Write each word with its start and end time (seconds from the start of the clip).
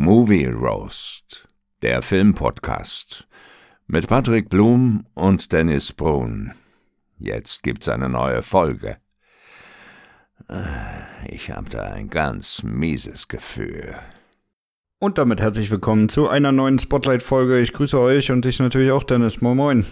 Movie 0.00 0.46
Roast, 0.46 1.48
der 1.82 2.02
Filmpodcast 2.02 3.26
mit 3.88 4.06
Patrick 4.06 4.48
Blum 4.48 5.04
und 5.14 5.52
Dennis 5.52 5.92
Brun. 5.92 6.52
Jetzt 7.18 7.64
gibt's 7.64 7.88
eine 7.88 8.08
neue 8.08 8.44
Folge. 8.44 8.98
Ich 11.26 11.50
habe 11.50 11.68
da 11.68 11.82
ein 11.82 12.10
ganz 12.10 12.62
mieses 12.62 13.26
Gefühl. 13.26 13.96
Und 15.00 15.18
damit 15.18 15.40
herzlich 15.40 15.68
willkommen 15.68 16.08
zu 16.08 16.28
einer 16.28 16.52
neuen 16.52 16.78
Spotlight-Folge. 16.78 17.58
Ich 17.58 17.72
grüße 17.72 17.98
euch 17.98 18.30
und 18.30 18.44
dich 18.44 18.60
natürlich 18.60 18.92
auch, 18.92 19.02
Dennis. 19.02 19.40
Moin, 19.40 19.56
moin. 19.56 19.86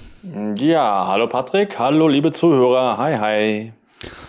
Ja, 0.57 1.09
hallo 1.09 1.27
Patrick, 1.27 1.81
hallo 1.81 2.07
liebe 2.07 2.31
Zuhörer, 2.31 2.97
hi, 2.97 3.17
hi. 3.17 3.73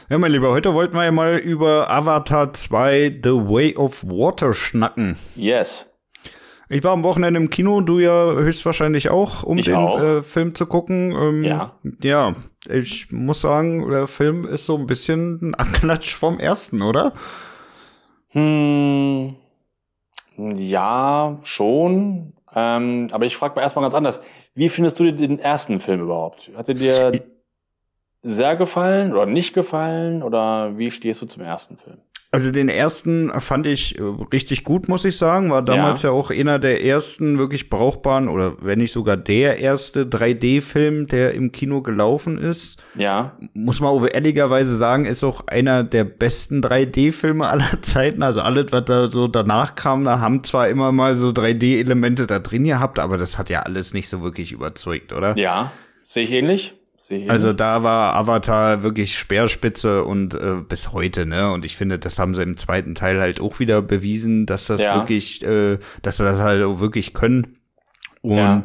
Ja, 0.10 0.18
mein 0.18 0.32
Lieber, 0.32 0.50
heute 0.50 0.74
wollten 0.74 0.96
wir 0.96 1.04
ja 1.04 1.12
mal 1.12 1.38
über 1.38 1.90
Avatar 1.90 2.54
2 2.54 3.20
The 3.24 3.32
Way 3.32 3.76
of 3.76 4.04
Water 4.06 4.54
schnacken. 4.54 5.18
Yes. 5.36 5.86
Ich 6.70 6.84
war 6.84 6.92
am 6.92 7.04
Wochenende 7.04 7.40
im 7.40 7.50
Kino, 7.50 7.80
du 7.82 8.00
ja 8.00 8.32
höchstwahrscheinlich 8.34 9.10
auch, 9.10 9.44
um 9.44 9.58
Ich 9.58 9.66
den 9.66 9.76
auch. 9.76 10.02
Äh, 10.02 10.24
Film 10.24 10.54
zu 10.56 10.66
gucken. 10.66 11.12
Ähm, 11.14 11.44
Ja. 11.44 11.74
Ja, 12.02 12.36
ich 12.70 13.12
muss 13.12 13.42
sagen, 13.42 13.90
der 13.90 14.08
Film 14.08 14.46
ist 14.46 14.66
so 14.66 14.78
ein 14.78 14.88
bisschen 14.88 15.40
ein 15.42 15.56
Anklatsch 15.56 16.14
vom 16.16 16.40
ersten, 16.40 16.82
oder? 16.82 17.14
Hm, 18.30 19.36
ja, 20.38 21.40
schon. 21.44 22.34
Ähm, 22.54 23.08
aber 23.12 23.26
ich 23.26 23.36
frage 23.38 23.56
mal 23.56 23.62
erstmal 23.62 23.84
ganz 23.84 23.96
anders. 23.96 24.20
Wie 24.56 24.70
findest 24.70 25.00
du 25.00 25.12
den 25.14 25.40
ersten 25.40 25.80
Film 25.80 26.02
überhaupt? 26.02 26.52
Hat 26.56 26.68
er 26.68 26.74
dir 26.74 27.24
sehr 28.28 28.56
gefallen 28.56 29.14
oder 29.14 29.26
nicht 29.26 29.54
gefallen? 29.54 30.24
Oder 30.24 30.78
wie 30.78 30.92
stehst 30.92 31.22
du 31.22 31.26
zum 31.26 31.44
ersten 31.44 31.78
Film? 31.78 31.98
Also 32.30 32.52
den 32.52 32.68
ersten 32.68 33.32
fand 33.40 33.68
ich 33.68 33.98
äh, 33.98 34.02
richtig 34.34 34.66
gut, 34.66 34.90
muss 34.90 35.06
ich 35.06 35.16
sagen. 35.16 35.50
War 35.50 35.62
damals 35.62 36.02
ja, 36.02 36.12
auch 36.12 36.30
einer 36.30 36.60
der 36.60 36.84
ersten 36.84 37.40
wirklich 37.40 37.70
brauchbaren 37.70 38.28
oder 38.28 38.58
wenn 38.60 38.80
nicht 38.80 38.92
sogar 38.92 39.16
der 39.16 39.60
erste 39.60 40.04
3D-Film, 40.04 41.08
der 41.08 41.34
im 41.34 41.54
Kino 41.54 41.82
gelaufen 41.82 42.38
ist. 42.38 42.84
Ja, 42.96 43.38
Muss 43.54 43.80
man 43.80 43.92
auch 43.92 44.06
ehrlicherweise 44.06 44.76
sagen, 44.76 45.06
ist 45.06 45.24
auch 45.24 45.48
einer 45.48 45.86
der 45.86 46.04
besten 46.04 46.62
3D-Filme 46.62 47.48
aller 47.48 47.72
Zeiten. 47.82 48.22
Also 48.22 48.42
alles, 48.42 48.74
was 48.74 48.84
da 48.84 49.10
so 49.10 49.28
danach 49.28 49.76
kam, 49.76 50.04
da 50.04 50.20
haben 50.20 50.44
zwar 50.44 50.68
immer 50.68 50.92
mal 50.92 51.16
so 51.16 51.30
3D-Elemente 51.30 52.28
da 52.28 52.40
drin 52.40 52.66
gehabt, 52.66 53.00
aber 53.00 53.18
das 53.18 53.38
hat 53.38 53.50
ja 53.50 53.62
alles 53.62 53.94
nicht 53.94 54.10
so 54.10 54.22
wirklich 54.22 54.52
überzeugt, 54.52 55.14
oder? 55.14 55.38
ja, 55.38 55.72
sehe 56.04 56.24
ich 56.24 56.32
ähnlich. 56.32 56.77
Also 57.30 57.54
da 57.54 57.84
war 57.84 58.16
Avatar 58.16 58.84
wirklich 58.84 59.18
Speerspitze 59.18 60.04
und 60.04 60.34
äh, 60.36 60.56
bis 60.68 60.92
heute, 60.92 61.26
ne? 61.26 61.52
Und 61.52 61.66
ich 61.66 61.78
finde, 61.78 62.00
das 62.00 62.20
haben 62.20 62.36
sie 62.36 62.44
im 62.44 62.58
zweiten 62.58 62.96
Teil 62.96 63.22
halt 63.22 63.40
auch 63.40 63.60
wieder 63.60 63.82
bewiesen, 63.82 64.46
dass 64.46 64.66
das 64.66 64.82
Ja. 64.82 64.96
wirklich, 64.96 65.44
äh, 65.46 65.78
dass 66.02 66.18
sie 66.18 66.24
das 66.24 66.40
halt 66.40 66.64
auch 66.64 66.80
wirklich 66.80 67.14
können. 67.14 67.57
Und 68.28 68.38
Ja. 68.38 68.64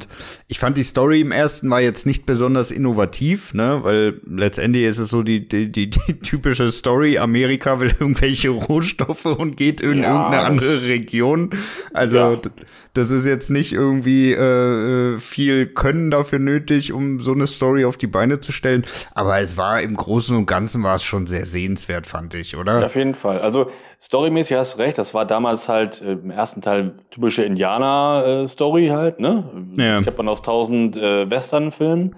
ich 0.48 0.58
fand 0.58 0.76
die 0.76 0.82
Story 0.82 1.20
im 1.20 1.30
ersten 1.32 1.70
war 1.70 1.80
jetzt 1.80 2.04
nicht 2.04 2.26
besonders 2.26 2.70
innovativ, 2.70 3.54
ne, 3.54 3.78
weil 3.82 4.20
letztendlich 4.28 4.84
ist 4.84 4.98
es 4.98 5.10
so 5.10 5.22
die, 5.22 5.46
die, 5.48 5.70
die, 5.70 5.88
die 5.90 6.18
typische 6.18 6.70
Story, 6.72 7.18
Amerika 7.18 7.78
will 7.80 7.94
irgendwelche 8.00 8.48
Rohstoffe 8.50 9.24
und 9.26 9.56
geht 9.56 9.80
in 9.80 10.02
Ja, 10.02 10.10
irgendeine 10.14 10.42
andere 10.42 10.82
Region. 10.82 11.50
Also 11.92 12.16
Ja. 12.16 12.38
das 12.94 13.10
ist 13.10 13.24
jetzt 13.24 13.50
nicht 13.50 13.72
irgendwie 13.72 14.32
äh, 14.32 15.14
äh, 15.14 15.18
viel 15.18 15.66
Können 15.66 16.10
dafür 16.10 16.38
nötig, 16.40 16.92
um 16.92 17.20
so 17.20 17.32
eine 17.32 17.46
Story 17.46 17.84
auf 17.84 17.96
die 17.96 18.06
Beine 18.08 18.40
zu 18.40 18.50
stellen. 18.52 18.84
Aber 19.14 19.38
es 19.38 19.56
war 19.56 19.80
im 19.80 19.96
Großen 19.96 20.36
und 20.36 20.46
Ganzen 20.46 20.82
war 20.82 20.96
es 20.96 21.04
schon 21.04 21.26
sehr 21.26 21.46
sehenswert, 21.46 22.06
fand 22.06 22.34
ich, 22.34 22.56
oder? 22.56 22.84
Auf 22.84 22.96
jeden 22.96 23.14
Fall. 23.14 23.40
Also 23.40 23.70
storymäßig 24.00 24.56
hast 24.56 24.74
du 24.74 24.78
recht, 24.78 24.98
das 24.98 25.14
war 25.14 25.24
damals 25.24 25.68
halt 25.68 26.02
äh, 26.02 26.12
im 26.12 26.30
ersten 26.30 26.60
Teil 26.60 26.94
typische 27.10 27.44
Indianer-Story 27.44 28.88
halt, 28.88 29.20
ne? 29.20 29.44
Ja. 29.76 29.96
Das 29.96 30.04
kennt 30.04 30.18
man 30.18 30.28
aus 30.28 30.42
tausend 30.42 30.96
äh, 30.96 31.28
Western-Filmen. 31.30 32.16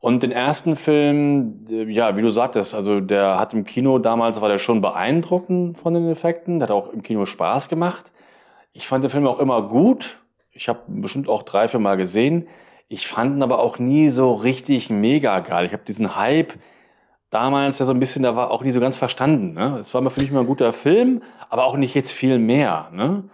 Und 0.00 0.22
den 0.22 0.30
ersten 0.30 0.76
Film, 0.76 1.66
äh, 1.68 1.90
ja, 1.90 2.16
wie 2.16 2.22
du 2.22 2.28
sagtest, 2.28 2.74
also 2.74 3.00
der 3.00 3.40
hat 3.40 3.54
im 3.54 3.64
Kino 3.64 3.98
damals, 3.98 4.40
war 4.40 4.48
der 4.48 4.58
schon 4.58 4.80
beeindruckend 4.80 5.78
von 5.78 5.94
den 5.94 6.08
Effekten, 6.08 6.58
der 6.58 6.68
hat 6.68 6.74
auch 6.74 6.90
im 6.90 7.02
Kino 7.02 7.26
Spaß 7.26 7.68
gemacht. 7.68 8.12
Ich 8.72 8.86
fand 8.86 9.02
den 9.04 9.10
Film 9.10 9.26
auch 9.26 9.40
immer 9.40 9.62
gut. 9.62 10.18
Ich 10.52 10.68
habe 10.68 10.80
bestimmt 10.86 11.28
auch 11.28 11.42
drei, 11.42 11.68
vier 11.68 11.80
Mal 11.80 11.96
gesehen. 11.96 12.46
Ich 12.88 13.08
fand 13.08 13.36
ihn 13.36 13.42
aber 13.42 13.58
auch 13.58 13.78
nie 13.78 14.10
so 14.10 14.32
richtig 14.34 14.90
mega 14.90 15.40
geil. 15.40 15.66
Ich 15.66 15.72
habe 15.72 15.82
diesen 15.84 16.16
Hype 16.16 16.52
damals 17.30 17.78
ja 17.78 17.86
so 17.86 17.92
ein 17.92 17.98
bisschen, 17.98 18.22
da 18.22 18.36
war 18.36 18.50
auch 18.50 18.62
nie 18.62 18.70
so 18.70 18.80
ganz 18.80 18.96
verstanden. 18.96 19.54
Ne? 19.54 19.78
Es 19.80 19.92
war 19.92 20.00
mal 20.00 20.10
für 20.10 20.20
mich 20.20 20.30
immer 20.30 20.40
ein 20.40 20.46
guter 20.46 20.72
Film, 20.72 21.22
aber 21.48 21.64
auch 21.64 21.76
nicht 21.76 21.94
jetzt 21.94 22.12
viel 22.12 22.38
mehr. 22.38 22.88
Ne? 22.92 23.24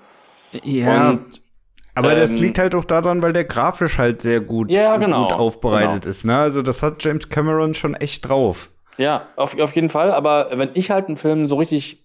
Ja, 0.64 1.10
Und, 1.10 1.41
aber 1.94 2.14
das 2.14 2.34
ähm, 2.36 2.42
liegt 2.42 2.58
halt 2.58 2.74
auch 2.74 2.84
daran, 2.84 3.22
weil 3.22 3.32
der 3.32 3.44
grafisch 3.44 3.98
halt 3.98 4.22
sehr 4.22 4.40
gut, 4.40 4.70
Ja, 4.70 4.96
genau, 4.96 5.28
gut 5.28 5.32
aufbereitet 5.38 6.02
genau. 6.02 6.10
ist. 6.10 6.24
Ne? 6.24 6.36
Also 6.36 6.62
das 6.62 6.82
hat 6.82 7.02
James 7.04 7.28
Cameron 7.28 7.74
schon 7.74 7.94
echt 7.94 8.28
drauf. 8.28 8.70
Ja, 8.98 9.26
auf, 9.36 9.58
auf 9.58 9.74
jeden 9.74 9.88
Fall. 9.88 10.10
Aber 10.12 10.48
wenn 10.52 10.70
ich 10.74 10.90
halt 10.90 11.08
einen 11.08 11.16
Film 11.16 11.46
so 11.46 11.56
richtig 11.56 12.04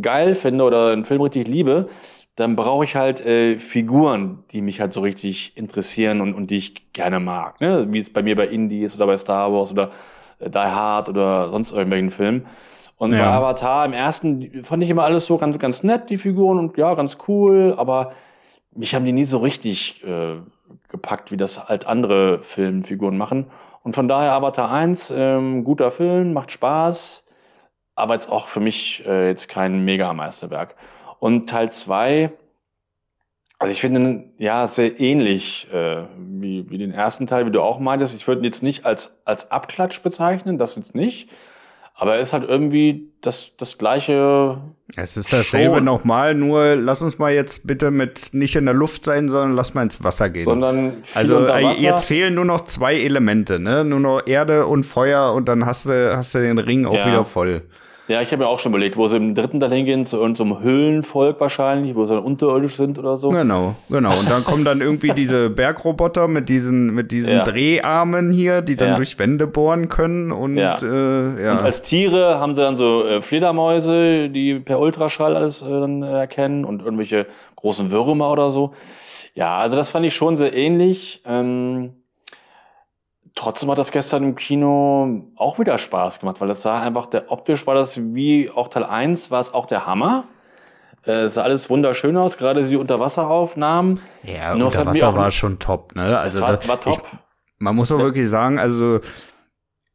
geil 0.00 0.34
finde 0.34 0.64
oder 0.64 0.92
einen 0.92 1.04
Film 1.04 1.20
richtig 1.22 1.46
liebe, 1.48 1.88
dann 2.34 2.56
brauche 2.56 2.84
ich 2.84 2.96
halt 2.96 3.24
äh, 3.24 3.58
Figuren, 3.58 4.44
die 4.50 4.60
mich 4.60 4.80
halt 4.80 4.92
so 4.92 5.00
richtig 5.00 5.56
interessieren 5.56 6.20
und, 6.20 6.34
und 6.34 6.50
die 6.50 6.56
ich 6.56 6.92
gerne 6.92 7.18
mag. 7.20 7.60
Ne? 7.60 7.86
Wie 7.90 7.98
es 7.98 8.12
bei 8.12 8.22
mir 8.22 8.36
bei 8.36 8.46
Indie 8.46 8.82
ist 8.82 8.96
oder 8.96 9.06
bei 9.06 9.16
Star 9.16 9.52
Wars 9.52 9.72
oder 9.72 9.90
äh, 10.38 10.50
Die 10.50 10.58
Hard 10.58 11.08
oder 11.08 11.48
sonst 11.50 11.72
irgendwelchen 11.72 12.10
Filmen. 12.10 12.46
Und 12.98 13.10
bei 13.10 13.18
Ja. 13.18 13.38
Avatar 13.38 13.86
im 13.86 13.92
ersten 13.92 14.62
fand 14.64 14.82
ich 14.82 14.90
immer 14.90 15.04
alles 15.04 15.26
so 15.26 15.36
ganz, 15.38 15.58
ganz 15.58 15.82
nett, 15.82 16.10
die 16.10 16.18
Figuren 16.18 16.58
und 16.58 16.76
ja, 16.78 16.94
ganz 16.94 17.16
cool, 17.28 17.74
aber 17.76 18.12
mich 18.76 18.94
haben 18.94 19.04
die 19.04 19.12
nie 19.12 19.24
so 19.24 19.38
richtig 19.38 20.04
äh, 20.04 20.36
gepackt, 20.88 21.32
wie 21.32 21.36
das 21.36 21.68
halt 21.68 21.86
andere 21.86 22.42
Filmfiguren 22.42 23.16
machen. 23.16 23.46
Und 23.82 23.94
von 23.94 24.08
daher 24.08 24.32
Avatar 24.32 24.70
1, 24.70 25.12
ähm, 25.16 25.64
guter 25.64 25.90
Film, 25.90 26.32
macht 26.32 26.50
Spaß, 26.50 27.24
aber 27.94 28.14
jetzt 28.14 28.30
auch 28.30 28.48
für 28.48 28.60
mich 28.60 29.04
äh, 29.06 29.28
jetzt 29.28 29.48
kein 29.48 29.84
Mega-Meisterwerk. 29.84 30.74
Und 31.18 31.48
Teil 31.48 31.70
2, 31.70 32.32
also 33.58 33.72
ich 33.72 33.80
finde 33.80 34.24
ja 34.38 34.66
sehr 34.66 35.00
ähnlich 35.00 35.72
äh, 35.72 36.04
wie, 36.18 36.68
wie 36.68 36.78
den 36.78 36.92
ersten 36.92 37.26
Teil, 37.26 37.46
wie 37.46 37.52
du 37.52 37.62
auch 37.62 37.78
meintest. 37.78 38.14
Ich 38.14 38.26
würde 38.28 38.42
ihn 38.42 38.44
jetzt 38.44 38.62
nicht 38.62 38.84
als, 38.84 39.18
als 39.24 39.50
Abklatsch 39.50 40.02
bezeichnen, 40.02 40.58
das 40.58 40.76
jetzt 40.76 40.94
nicht. 40.94 41.30
Aber 41.98 42.16
er 42.16 42.20
ist 42.20 42.34
halt 42.34 42.46
irgendwie 42.46 43.08
das, 43.22 43.52
das 43.56 43.78
gleiche 43.78 44.58
Es 44.96 45.16
ist 45.16 45.32
dasselbe 45.32 45.80
nochmal, 45.80 46.34
nur 46.34 46.76
lass 46.76 47.00
uns 47.02 47.18
mal 47.18 47.32
jetzt 47.32 47.66
bitte 47.66 47.90
mit 47.90 48.34
nicht 48.34 48.54
in 48.54 48.66
der 48.66 48.74
Luft 48.74 49.04
sein, 49.06 49.30
sondern 49.30 49.54
lass 49.54 49.72
mal 49.72 49.82
ins 49.82 50.04
Wasser 50.04 50.28
gehen. 50.28 50.44
sondern 50.44 50.98
also 51.14 51.46
jetzt 51.72 52.04
fehlen 52.04 52.34
nur 52.34 52.44
noch 52.44 52.60
zwei 52.62 52.96
Elemente, 52.96 53.58
ne? 53.58 53.82
Nur 53.82 54.00
noch 54.00 54.20
Erde 54.26 54.66
und 54.66 54.84
Feuer 54.84 55.32
und 55.32 55.48
dann 55.48 55.64
hast 55.64 55.86
du, 55.86 56.14
hast 56.16 56.34
du 56.34 56.38
den 56.40 56.58
Ring 56.58 56.84
auch 56.84 56.94
Ja. 56.94 57.06
wieder 57.06 57.24
voll. 57.24 57.62
Ja, 58.08 58.22
ich 58.22 58.30
habe 58.30 58.44
mir 58.44 58.48
auch 58.48 58.60
schon 58.60 58.70
überlegt, 58.70 58.96
wo 58.96 59.08
sie 59.08 59.16
im 59.16 59.34
dritten 59.34 59.58
Teil 59.58 59.72
hingehen, 59.72 60.04
zu 60.04 60.18
irgendeinem 60.18 60.60
Höhlenvolk 60.60 61.40
wahrscheinlich, 61.40 61.96
wo 61.96 62.06
sie 62.06 62.14
dann 62.14 62.22
unterirdisch 62.22 62.76
sind 62.76 63.00
oder 63.00 63.16
so. 63.16 63.30
Genau, 63.30 63.74
genau. 63.90 64.16
Und 64.18 64.30
dann 64.30 64.44
kommen 64.44 64.64
dann 64.64 64.80
irgendwie 64.80 65.10
diese 65.16 65.50
Bergroboter 65.50 66.28
mit 66.28 66.48
diesen, 66.48 66.94
mit 66.94 67.10
diesen 67.10 67.32
Ja. 67.32 67.42
Dreharmen 67.42 68.30
hier, 68.32 68.62
die 68.62 68.76
dann 68.76 68.90
Ja. 68.90 68.96
durch 68.96 69.18
Wände 69.18 69.48
bohren 69.48 69.88
können 69.88 70.30
und 70.30 70.56
Ja. 70.56 70.76
äh, 70.80 71.44
ja. 71.44 71.52
Und 71.52 71.62
als 71.62 71.82
Tiere 71.82 72.38
haben 72.38 72.54
sie 72.54 72.60
dann 72.60 72.76
so 72.76 73.04
äh, 73.04 73.20
Fledermäuse, 73.22 74.28
die 74.30 74.54
per 74.60 74.78
Ultraschall 74.78 75.34
alles 75.34 75.62
äh, 75.62 75.66
dann 75.68 76.02
äh, 76.04 76.12
erkennen 76.20 76.64
und 76.64 76.82
irgendwelche 76.82 77.26
großen 77.56 77.90
Würmer 77.90 78.30
oder 78.30 78.50
so. 78.52 78.72
Ja, 79.34 79.58
also 79.58 79.76
das 79.76 79.90
fand 79.90 80.06
ich 80.06 80.14
schon 80.14 80.36
sehr 80.36 80.54
ähnlich. 80.54 81.22
Ähm, 81.26 81.90
trotzdem 83.36 83.70
hat 83.70 83.78
das 83.78 83.92
gestern 83.92 84.24
im 84.24 84.34
Kino 84.34 85.22
auch 85.36 85.60
wieder 85.60 85.78
Spaß 85.78 86.18
gemacht, 86.18 86.40
weil 86.40 86.48
das 86.48 86.62
sah 86.62 86.80
einfach, 86.82 87.06
der 87.06 87.30
optisch 87.30 87.64
war 87.68 87.76
das 87.76 87.96
wie 88.14 88.50
auch 88.50 88.66
Teil 88.68 88.84
1, 88.84 89.30
war 89.30 89.38
es 89.40 89.54
auch 89.54 89.66
der 89.66 89.86
Hammer. 89.86 90.24
Äh, 91.06 91.12
es 91.24 91.34
sah 91.34 91.42
alles 91.42 91.70
wunderschön 91.70 92.16
aus, 92.16 92.36
gerade 92.36 92.64
die 92.64 92.76
Unterwasseraufnahmen. 92.76 94.00
ja, 94.24 94.56
Nur 94.56 94.68
es 94.68 94.74
unter 94.76 94.78
hat 94.78 94.84
mir 94.86 95.00
Wasser 95.02 95.08
auch- 95.10 95.16
war 95.16 95.30
schon 95.30 95.58
top, 95.60 95.94
ne? 95.94 96.18
Also 96.18 96.40
war, 96.40 96.58
war 96.66 96.80
top. 96.80 96.94
Ich, 96.94 96.98
man 97.58 97.76
muss 97.76 97.92
auch 97.92 97.98
wirklich 97.98 98.28
sagen, 98.28 98.58
also 98.58 98.98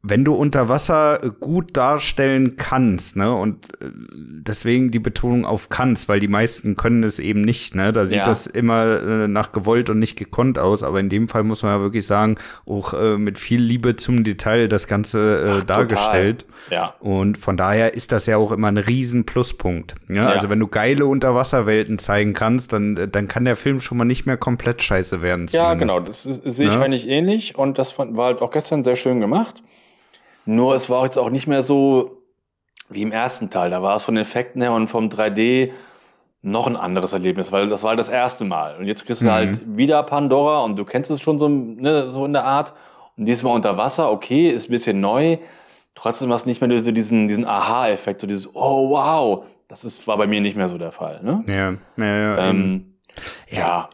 wenn 0.04 0.24
du 0.24 0.34
unter 0.34 0.68
Wasser 0.68 1.22
äh, 1.22 1.30
gut 1.38 1.76
darstellen 1.76 2.56
kannst, 2.56 3.14
ne, 3.16 3.32
und 3.32 3.66
äh, 3.80 3.86
deswegen 3.94 4.90
die 4.90 4.98
Betonung 4.98 5.44
auf 5.46 5.68
kannst, 5.68 6.08
weil 6.08 6.18
die 6.18 6.26
meisten 6.26 6.74
können 6.74 7.04
es 7.04 7.20
eben 7.20 7.42
nicht, 7.42 7.76
ne, 7.76 7.92
da 7.92 8.04
sieht 8.04 8.18
Ja. 8.18 8.24
das 8.24 8.48
immer 8.48 8.84
äh, 9.00 9.28
nach 9.28 9.52
gewollt 9.52 9.90
und 9.90 10.00
nicht 10.00 10.16
gekonnt 10.16 10.58
aus, 10.58 10.82
aber 10.82 10.98
in 10.98 11.08
dem 11.08 11.28
Fall 11.28 11.44
muss 11.44 11.62
man 11.62 11.70
ja 11.72 11.80
wirklich 11.80 12.04
sagen, 12.04 12.36
auch 12.66 12.94
äh, 12.94 13.16
mit 13.16 13.38
viel 13.38 13.60
Liebe 13.60 13.94
zum 13.94 14.24
Detail 14.24 14.66
das 14.68 14.88
Ganze 14.88 15.40
äh, 15.40 15.58
Ach, 15.58 15.62
dargestellt. 15.62 16.46
total. 16.68 16.74
Ja. 16.76 16.94
Und 16.98 17.38
von 17.38 17.56
daher 17.56 17.94
ist 17.94 18.10
das 18.10 18.26
ja 18.26 18.38
auch 18.38 18.50
immer 18.50 18.68
ein 18.68 18.78
riesen 18.78 19.24
Pluspunkt. 19.24 19.94
Ja? 20.08 20.14
Ja. 20.16 20.26
Also 20.30 20.48
wenn 20.48 20.58
du 20.58 20.66
geile 20.66 21.06
Unterwasserwelten 21.06 22.00
zeigen 22.00 22.32
kannst, 22.32 22.72
dann, 22.72 22.96
äh, 22.96 23.06
dann 23.06 23.28
kann 23.28 23.44
der 23.44 23.54
Film 23.54 23.78
schon 23.78 23.98
mal 23.98 24.04
nicht 24.04 24.26
mehr 24.26 24.36
komplett 24.36 24.82
scheiße 24.82 25.22
werden. 25.22 25.46
Ja, 25.52 25.70
zumindest. 25.78 26.24
genau, 26.24 26.34
das 26.40 26.56
sehe 26.56 26.66
ich 26.66 26.74
Ja. 26.74 26.80
eigentlich 26.80 27.06
ähnlich 27.06 27.56
und 27.56 27.78
das 27.78 27.96
war 27.98 28.24
halt 28.24 28.42
auch 28.42 28.50
gestern 28.50 28.82
sehr 28.82 28.96
schön 28.96 29.20
gemacht. 29.20 29.62
Nur 30.44 30.74
es 30.74 30.90
war 30.90 31.04
jetzt 31.04 31.18
auch 31.18 31.30
nicht 31.30 31.46
mehr 31.46 31.62
so 31.62 32.18
wie 32.88 33.02
im 33.02 33.12
ersten 33.12 33.50
Teil. 33.50 33.70
Da 33.70 33.82
war 33.82 33.96
es 33.96 34.02
von 34.02 34.14
den 34.14 34.22
Effekten 34.22 34.60
her 34.62 34.72
und 34.72 34.88
vom 34.88 35.08
3D 35.08 35.70
noch 36.42 36.66
ein 36.66 36.76
anderes 36.76 37.12
Erlebnis, 37.12 37.52
weil 37.52 37.68
das 37.68 37.82
war 37.84 37.90
halt 37.90 38.00
das 38.00 38.08
erste 38.08 38.44
Mal. 38.44 38.76
Und 38.76 38.86
jetzt 38.86 39.06
kriegst 39.06 39.22
du 39.22 39.26
Mhm. 39.26 39.30
halt 39.30 39.76
wieder 39.76 40.02
Pandora 40.02 40.60
und 40.64 40.76
du 40.76 40.84
kennst 40.84 41.10
es 41.10 41.20
schon 41.20 41.38
so, 41.38 41.48
ne, 41.48 42.10
so 42.10 42.24
in 42.26 42.32
der 42.32 42.44
Art. 42.44 42.72
Und 43.16 43.26
diesmal 43.26 43.54
unter 43.54 43.76
Wasser, 43.76 44.10
okay, 44.10 44.48
ist 44.48 44.68
ein 44.68 44.72
bisschen 44.72 45.00
neu. 45.00 45.38
Trotzdem 45.94 46.32
hast 46.32 46.44
du 46.44 46.48
nicht 46.48 46.60
mehr 46.60 46.82
so 46.82 46.90
diesen, 46.90 47.28
diesen 47.28 47.46
Aha-Effekt, 47.46 48.20
so 48.22 48.26
dieses, 48.26 48.54
oh 48.54 48.90
wow. 48.90 49.44
Das 49.68 49.84
ist, 49.84 50.06
war 50.06 50.18
bei 50.18 50.26
mir 50.26 50.40
nicht 50.40 50.56
mehr 50.56 50.68
so 50.68 50.76
der 50.78 50.92
Fall. 50.92 51.20
Ne? 51.22 51.44
Ja, 51.46 51.74
ja, 52.04 52.16
ja. 52.36 52.38
Ähm, 52.50 52.94
ja. 53.48 53.88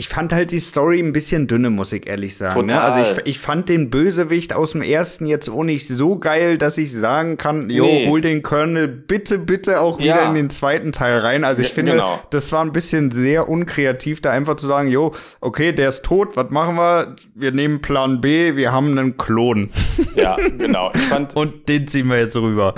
Ich 0.00 0.08
fand 0.08 0.32
halt 0.32 0.50
die 0.50 0.60
Story 0.60 0.98
ein 0.98 1.12
bisschen 1.12 1.46
dünne, 1.46 1.68
muss 1.68 1.92
ich 1.92 2.06
ehrlich 2.06 2.34
sagen. 2.34 2.58
Ne? 2.64 2.72
Total. 2.72 2.90
Also 2.90 3.12
ich, 3.20 3.26
ich 3.26 3.38
fand 3.38 3.68
den 3.68 3.90
Bösewicht 3.90 4.54
aus 4.54 4.72
dem 4.72 4.80
ersten 4.80 5.26
jetzt 5.26 5.50
auch 5.50 5.62
nicht 5.62 5.86
so 5.86 6.18
geil, 6.18 6.56
dass 6.56 6.78
ich 6.78 6.90
sagen 6.90 7.36
kann, 7.36 7.68
jo, 7.68 7.84
Nee. 7.84 8.08
hol 8.08 8.22
den 8.22 8.40
Colonel 8.40 8.88
bitte, 8.88 9.36
bitte 9.38 9.78
auch 9.82 9.98
wieder 9.98 10.22
Ja. 10.22 10.28
in 10.30 10.34
den 10.34 10.48
zweiten 10.48 10.92
Teil 10.92 11.18
rein. 11.18 11.44
Also 11.44 11.60
ich 11.60 11.68
Ja, 11.68 11.74
finde, 11.74 11.92
genau. 11.92 12.18
das 12.30 12.50
war 12.50 12.64
ein 12.64 12.72
bisschen 12.72 13.10
sehr 13.10 13.46
unkreativ, 13.50 14.22
da 14.22 14.30
einfach 14.30 14.56
zu 14.56 14.66
sagen, 14.66 14.88
jo, 14.88 15.12
okay, 15.42 15.72
der 15.72 15.90
ist 15.90 16.02
tot, 16.02 16.34
was 16.34 16.48
machen 16.48 16.76
wir? 16.76 17.14
Wir 17.34 17.52
nehmen 17.52 17.82
Plan 17.82 18.22
B, 18.22 18.56
wir 18.56 18.72
haben 18.72 18.96
einen 18.96 19.18
Klon. 19.18 19.68
Ja, 20.16 20.36
genau. 20.36 20.92
Ich 20.94 21.02
fand, 21.02 21.36
Und 21.40 21.68
den 21.68 21.86
ziehen 21.88 22.06
wir 22.08 22.18
jetzt 22.18 22.36
rüber. 22.38 22.74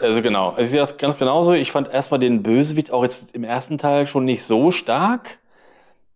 also 0.00 0.20
genau, 0.20 0.56
ich 0.58 0.68
sehe 0.70 0.80
das 0.80 0.98
ganz 0.98 1.16
genauso. 1.16 1.52
Ich 1.52 1.70
fand 1.70 1.88
erstmal 1.92 2.18
den 2.18 2.42
Bösewicht 2.42 2.90
auch 2.90 3.04
jetzt 3.04 3.36
im 3.36 3.44
ersten 3.44 3.78
Teil 3.78 4.08
schon 4.08 4.24
nicht 4.24 4.42
so 4.42 4.72
stark. 4.72 5.38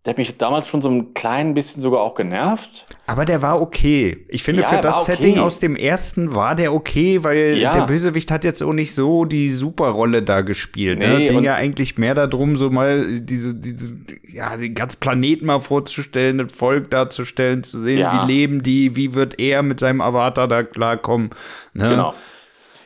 Der 0.03 0.11
hat 0.13 0.17
mich 0.17 0.35
damals 0.39 0.67
schon 0.67 0.81
so 0.81 0.89
ein 0.89 1.13
klein 1.13 1.53
bisschen 1.53 1.79
sogar 1.83 2.01
auch 2.01 2.15
genervt. 2.15 2.87
Aber 3.05 3.23
der 3.23 3.43
war 3.43 3.61
okay. 3.61 4.25
Ich 4.29 4.41
finde, 4.41 4.63
Ja, 4.63 4.69
für 4.69 4.81
das 4.81 5.03
okay. 5.03 5.15
Setting 5.15 5.37
aus 5.39 5.59
dem 5.59 5.75
ersten 5.75 6.33
war 6.33 6.55
der 6.55 6.73
okay, 6.73 7.23
weil 7.23 7.57
Ja. 7.59 7.71
der 7.71 7.81
Bösewicht 7.85 8.31
hat 8.31 8.43
jetzt 8.43 8.63
auch 8.63 8.73
nicht 8.73 8.95
so 8.95 9.25
die 9.25 9.51
Superrolle 9.51 10.23
da 10.23 10.41
gespielt. 10.41 10.97
ne? 10.97 11.19
Nee, 11.19 11.27
Ging 11.27 11.37
und- 11.37 11.43
ja 11.43 11.53
eigentlich 11.53 11.99
mehr 11.99 12.15
darum, 12.15 12.57
so 12.57 12.71
mal 12.71 13.19
diese, 13.19 13.53
diese, 13.53 13.95
ja, 14.27 14.57
den 14.57 14.73
ganzen 14.73 14.99
Planeten 14.99 15.45
mal 15.45 15.59
vorzustellen, 15.59 16.39
das 16.39 16.51
Volk 16.51 16.89
darzustellen, 16.89 17.63
zu 17.63 17.79
sehen, 17.81 17.99
Ja. 17.99 18.23
wie 18.27 18.31
leben 18.33 18.63
die, 18.63 18.95
wie 18.95 19.13
wird 19.13 19.39
er 19.39 19.61
mit 19.61 19.79
seinem 19.79 20.01
Avatar 20.01 20.47
da 20.47 20.63
klarkommen. 20.63 21.29
Ne? 21.73 21.89
Genau. 21.89 22.15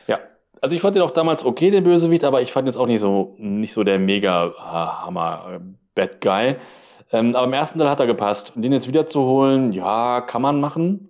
Ja. 0.06 0.18
Also 0.60 0.76
ich 0.76 0.82
fand 0.82 0.96
den 0.96 1.02
auch 1.02 1.12
damals 1.12 1.46
okay, 1.46 1.70
den 1.70 1.82
Bösewicht, 1.84 2.24
aber 2.24 2.42
ich 2.42 2.52
fand 2.52 2.68
jetzt 2.68 2.76
auch 2.76 2.86
nicht 2.86 3.00
so, 3.00 3.36
nicht 3.38 3.72
so 3.72 3.84
der 3.84 3.98
mega 3.98 4.52
ah, 4.58 5.06
Hammer 5.06 5.46
äh, 5.54 5.60
Bad 5.94 6.20
Guy. 6.20 6.56
Ähm, 7.12 7.34
aber 7.36 7.46
im 7.46 7.52
ersten 7.52 7.78
Teil 7.78 7.88
hat 7.90 8.00
er 8.00 8.06
gepasst. 8.06 8.52
Und 8.56 8.62
den 8.62 8.72
jetzt 8.72 8.88
wieder 8.88 9.06
zu 9.06 9.20
holen, 9.20 9.72
ja, 9.72 10.20
kann 10.20 10.42
man 10.42 10.60
machen. 10.60 11.08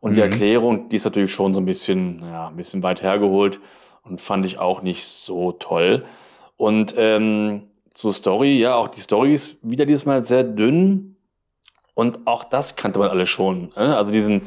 Und 0.00 0.14
die 0.14 0.20
Mhm. 0.20 0.30
Erklärung, 0.32 0.88
die 0.88 0.96
ist 0.96 1.04
natürlich 1.04 1.32
schon 1.32 1.54
so 1.54 1.60
ein 1.60 1.64
bisschen, 1.66 2.20
ja, 2.22 2.48
ein 2.48 2.56
bisschen 2.56 2.82
weit 2.82 3.02
hergeholt 3.02 3.60
und 4.02 4.20
fand 4.20 4.44
ich 4.44 4.58
auch 4.58 4.82
nicht 4.82 5.04
so 5.06 5.52
toll. 5.52 6.04
Und 6.56 6.94
ähm, 6.96 7.62
zur 7.92 8.12
Story, 8.12 8.58
ja, 8.58 8.74
auch 8.76 8.88
die 8.88 9.00
Story 9.00 9.34
ist 9.34 9.58
wieder 9.62 9.86
dieses 9.86 10.04
Mal 10.04 10.22
sehr 10.24 10.44
dünn. 10.44 11.16
Und 11.94 12.26
auch 12.26 12.44
das 12.44 12.76
kannte 12.76 12.98
man 12.98 13.08
alles 13.08 13.30
schon. 13.30 13.70
Ne? 13.76 13.96
Also 13.96 14.12
diesen, 14.12 14.42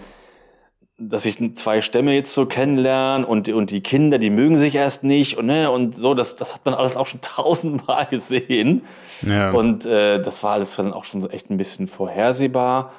dass 1.00 1.26
ich 1.26 1.38
zwei 1.56 1.82
Stämme 1.82 2.14
jetzt 2.14 2.34
so 2.34 2.46
kennenlerne 2.46 3.26
und, 3.26 3.48
die- 3.48 3.54
und 3.54 3.72
die 3.72 3.82
Kinder, 3.82 4.18
die 4.18 4.30
mögen 4.30 4.58
sich 4.58 4.76
erst 4.76 5.04
nicht 5.04 5.38
und, 5.38 5.46
ne, 5.46 5.72
und 5.72 5.96
so, 5.96 6.14
das, 6.14 6.36
das 6.36 6.54
hat 6.54 6.66
man 6.66 6.74
alles 6.74 6.96
auch 6.98 7.08
schon 7.08 7.22
tausendmal 7.24 8.06
gesehen. 8.08 8.82
Ja. 9.22 9.52
Und 9.52 9.86
äh, 9.86 10.22
das 10.22 10.44
war 10.44 10.52
alles 10.54 10.76
dann 10.76 10.94
auch 10.94 11.06
schon 11.06 11.22
so 11.22 11.30
echt 11.30 11.50
ein 11.50 11.58
bisschen 11.58 11.88
vorhersehbar. 11.88 12.92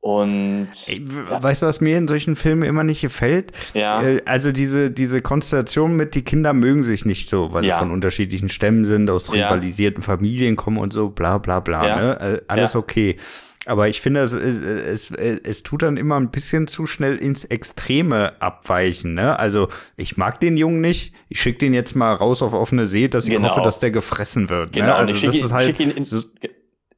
Und 0.00 0.66
Ey, 0.88 1.00
w- 1.06 1.42
Weißt 1.42 1.62
du, 1.62 1.66
was 1.66 1.80
mir 1.80 1.96
in 1.96 2.08
solchen 2.08 2.34
Filmen 2.34 2.64
immer 2.64 2.82
nicht 2.82 3.02
gefällt? 3.02 3.52
Ja. 3.72 4.02
Äh, 4.02 4.20
Also 4.24 4.50
diese, 4.50 4.90
diese 4.90 5.22
Konstellation 5.22 5.94
mit, 5.96 6.16
die 6.16 6.22
Kinder 6.22 6.52
mögen 6.54 6.82
sich 6.82 7.04
nicht 7.04 7.28
so, 7.28 7.52
weil 7.52 7.64
Ja. 7.64 7.76
sie 7.76 7.78
von 7.82 7.92
unterschiedlichen 7.92 8.48
Stämmen 8.48 8.84
sind, 8.84 9.08
aus 9.08 9.28
Ja. 9.32 9.46
rivalisierten 9.46 10.02
Familien 10.02 10.56
kommen 10.56 10.78
und 10.78 10.92
so, 10.92 11.08
bla 11.10 11.38
bla 11.38 11.60
bla. 11.60 11.86
Ja. 11.86 11.96
Ne? 11.96 12.20
Äh, 12.20 12.40
Alles 12.48 12.72
Ja. 12.72 12.80
okay. 12.80 13.16
Aber 13.64 13.88
ich 13.88 14.00
finde, 14.00 14.20
es, 14.20 14.32
es, 14.32 15.10
es, 15.12 15.38
es 15.44 15.62
tut 15.62 15.82
dann 15.82 15.96
immer 15.96 16.18
ein 16.18 16.30
bisschen 16.30 16.66
zu 16.66 16.86
schnell 16.86 17.16
ins 17.16 17.44
Extreme 17.44 18.32
abweichen. 18.40 19.14
Ne? 19.14 19.38
Also 19.38 19.68
ich 19.96 20.16
mag 20.16 20.40
den 20.40 20.56
Jungen 20.56 20.80
nicht. 20.80 21.14
Ich 21.28 21.40
schicke 21.40 21.58
den 21.60 21.72
jetzt 21.72 21.94
mal 21.94 22.12
raus 22.12 22.42
auf 22.42 22.54
offene 22.54 22.86
See, 22.86 23.06
dass 23.08 23.26
ich 23.26 23.30
Genau. 23.34 23.50
hoffe, 23.50 23.60
dass 23.62 23.78
der 23.78 23.92
gefressen 23.92 24.48
wird. 24.50 24.72
genau, 24.72 24.86
ne? 24.86 24.94
Also 24.96 25.14
ich 25.14 25.20
schicke 25.20 25.32
das 25.32 25.38
ihn, 25.40 25.44
ist 25.44 25.52
halt 25.52 25.66
schick 25.66 25.80
ihn, 25.80 25.90
in, 25.92 26.02
so, 26.02 26.22
ich 26.40 26.50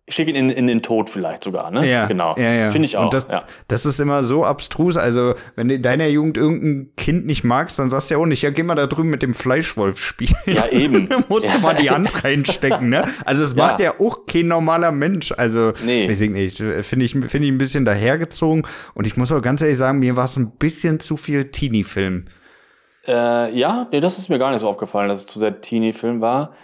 schick 0.08 0.28
ihn 0.28 0.36
in, 0.36 0.50
in 0.50 0.66
den 0.66 0.82
Tod 0.82 1.08
vielleicht 1.08 1.42
sogar, 1.44 1.70
ne? 1.70 1.88
ja, 1.88 2.04
genau. 2.06 2.34
Ja, 2.36 2.52
ja. 2.52 2.70
Finde 2.70 2.86
ich 2.86 2.98
auch. 2.98 3.04
Und 3.04 3.14
das, 3.14 3.26
ja. 3.30 3.42
das 3.68 3.86
ist 3.86 4.00
immer 4.00 4.22
so 4.22 4.44
abstrus. 4.44 4.98
Also, 4.98 5.34
wenn 5.56 5.68
du 5.68 5.74
in 5.76 5.82
deiner 5.82 6.06
Jugend 6.08 6.36
irgendein 6.36 6.94
Kind 6.96 7.24
nicht 7.24 7.42
magst, 7.42 7.78
dann 7.78 7.88
sagst 7.88 8.10
du 8.10 8.14
ja 8.16 8.20
auch 8.20 8.26
nicht, 8.26 8.42
ja, 8.42 8.50
geh 8.50 8.62
mal 8.62 8.74
da 8.74 8.86
drüben 8.86 9.08
mit 9.08 9.22
dem 9.22 9.32
Fleischwolf 9.32 9.98
spielen. 9.98 10.34
Ja, 10.46 10.68
eben. 10.68 11.08
Du 11.14 11.18
musst 11.28 11.46
Ja. 11.46 11.54
du 11.54 11.60
mal 11.60 11.74
die 11.74 11.90
Hand 11.90 12.22
reinstecken, 12.24 12.90
ne? 12.90 13.04
Also, 13.24 13.44
es 13.44 13.54
macht 13.54 13.80
ja 13.80 13.98
auch 13.98 14.26
kein 14.26 14.48
normaler 14.48 14.92
Mensch. 14.92 15.32
Also, 15.32 15.72
Nee. 15.84 16.08
weiß 16.08 16.20
ich 16.20 16.30
nicht. 16.30 16.58
Finde 16.58 17.04
ich, 17.04 17.12
finde 17.12 17.38
ich 17.38 17.48
ein 17.48 17.58
bisschen 17.58 17.84
dahergezogen. 17.86 18.66
Und 18.92 19.06
ich 19.06 19.16
muss 19.16 19.32
auch 19.32 19.40
ganz 19.40 19.62
ehrlich 19.62 19.78
sagen, 19.78 20.00
mir 20.00 20.16
war 20.16 20.26
es 20.26 20.36
ein 20.36 20.50
bisschen 20.50 21.00
zu 21.00 21.16
viel 21.16 21.44
Teenie-Film. 21.50 22.26
Äh, 23.06 23.54
ja, 23.58 23.86
nee, 23.92 24.00
das 24.00 24.18
ist 24.18 24.28
mir 24.30 24.38
gar 24.38 24.50
nicht 24.50 24.60
so 24.60 24.68
aufgefallen, 24.68 25.08
dass 25.08 25.20
es 25.20 25.26
zu 25.26 25.38
sehr 25.38 25.60
Teenie-Film 25.60 26.20
war. 26.20 26.54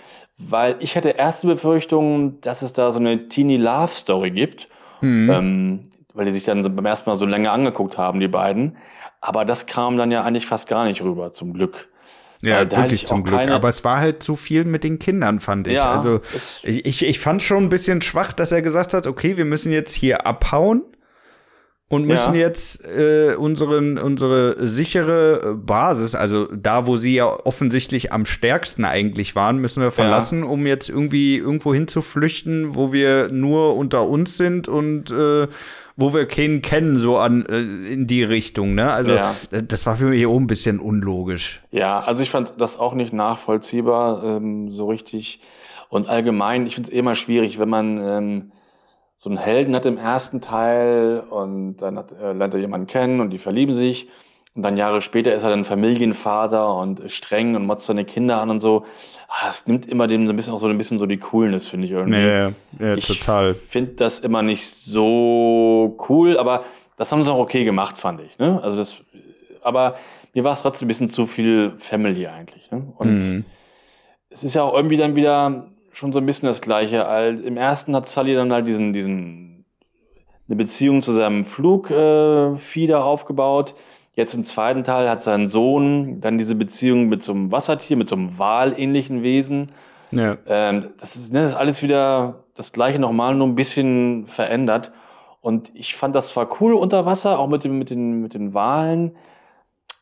Weil 0.49 0.77
ich 0.81 0.97
hatte 0.97 1.11
erste 1.11 1.47
Befürchtungen, 1.47 2.41
dass 2.41 2.63
es 2.63 2.73
da 2.73 2.93
so 2.93 2.99
eine 2.99 3.29
Teenie-Love-Story 3.29 4.31
gibt. 4.31 4.69
Mhm. 5.01 5.31
Ähm, 5.31 5.81
weil 6.15 6.27
die 6.27 6.33
sich 6.33 6.45
dann 6.45 6.63
beim 6.75 6.87
ersten 6.87 7.09
Mal 7.09 7.17
so 7.17 7.27
länger 7.27 7.53
angeguckt 7.53 7.99
haben, 7.99 8.21
die 8.21 8.29
beiden. 8.29 8.77
Aber 9.21 9.45
das 9.45 9.67
kam 9.67 9.97
dann 9.97 10.11
ja 10.11 10.25
eigentlich 10.25 10.47
fast 10.47 10.67
gar 10.67 10.85
nicht 10.85 11.03
rüber, 11.03 11.33
zum 11.33 11.53
Glück. 11.53 11.89
Ja, 12.43 12.65
da 12.65 12.79
wirklich 12.79 13.03
ich 13.03 13.09
zum 13.09 13.23
Glück. 13.23 13.39
Aber 13.39 13.69
es 13.69 13.85
war 13.85 13.99
halt 13.99 14.23
zu 14.23 14.35
viel 14.35 14.65
mit 14.65 14.83
den 14.83 14.99
Kindern, 14.99 15.41
fand 15.41 15.67
ich. 15.67 15.75
Ja, 15.75 15.93
also 15.93 16.21
ich, 16.63 16.87
ich, 16.87 17.05
ich 17.05 17.21
fand 17.21 17.43
schon 17.43 17.65
ein 17.65 17.69
bisschen 17.69 18.01
schwach, 18.01 18.33
dass 18.33 18.51
er 18.51 18.63
gesagt 18.63 18.95
hat, 18.95 19.07
okay, 19.07 19.37
wir 19.37 19.45
müssen 19.45 19.73
jetzt 19.73 19.93
hier 19.93 20.27
abhauen 20.27 20.83
und 21.91 22.07
müssen 22.07 22.35
Ja. 22.35 22.41
jetzt 22.41 22.85
äh, 22.87 23.35
unseren, 23.37 23.99
unsere 23.99 24.65
sichere 24.67 25.55
Basis, 25.57 26.15
also 26.15 26.47
da, 26.47 26.87
wo 26.87 26.97
sie 26.97 27.17
ja 27.17 27.27
offensichtlich 27.45 28.13
am 28.13 28.25
stärksten 28.25 28.85
eigentlich 28.87 29.35
waren, 29.37 29.59
müssen 29.59 29.83
wir 29.83 29.91
verlassen, 29.91 30.43
um 30.45 30.67
jetzt 30.67 30.89
irgendwie 30.89 31.37
irgendwo 31.37 31.75
hinzuflüchten, 31.75 32.75
wo 32.77 32.93
wir 32.93 33.29
nur 33.33 33.77
unter 33.77 34.07
uns 34.09 34.37
sind 34.37 34.69
und 34.69 35.11
äh, 35.11 35.49
wo 35.97 36.15
wir 36.15 36.27
keinen 36.27 36.63
kennen, 36.63 36.99
so 36.99 37.19
an 37.19 37.45
äh, 37.45 37.59
in 37.93 38.07
die 38.07 38.23
Richtung, 38.23 38.75
ne? 38.75 38.91
Also 38.93 39.13
Ja. 39.17 39.35
das 39.51 39.85
war 39.85 39.97
für 39.97 40.07
mich 40.07 40.25
auch 40.27 40.37
ein 40.39 40.47
bisschen 40.47 40.79
unlogisch. 40.79 41.61
Ja, 41.73 42.01
also 42.01 42.23
ich 42.23 42.31
fand 42.31 42.55
das 42.59 42.79
auch 42.79 42.95
nicht 42.95 43.13
nachvollziehbar, 43.13 44.23
ähm, 44.25 44.71
so 44.71 44.87
richtig. 44.89 45.41
Und 45.89 46.09
allgemein, 46.09 46.67
ich 46.67 46.77
finde 46.77 46.89
es 46.89 46.95
eh 46.95 46.99
immer 47.01 47.17
schwierig, 47.17 47.59
wenn 47.59 47.69
man 47.69 47.99
ähm, 48.01 48.53
so 49.23 49.29
einen 49.29 49.39
Helden 49.39 49.75
hat 49.75 49.85
im 49.85 49.99
ersten 49.99 50.41
Teil 50.41 51.23
und 51.29 51.77
dann 51.77 51.99
hat, 51.99 52.11
äh, 52.13 52.33
lernt 52.33 52.55
er 52.55 52.61
jemanden 52.61 52.87
kennen 52.87 53.21
und 53.21 53.29
die 53.29 53.37
verlieben 53.39 53.75
sich. 53.75 54.09
Und 54.55 54.63
dann 54.63 54.79
Jahre 54.79 55.03
später 55.03 55.35
ist 55.35 55.43
er 55.43 55.51
dann 55.51 55.67
Familienvater 55.67 56.75
und 56.75 57.03
streng 57.11 57.55
und 57.55 57.67
motzt 57.67 57.85
seine 57.85 58.07
Kinder 58.07 58.41
an 58.41 58.49
und 58.49 58.61
so. 58.61 58.87
Ah, 59.29 59.47
Das 59.47 59.67
nimmt 59.67 59.85
immer 59.85 60.07
dem 60.09 60.27
so 60.27 60.33
ein 60.33 60.37
bisschen 60.37 60.55
auch 60.55 60.59
so 60.59 60.69
ein 60.69 60.79
bisschen 60.79 60.99
so 60.99 61.05
die 61.05 61.19
Coolness, 61.19 61.69
finde 61.69 61.87
ich 61.87 61.93
irgendwie. 61.93 62.19
Ja, 62.19 62.53
ja, 62.79 62.95
ich 62.95 63.07
total. 63.07 63.53
finde 63.55 63.93
das 63.93 64.21
immer 64.21 64.41
nicht 64.43 64.67
so 64.67 65.99
cool, 66.09 66.39
aber 66.39 66.65
das 66.97 67.13
haben 67.13 67.23
sie 67.23 67.31
auch 67.31 67.39
okay 67.41 67.65
gemacht, 67.65 67.99
fand 67.99 68.23
ich. 68.23 68.39
Ne? 68.39 68.59
Also 68.63 68.79
das, 68.79 69.03
aber 69.63 69.97
mir 70.33 70.45
war 70.45 70.55
es 70.55 70.63
trotzdem 70.63 70.87
ein 70.87 70.89
bisschen 70.89 71.09
zu 71.09 71.27
viel 71.27 71.75
Family 71.77 72.27
eigentlich. 72.27 72.71
Ne? 72.71 72.91
Und 72.97 73.19
Mhm. 73.19 73.45
es 74.31 74.45
ist 74.45 74.55
ja 74.55 74.63
auch 74.63 74.73
irgendwie 74.75 74.97
dann 74.97 75.15
wieder 75.15 75.67
schon 76.01 76.13
so 76.15 76.19
ein 76.19 76.27
bisschen 76.27 76.47
das 76.47 76.63
Gleiche. 76.63 76.97
Im 77.45 77.57
ersten 77.59 77.95
hat 77.95 78.09
Sully 78.09 78.35
dann 78.35 78.53
halt 78.53 78.67
diesen, 78.67 78.93
diesen, 78.95 79.67
eine 80.49 80.57
Beziehung 80.57 81.03
zu 81.03 81.13
seinem 81.13 81.45
Flugfieder 81.45 82.99
äh, 82.99 83.03
aufgebaut. 83.03 83.75
Jetzt 84.15 84.35
im 84.35 84.45
zweiten 84.45 84.83
Teil 84.83 85.09
hat 85.09 85.23
sein 85.23 85.47
Sohn 85.47 86.21
dann 86.21 86.39
diese 86.39 86.55
Beziehung 86.55 87.09
mit 87.09 87.23
so 87.23 87.33
einem 87.33 87.53
Wassertier, 87.53 87.97
mit 87.99 88.09
so 88.09 88.17
einem 88.17 88.39
Walähnlichen 88.39 89.23
Wesen. 89.23 89.73
Ja. 90.11 90.39
Ähm, 90.47 90.87
das, 90.99 91.17
ist, 91.17 91.33
ne, 91.33 91.43
das 91.43 91.53
ist 91.53 91.57
alles 91.57 91.83
wieder 91.83 92.45
das 92.55 92.73
gleiche 92.73 92.99
nochmal, 92.99 93.35
nur 93.35 93.47
ein 93.47 93.55
bisschen 93.55 94.27
verändert. 94.27 94.93
Und 95.43 95.71
ich 95.75 95.95
fand 95.95 96.15
das 96.15 96.29
zwar 96.29 96.61
cool 96.61 96.73
unter 96.73 97.05
Wasser, 97.05 97.39
auch 97.39 97.47
mit, 97.47 97.63
dem, 97.63 97.79
mit, 97.79 97.91
den, 97.91 98.23
mit 98.23 98.35
den 98.35 98.55
Walen, 98.55 99.17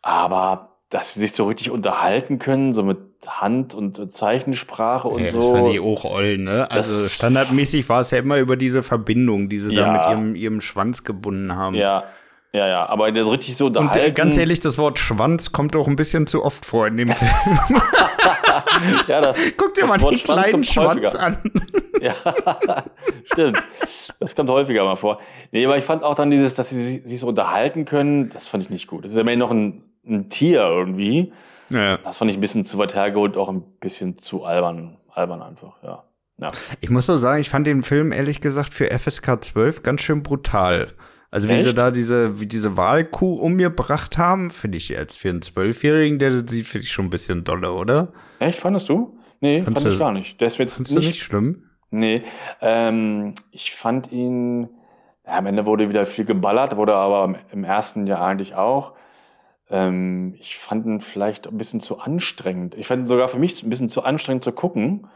aber 0.00 0.76
dass 0.90 1.14
sie 1.14 1.20
sich 1.20 1.32
so 1.32 1.46
richtig 1.46 1.70
unterhalten 1.70 2.38
können, 2.38 2.72
so 2.72 2.82
mit 2.82 2.98
Hand- 3.26 3.74
und 3.74 4.14
Zeichensprache 4.14 5.08
und 5.08 5.22
Ja, 5.24 5.30
so. 5.30 5.38
Das 5.40 5.60
fand 5.60 5.68
ich 5.74 5.80
auch 5.80 6.04
oll, 6.04 6.38
ne? 6.38 6.70
Also 6.70 7.02
Das- 7.04 7.12
standardmäßig 7.12 7.88
war 7.88 8.00
es 8.00 8.10
ja 8.10 8.18
immer 8.18 8.38
über 8.38 8.56
diese 8.56 8.82
Verbindung, 8.82 9.48
die 9.48 9.58
sie 9.58 9.74
da 9.74 9.80
Ja. 9.82 9.92
mit 9.92 10.02
ihrem, 10.10 10.34
ihrem 10.34 10.60
Schwanz 10.60 11.04
gebunden 11.04 11.56
haben. 11.56 11.74
Ja, 11.74 12.04
ja, 12.52 12.66
ja, 12.66 12.88
aber 12.88 13.10
der 13.12 13.24
so 13.24 13.30
richtig 13.30 13.56
so 13.56 13.66
Und 13.66 13.76
unterhalten. 13.76 14.06
äh, 14.08 14.12
ganz 14.12 14.36
ehrlich, 14.36 14.60
das 14.60 14.78
Wort 14.78 14.98
Schwanz 14.98 15.52
kommt 15.52 15.76
auch 15.76 15.86
ein 15.86 15.96
bisschen 15.96 16.26
zu 16.26 16.44
oft 16.44 16.64
vor 16.64 16.86
in 16.86 16.96
dem 16.96 17.10
Film. 17.10 17.30
ja, 19.08 19.20
das, 19.20 19.36
Guck 19.56 19.74
dir 19.74 19.82
das 19.82 19.90
mal 19.90 20.00
Wort 20.00 20.12
den 20.14 20.18
kleinen 20.20 20.50
kommt 20.52 20.66
Schwanz 20.66 21.00
häufiger. 21.14 21.20
an. 21.22 21.38
Ja, 22.00 22.14
stimmt. 23.24 23.58
Das 24.20 24.36
kommt 24.36 24.48
häufiger 24.50 24.84
mal 24.84 24.94
vor. 24.94 25.18
Nee, 25.50 25.66
aber 25.66 25.76
ich 25.78 25.84
fand 25.84 26.04
auch 26.04 26.14
dann 26.14 26.30
dieses, 26.30 26.54
dass 26.54 26.70
sie 26.70 26.80
sich, 26.80 27.02
sich 27.04 27.18
so 27.18 27.26
unterhalten 27.26 27.86
können, 27.86 28.30
das 28.32 28.46
fand 28.46 28.62
ich 28.62 28.70
nicht 28.70 28.86
gut. 28.86 29.02
Das 29.04 29.10
ist 29.10 29.16
ja 29.16 29.22
immerhin 29.22 29.40
noch 29.40 29.50
ein, 29.50 29.82
ein 30.06 30.30
Tier 30.30 30.60
irgendwie. 30.60 31.32
Ja. 31.70 31.98
Das 31.98 32.18
fand 32.18 32.30
ich 32.30 32.36
ein 32.36 32.40
bisschen 32.40 32.64
zu 32.64 32.78
weit 32.78 32.94
hergeholt, 32.94 33.36
auch 33.36 33.48
ein 33.48 33.62
bisschen 33.80 34.18
zu 34.18 34.44
albern. 34.44 34.98
albern 35.12 35.42
einfach, 35.42 35.82
ja. 35.82 36.04
ja. 36.38 36.50
Ich 36.80 36.90
muss 36.90 37.08
nur 37.08 37.18
sagen, 37.18 37.40
ich 37.40 37.50
fand 37.50 37.66
den 37.66 37.82
Film 37.82 38.12
ehrlich 38.12 38.40
gesagt 38.40 38.74
für 38.74 38.86
FSK 38.90 39.42
12 39.44 39.82
ganz 39.82 40.00
schön 40.00 40.22
brutal. 40.22 40.94
Also 41.30 41.48
wie 41.48 41.52
Echt? 41.52 41.64
sie 41.64 41.74
da 41.74 41.90
diese, 41.90 42.40
wie 42.40 42.46
diese 42.46 42.76
Wahlkuh 42.76 43.34
umgebracht 43.34 44.16
haben, 44.16 44.50
finde 44.50 44.78
ich 44.78 44.88
jetzt 44.88 45.18
für 45.18 45.28
einen 45.28 45.42
Zwölfjährigen, 45.42 46.18
der 46.18 46.30
das 46.30 46.44
sieht, 46.46 46.66
finde 46.66 46.84
ich 46.84 46.92
schon 46.92 47.06
ein 47.06 47.10
bisschen 47.10 47.44
dolle, 47.44 47.72
oder? 47.72 48.12
Echt, 48.38 48.58
fandest 48.58 48.88
du? 48.88 49.18
Nee, 49.40 49.62
Fandst 49.62 49.82
fand 49.82 49.92
ich 49.92 49.98
gar 49.98 50.12
nicht. 50.12 50.40
Der 50.40 50.46
ist 50.46 50.58
jetzt 50.58 50.78
du 50.90 50.98
nicht 50.98 51.20
schlimm? 51.20 51.64
Nee, 51.90 52.22
ähm, 52.60 53.34
ich 53.50 53.74
fand 53.74 54.10
ihn, 54.10 54.68
ja, 55.26 55.38
am 55.38 55.46
Ende 55.46 55.66
wurde 55.66 55.88
wieder 55.88 56.06
viel 56.06 56.24
geballert, 56.24 56.76
wurde 56.76 56.94
aber 56.94 57.24
im, 57.24 57.36
im 57.52 57.64
ersten 57.64 58.06
Jahr 58.06 58.22
eigentlich 58.22 58.54
auch. 58.54 58.94
Ähm, 59.70 60.34
ich 60.38 60.56
fand 60.58 60.86
ihn 60.86 61.00
vielleicht 61.00 61.46
ein 61.46 61.58
bisschen 61.58 61.80
zu 61.80 61.98
anstrengend. 61.98 62.74
Ich 62.74 62.86
fand 62.86 63.02
ihn 63.02 63.06
sogar 63.06 63.28
für 63.28 63.38
mich 63.38 63.62
ein 63.62 63.70
bisschen 63.70 63.88
zu 63.88 64.02
anstrengend 64.02 64.42
zu 64.44 64.52
gucken, 64.52 65.06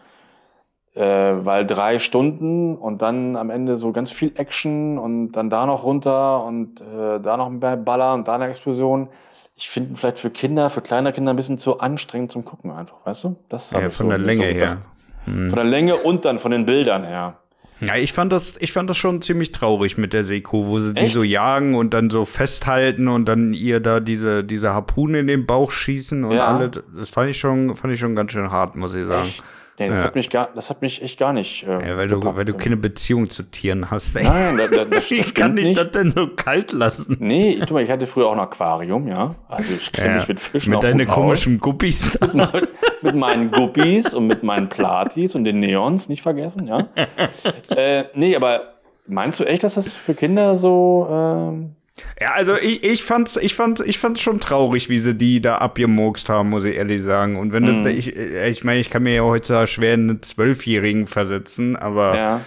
äh, 0.94 1.00
weil 1.02 1.64
drei 1.66 1.98
Stunden 1.98 2.76
und 2.76 3.00
dann 3.00 3.36
am 3.36 3.48
Ende 3.48 3.76
so 3.76 3.92
ganz 3.92 4.10
viel 4.10 4.32
Action 4.36 4.98
und 4.98 5.32
dann 5.32 5.48
da 5.48 5.64
noch 5.64 5.84
runter 5.84 6.44
und 6.44 6.80
äh, 6.82 7.18
da 7.20 7.36
noch 7.38 7.48
mehr 7.48 7.76
Baller 7.76 8.12
und 8.14 8.28
da 8.28 8.34
eine 8.34 8.46
Explosion. 8.48 9.08
Ich 9.56 9.68
finde 9.70 9.90
ihn 9.90 9.96
vielleicht 9.96 10.18
für 10.18 10.30
Kinder, 10.30 10.68
für 10.70 10.82
kleine 10.82 11.12
Kinder 11.12 11.32
ein 11.32 11.36
bisschen 11.36 11.56
zu 11.58 11.80
anstrengend 11.80 12.30
zum 12.30 12.44
Gucken 12.44 12.70
einfach, 12.70 12.96
weißt 13.04 13.24
du? 13.24 13.36
Das 13.48 13.70
Ja, 13.70 13.88
von 13.90 14.06
so- 14.06 14.10
der 14.10 14.18
so 14.20 14.24
Länge 14.26 14.48
gedacht. 14.52 14.70
her. 14.70 14.82
Von 15.24 15.54
der 15.54 15.64
Länge 15.64 15.96
und 15.96 16.24
dann 16.24 16.38
von 16.38 16.50
den 16.50 16.66
Bildern 16.66 17.04
her. 17.04 17.38
Ja, 17.86 17.96
ich 17.96 18.12
fand 18.12 18.32
das, 18.32 18.54
ich 18.60 18.72
fand 18.72 18.88
das 18.88 18.96
schon 18.96 19.22
ziemlich 19.22 19.50
traurig 19.50 19.98
mit 19.98 20.12
der 20.12 20.24
Seko, 20.24 20.66
wo 20.66 20.78
sie 20.80 20.94
die 20.94 21.00
Echt? 21.02 21.14
so 21.14 21.22
jagen 21.22 21.74
und 21.74 21.92
dann 21.94 22.10
so 22.10 22.24
festhalten 22.24 23.08
und 23.08 23.26
dann 23.26 23.52
ihr 23.54 23.80
da 23.80 24.00
diese, 24.00 24.44
diese 24.44 24.72
Harpune 24.72 25.18
in 25.20 25.26
den 25.26 25.46
Bauch 25.46 25.70
schießen 25.70 26.24
und 26.24 26.36
Ja. 26.36 26.46
alle. 26.46 26.70
Das 26.70 27.10
fand 27.10 27.30
ich 27.30 27.38
schon, 27.38 27.74
fand 27.76 27.92
ich 27.94 28.00
schon 28.00 28.14
ganz 28.14 28.32
schön 28.32 28.50
hart, 28.50 28.76
muss 28.76 28.94
ich 28.94 29.06
sagen. 29.06 29.28
Echt? 29.28 29.42
Nee, 29.82 29.88
das 29.88 29.98
Ja. 29.98 30.04
hat 30.04 30.14
mich 30.14 30.30
gar, 30.30 30.48
das 30.54 30.70
hat 30.70 30.80
mich 30.80 31.02
echt 31.02 31.18
gar 31.18 31.32
nicht. 31.32 31.64
Äh, 31.66 31.88
Ja, 31.88 31.96
weil 31.96 32.08
du, 32.08 32.20
gepackt. 32.20 32.36
weil 32.38 32.44
du 32.44 32.54
keine 32.54 32.76
Beziehung 32.76 33.28
zu 33.28 33.42
Tieren 33.42 33.90
hast. 33.90 34.14
Ey. 34.16 34.22
Nein, 34.24 34.56
das, 34.58 34.70
das, 34.70 34.88
das 34.90 35.10
Wie 35.10 35.22
kann 35.22 35.56
ich 35.58 35.68
nicht. 35.68 35.80
das 35.80 35.90
denn 35.90 36.10
so 36.12 36.28
kalt 36.28 36.72
lassen? 36.72 37.16
Nee, 37.18 37.56
guck 37.60 37.72
mal, 37.72 37.82
ich 37.82 37.90
hatte 37.90 38.06
früher 38.06 38.28
auch 38.28 38.32
ein 38.32 38.40
Aquarium, 38.40 39.08
ja. 39.08 39.34
Also 39.48 39.74
ich 39.74 39.90
kenne 39.92 40.18
mich 40.18 40.28
mit 40.28 40.40
Fischen 40.40 40.70
mit 40.72 40.82
deinen 40.82 41.06
komischen 41.06 41.58
Guppies. 41.58 42.18
mit 43.02 43.14
meinen 43.16 43.50
Guppies 43.50 44.14
und 44.14 44.26
mit 44.28 44.42
meinen 44.44 44.68
Platis 44.68 45.34
und 45.34 45.44
den 45.44 45.58
Neons, 45.60 46.08
nicht 46.08 46.22
vergessen, 46.22 46.68
ja. 46.68 46.86
äh, 47.76 48.04
nee, 48.14 48.36
aber 48.36 48.74
meinst 49.06 49.40
du 49.40 49.44
echt, 49.44 49.64
dass 49.64 49.74
das 49.74 49.94
für 49.94 50.14
Kinder 50.14 50.54
so 50.56 51.08
ähm, 51.10 51.74
ja, 52.20 52.32
also 52.34 52.54
ich, 52.56 52.82
ich 52.82 53.02
fand's, 53.04 53.36
ich 53.36 53.54
fand, 53.54 53.80
ich 53.80 53.98
fand's 53.98 54.20
schon 54.20 54.40
traurig, 54.40 54.88
wie 54.88 54.98
sie 54.98 55.14
die 55.14 55.40
da 55.42 55.56
abgemurkst 55.58 56.28
haben, 56.28 56.48
muss 56.50 56.64
ich 56.64 56.76
ehrlich 56.76 57.02
sagen. 57.02 57.36
Und 57.38 57.52
wenn 57.52 57.64
Mhm. 57.64 57.82
das, 57.84 57.92
ich, 57.92 58.16
äh, 58.16 58.48
ich 58.48 58.64
meine, 58.64 58.80
ich 58.80 58.90
kann 58.90 59.02
mir 59.02 59.14
ja 59.14 59.22
heutzutage 59.22 59.66
schwer 59.66 59.94
einen 59.94 60.22
Zwölfjährigen 60.22 61.06
versetzen, 61.06 61.76
aber 61.76 62.16
ja, 62.16 62.40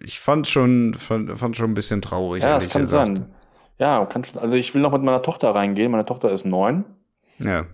ich 0.00 0.20
fand 0.20 0.46
schon, 0.46 0.94
fand, 0.94 1.36
fand 1.38 1.56
schon 1.56 1.70
ein 1.70 1.74
bisschen 1.74 2.00
traurig. 2.00 2.42
ja, 2.42 2.54
das 2.54 2.68
kann 2.70 2.82
gesagt. 2.82 3.16
sein. 3.18 3.26
Ja, 3.78 4.04
kann 4.06 4.24
schon, 4.24 4.40
also 4.40 4.56
ich 4.56 4.72
will 4.74 4.80
noch 4.82 4.92
mit 4.92 5.02
meiner 5.02 5.22
Tochter 5.22 5.50
reingehen. 5.54 5.90
Meine 5.90 6.06
Tochter 6.06 6.30
ist 6.30 6.46
neun. 6.46 6.84
Ja. 7.38 7.66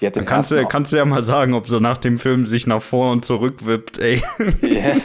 Die 0.00 0.06
hat 0.06 0.14
den 0.16 0.20
Dann 0.24 0.26
kannst 0.26 0.50
du, 0.50 0.62
kannst 0.66 0.92
du 0.92 0.96
ja 0.96 1.04
mal 1.06 1.22
sagen, 1.22 1.54
ob 1.54 1.66
sie 1.66 1.80
nach 1.80 1.96
dem 1.96 2.18
Film 2.18 2.44
sich 2.44 2.66
nach 2.66 2.82
vor 2.82 3.12
und 3.12 3.24
zurück 3.24 3.64
wippt, 3.66 3.98
ey. 4.00 4.20
Ja. 4.60 4.96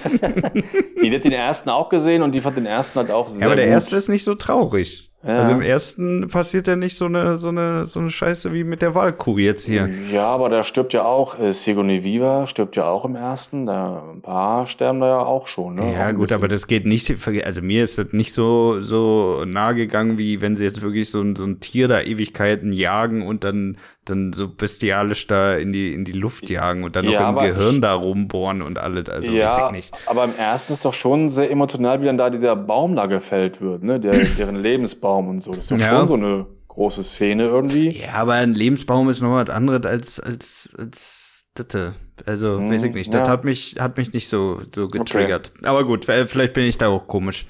die 1.02 1.16
hat 1.16 1.24
den 1.24 1.32
ersten 1.32 1.70
auch 1.70 1.88
gesehen 1.90 2.22
und 2.24 2.34
die 2.34 2.42
fand 2.42 2.58
den 2.58 2.66
ersten 2.66 3.00
halt 3.00 3.12
auch 3.12 3.28
sehr 3.30 3.40
Ja, 3.40 3.46
aber 3.46 3.56
der 3.56 3.66
gut. 3.66 3.74
erste 3.74 3.96
ist 3.96 4.10
nicht 4.10 4.24
so 4.24 4.36
traurig. 4.36 5.12
Ja. 5.26 5.38
Also 5.38 5.52
im 5.54 5.62
ersten 5.62 6.28
passiert 6.28 6.68
ja 6.68 6.76
nicht 6.76 6.98
so 6.98 7.06
eine, 7.06 7.38
so 7.38 7.50
eine, 7.50 7.88
so 7.88 8.00
eine 8.00 8.12
Scheiße 8.12 8.54
wie 8.54 8.64
mit 8.64 8.84
der 8.84 8.94
Wahlkuh 8.94 9.40
jetzt 9.40 9.66
hier. 9.66 9.90
Ja, 10.12 10.28
aber 10.28 10.50
da 10.50 10.64
stirbt 10.64 10.94
ja 10.94 11.04
auch, 11.04 11.40
äh, 11.40 11.52
Sigourney 11.52 12.04
Viva 12.04 12.46
stirbt 12.46 12.76
ja 12.76 12.86
auch 12.86 13.06
im 13.06 13.16
ersten. 13.16 13.66
Da, 13.66 14.04
ein 14.14 14.22
paar 14.22 14.68
sterben 14.68 15.00
da 15.00 15.08
ja 15.08 15.20
auch 15.20 15.48
schon. 15.48 15.76
Ne? 15.76 15.94
Ja, 15.94 16.12
gut, 16.12 16.32
aber 16.32 16.48
das 16.48 16.68
geht 16.68 16.86
nicht, 16.86 17.12
also 17.44 17.62
mir 17.64 17.84
ist 17.84 17.98
das 17.98 18.08
nicht 18.12 18.34
so, 18.34 18.82
so 18.82 19.44
nahe 19.46 19.74
gegangen, 19.74 20.20
wie 20.20 20.42
wenn 20.42 20.56
sie 20.56 20.64
jetzt 20.64 20.84
wirklich 20.84 21.10
so 21.10 21.22
ein, 21.22 21.36
so 21.36 21.44
ein 21.44 21.60
Tier 21.60 21.88
da 21.88 22.02
Ewigkeiten 22.02 22.72
jagen 22.72 23.26
und 23.26 23.44
dann, 23.44 23.78
dann 24.06 24.34
so 24.34 24.48
bestialisch 24.48 25.28
da 25.28 25.56
in 25.56 25.74
die, 25.74 25.94
in 25.94 26.06
die 26.06 26.12
Luft 26.12 26.50
jagen 26.50 26.84
und 26.84 26.96
dann 26.96 27.06
Ja, 27.10 27.32
noch 27.32 27.42
im 27.42 27.48
Gehirn 27.48 27.76
ich- 27.76 27.82
da 27.82 27.94
rumbohren 27.94 28.62
und 28.62 28.78
alles, 28.78 29.10
also 29.10 29.28
weiß 29.30 29.36
ja, 29.36 29.66
ich 29.68 29.72
nicht. 29.74 29.94
aber 30.06 30.24
im 30.26 30.36
ersten 30.38 30.74
ist 30.74 30.86
doch 30.86 30.94
schon 30.94 31.30
sehr 31.30 31.50
emotional, 31.52 32.02
wie 32.02 32.06
dann 32.06 32.18
da 32.18 32.30
dieser 32.30 32.56
Baum 32.56 32.96
da 32.96 33.08
gefällt 33.08 33.62
wird, 33.62 33.84
ne? 33.84 34.00
Der, 34.00 34.12
deren 34.38 34.56
Lebensbaum 34.62 35.28
und 35.30 35.42
so. 35.42 35.52
Das 35.52 35.62
ist 35.66 35.72
doch 35.72 35.78
Ja. 35.78 35.98
schon 36.00 36.08
so 36.08 36.14
eine 36.14 36.46
große 36.68 37.04
Szene 37.04 37.44
irgendwie. 37.46 37.90
Ja, 38.00 38.14
aber 38.16 38.34
ein 38.34 38.54
Lebensbaum 38.54 39.10
ist 39.10 39.22
noch 39.22 39.34
was 39.36 39.50
anderes 39.50 39.86
als, 39.86 40.20
als, 40.20 40.76
als 40.78 41.46
Ditte. 41.58 41.94
Also, 42.26 42.58
Hm, 42.60 42.70
weiß 42.72 42.84
ich 42.84 42.94
nicht. 42.94 43.14
Das 43.14 43.28
ja. 43.28 43.34
hat 43.34 43.44
mich, 43.44 43.76
hat 43.80 43.98
mich 43.98 44.14
nicht 44.14 44.30
so, 44.30 44.62
so 44.74 44.88
getriggert. 44.88 45.52
Aber 45.64 45.84
gut, 45.84 46.08
äh, 46.08 46.26
vielleicht 46.28 46.54
bin 46.54 46.66
ich 46.66 46.78
da 46.78 46.88
auch 46.88 47.08
komisch. 47.08 47.46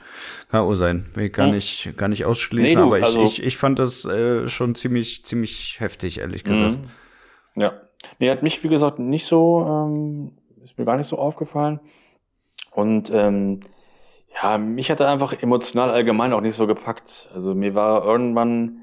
Kann 0.49 0.61
auch 0.61 0.73
sein. 0.73 1.05
Ich 1.17 1.31
gar 1.33 1.45
Hm. 1.47 1.53
nicht, 1.55 1.93
gar 1.97 2.07
nicht 2.09 2.25
ausschließen, 2.25 2.69
Nee, 2.75 2.75
du, 2.75 2.87
aber 2.87 2.97
ich, 2.99 3.05
also- 3.05 3.23
ich, 3.23 3.43
ich 3.43 3.57
fand 3.57 3.77
das 3.79 4.05
äh, 4.05 4.47
schon 4.47 4.73
ziemlich, 4.75 5.23
ziemlich 5.25 5.79
heftig, 5.79 6.19
ehrlich 6.19 6.43
gesagt. 6.43 6.79
Mhm. 7.55 7.61
Ja. 7.61 7.73
Nee, 8.19 8.29
hat 8.29 8.43
mich, 8.43 8.63
wie 8.63 8.67
gesagt, 8.69 8.99
nicht 8.99 9.25
so, 9.25 9.65
ähm, 9.67 10.31
ist 10.63 10.77
mir 10.77 10.85
gar 10.85 10.97
nicht 10.97 11.07
so 11.07 11.17
aufgefallen. 11.19 11.79
Und 12.71 13.09
ähm, 13.13 13.61
ja, 14.41 14.57
mich 14.57 14.91
hat 14.91 14.99
er 14.99 15.09
einfach 15.09 15.33
emotional 15.41 15.89
allgemein 15.91 16.33
auch 16.33 16.41
nicht 16.41 16.55
so 16.55 16.67
gepackt. 16.67 17.29
Also 17.33 17.55
mir 17.55 17.73
war 17.75 18.03
irgendwann, 18.03 18.81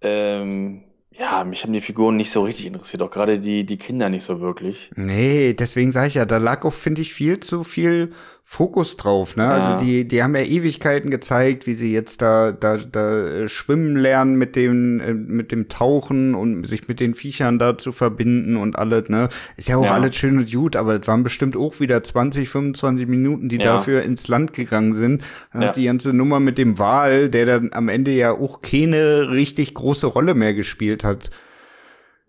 ähm, 0.00 0.84
ja, 1.18 1.44
mich 1.44 1.62
haben 1.62 1.72
die 1.72 1.80
Figuren 1.80 2.16
nicht 2.16 2.30
so 2.30 2.42
richtig 2.42 2.66
interessiert, 2.66 3.02
auch 3.02 3.10
gerade 3.10 3.38
die, 3.38 3.64
die 3.64 3.76
Kinder 3.76 4.08
nicht 4.08 4.24
so 4.24 4.40
wirklich. 4.40 4.90
Nee, 4.94 5.54
deswegen 5.54 5.92
sage 5.92 6.08
ich 6.08 6.14
ja, 6.14 6.24
da 6.24 6.38
lag 6.38 6.64
auch, 6.64 6.72
finde 6.72 7.02
ich, 7.02 7.12
viel 7.12 7.40
zu 7.40 7.64
viel 7.64 8.12
Fokus 8.44 8.96
drauf. 8.98 9.36
Ne? 9.36 9.44
Ja. 9.44 9.50
Also 9.52 9.84
die, 9.84 10.06
die 10.06 10.22
haben 10.22 10.34
ja 10.36 10.42
Ewigkeiten 10.42 11.10
gezeigt, 11.10 11.66
wie 11.66 11.72
sie 11.72 11.92
jetzt 11.92 12.20
da, 12.20 12.52
da, 12.52 12.76
da 12.76 13.26
äh, 13.26 13.48
schwimmen 13.48 13.96
lernen 13.96 14.36
mit 14.36 14.56
dem, 14.56 15.00
äh, 15.00 15.14
mit 15.14 15.52
dem 15.52 15.68
Tauchen 15.68 16.34
und 16.34 16.64
sich 16.66 16.86
mit 16.86 17.00
den 17.00 17.14
Viechern 17.14 17.58
da 17.58 17.78
zu 17.78 17.92
verbinden 17.92 18.56
und 18.58 18.78
alles. 18.78 19.08
Ne? 19.08 19.28
Ist 19.56 19.68
ja 19.68 19.76
auch 19.78 19.84
Ja. 19.84 19.92
alles 19.92 20.16
schön 20.16 20.36
und 20.38 20.52
gut, 20.52 20.76
aber 20.76 21.00
es 21.00 21.06
waren 21.06 21.22
bestimmt 21.22 21.56
auch 21.56 21.80
wieder 21.80 22.02
20, 22.02 22.48
25 22.50 23.06
Minuten, 23.06 23.48
die 23.48 23.56
Ja. 23.56 23.64
dafür 23.76 24.02
ins 24.02 24.28
Land 24.28 24.52
gegangen 24.52 24.92
sind. 24.92 25.22
Die 25.76 25.84
ganze 25.84 26.12
Nummer 26.12 26.38
mit 26.40 26.58
dem 26.58 26.78
Wal, 26.78 27.30
der 27.30 27.46
dann 27.46 27.70
am 27.72 27.88
Ende 27.88 28.10
ja 28.10 28.32
auch 28.32 28.60
keine 28.60 29.30
richtig 29.30 29.72
große 29.74 30.06
Rolle 30.06 30.34
mehr 30.34 30.52
gespielt 30.52 31.04
hat. 31.04 31.30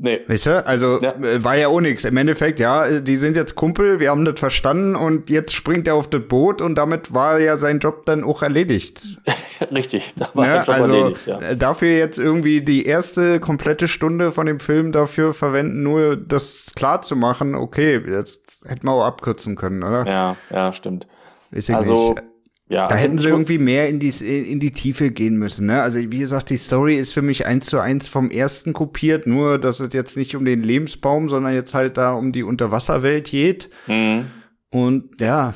Nee. 0.06 0.20
Weißt 0.28 0.48
du, 0.48 0.66
also 0.68 1.00
Ja. 1.02 1.14
äh, 1.14 1.42
war 1.46 1.56
ja 1.56 1.70
auch 1.70 1.80
nix. 1.80 2.04
Im 2.04 2.18
Endeffekt, 2.18 2.60
ja, 2.60 3.00
die 3.00 3.16
sind 3.16 3.38
jetzt 3.38 3.56
Kumpel, 3.56 4.02
wir 4.02 4.10
haben 4.10 4.26
das 4.26 4.38
verstanden 4.38 4.98
und 4.98 5.30
jetzt 5.30 5.54
springt 5.56 5.88
er 5.88 5.96
auf 5.96 6.10
das 6.10 6.24
Boot 6.28 6.62
und 6.62 6.76
damit 6.76 7.14
war 7.14 7.40
ja 7.40 7.56
sein 7.56 7.80
Job 7.80 8.06
dann 8.06 8.26
auch 8.26 8.44
erledigt. 8.44 9.02
Richtig, 9.72 10.14
da 10.18 10.30
war 10.34 10.46
Ne? 10.46 10.52
der 10.56 10.64
Job 10.64 10.76
Also 10.76 10.94
erledigt, 10.94 11.26
ja. 11.26 11.40
äh, 11.40 11.56
dafür 11.56 11.88
jetzt 11.98 12.20
irgendwie 12.20 12.62
die 12.62 12.86
erste 12.86 13.40
komplette 13.40 13.88
Stunde 13.88 14.34
von 14.34 14.46
dem 14.46 14.60
Film 14.60 14.92
dafür 14.92 15.34
verwenden, 15.34 15.84
nur 15.84 16.18
das 16.18 16.74
klar 16.76 17.02
zu 17.02 17.16
machen, 17.16 17.56
okay, 17.56 18.02
jetzt 18.06 18.42
hätten 18.68 18.86
wir 18.86 18.92
auch 18.92 19.06
abkürzen 19.06 19.56
können, 19.56 19.84
oder? 19.84 20.06
Ja, 20.06 20.36
ja, 20.50 20.74
stimmt. 20.74 21.08
Weiß 21.52 21.70
ich 21.70 21.76
Also, 21.76 22.10
nicht. 22.10 22.24
Ja. 22.70 22.88
Da 22.88 22.96
also 22.96 23.04
hätten 23.04 23.18
sie 23.18 23.28
irgendwie 23.28 23.58
mehr 23.58 23.90
in 23.90 24.00
die, 24.00 24.10
in 24.10 24.60
die 24.60 24.72
Tiefe 24.72 25.12
gehen 25.12 25.36
müssen. 25.38 25.68
Ne? 25.68 25.82
Also 25.82 26.00
wie 26.00 26.20
gesagt, 26.20 26.50
die 26.50 26.58
Story 26.58 26.98
ist 26.98 27.14
für 27.14 27.22
mich 27.22 27.46
eins 27.46 27.66
zu 27.66 27.80
eins 27.80 28.08
vom 28.08 28.32
ersten 28.32 28.74
kopiert, 28.74 29.28
nur 29.28 29.60
dass 29.60 29.80
es 29.80 29.94
jetzt 29.94 30.16
nicht 30.16 30.36
um 30.36 30.46
den 30.46 30.64
Lebensbaum, 30.64 31.30
sondern 31.30 31.54
jetzt 31.54 31.74
halt 31.74 31.98
da 31.98 32.14
um 32.14 32.32
die 32.32 32.44
Unterwasserwelt 32.44 33.26
geht. 33.26 33.70
Mhm. 33.88 34.26
Und 34.70 35.20
ja, 35.20 35.54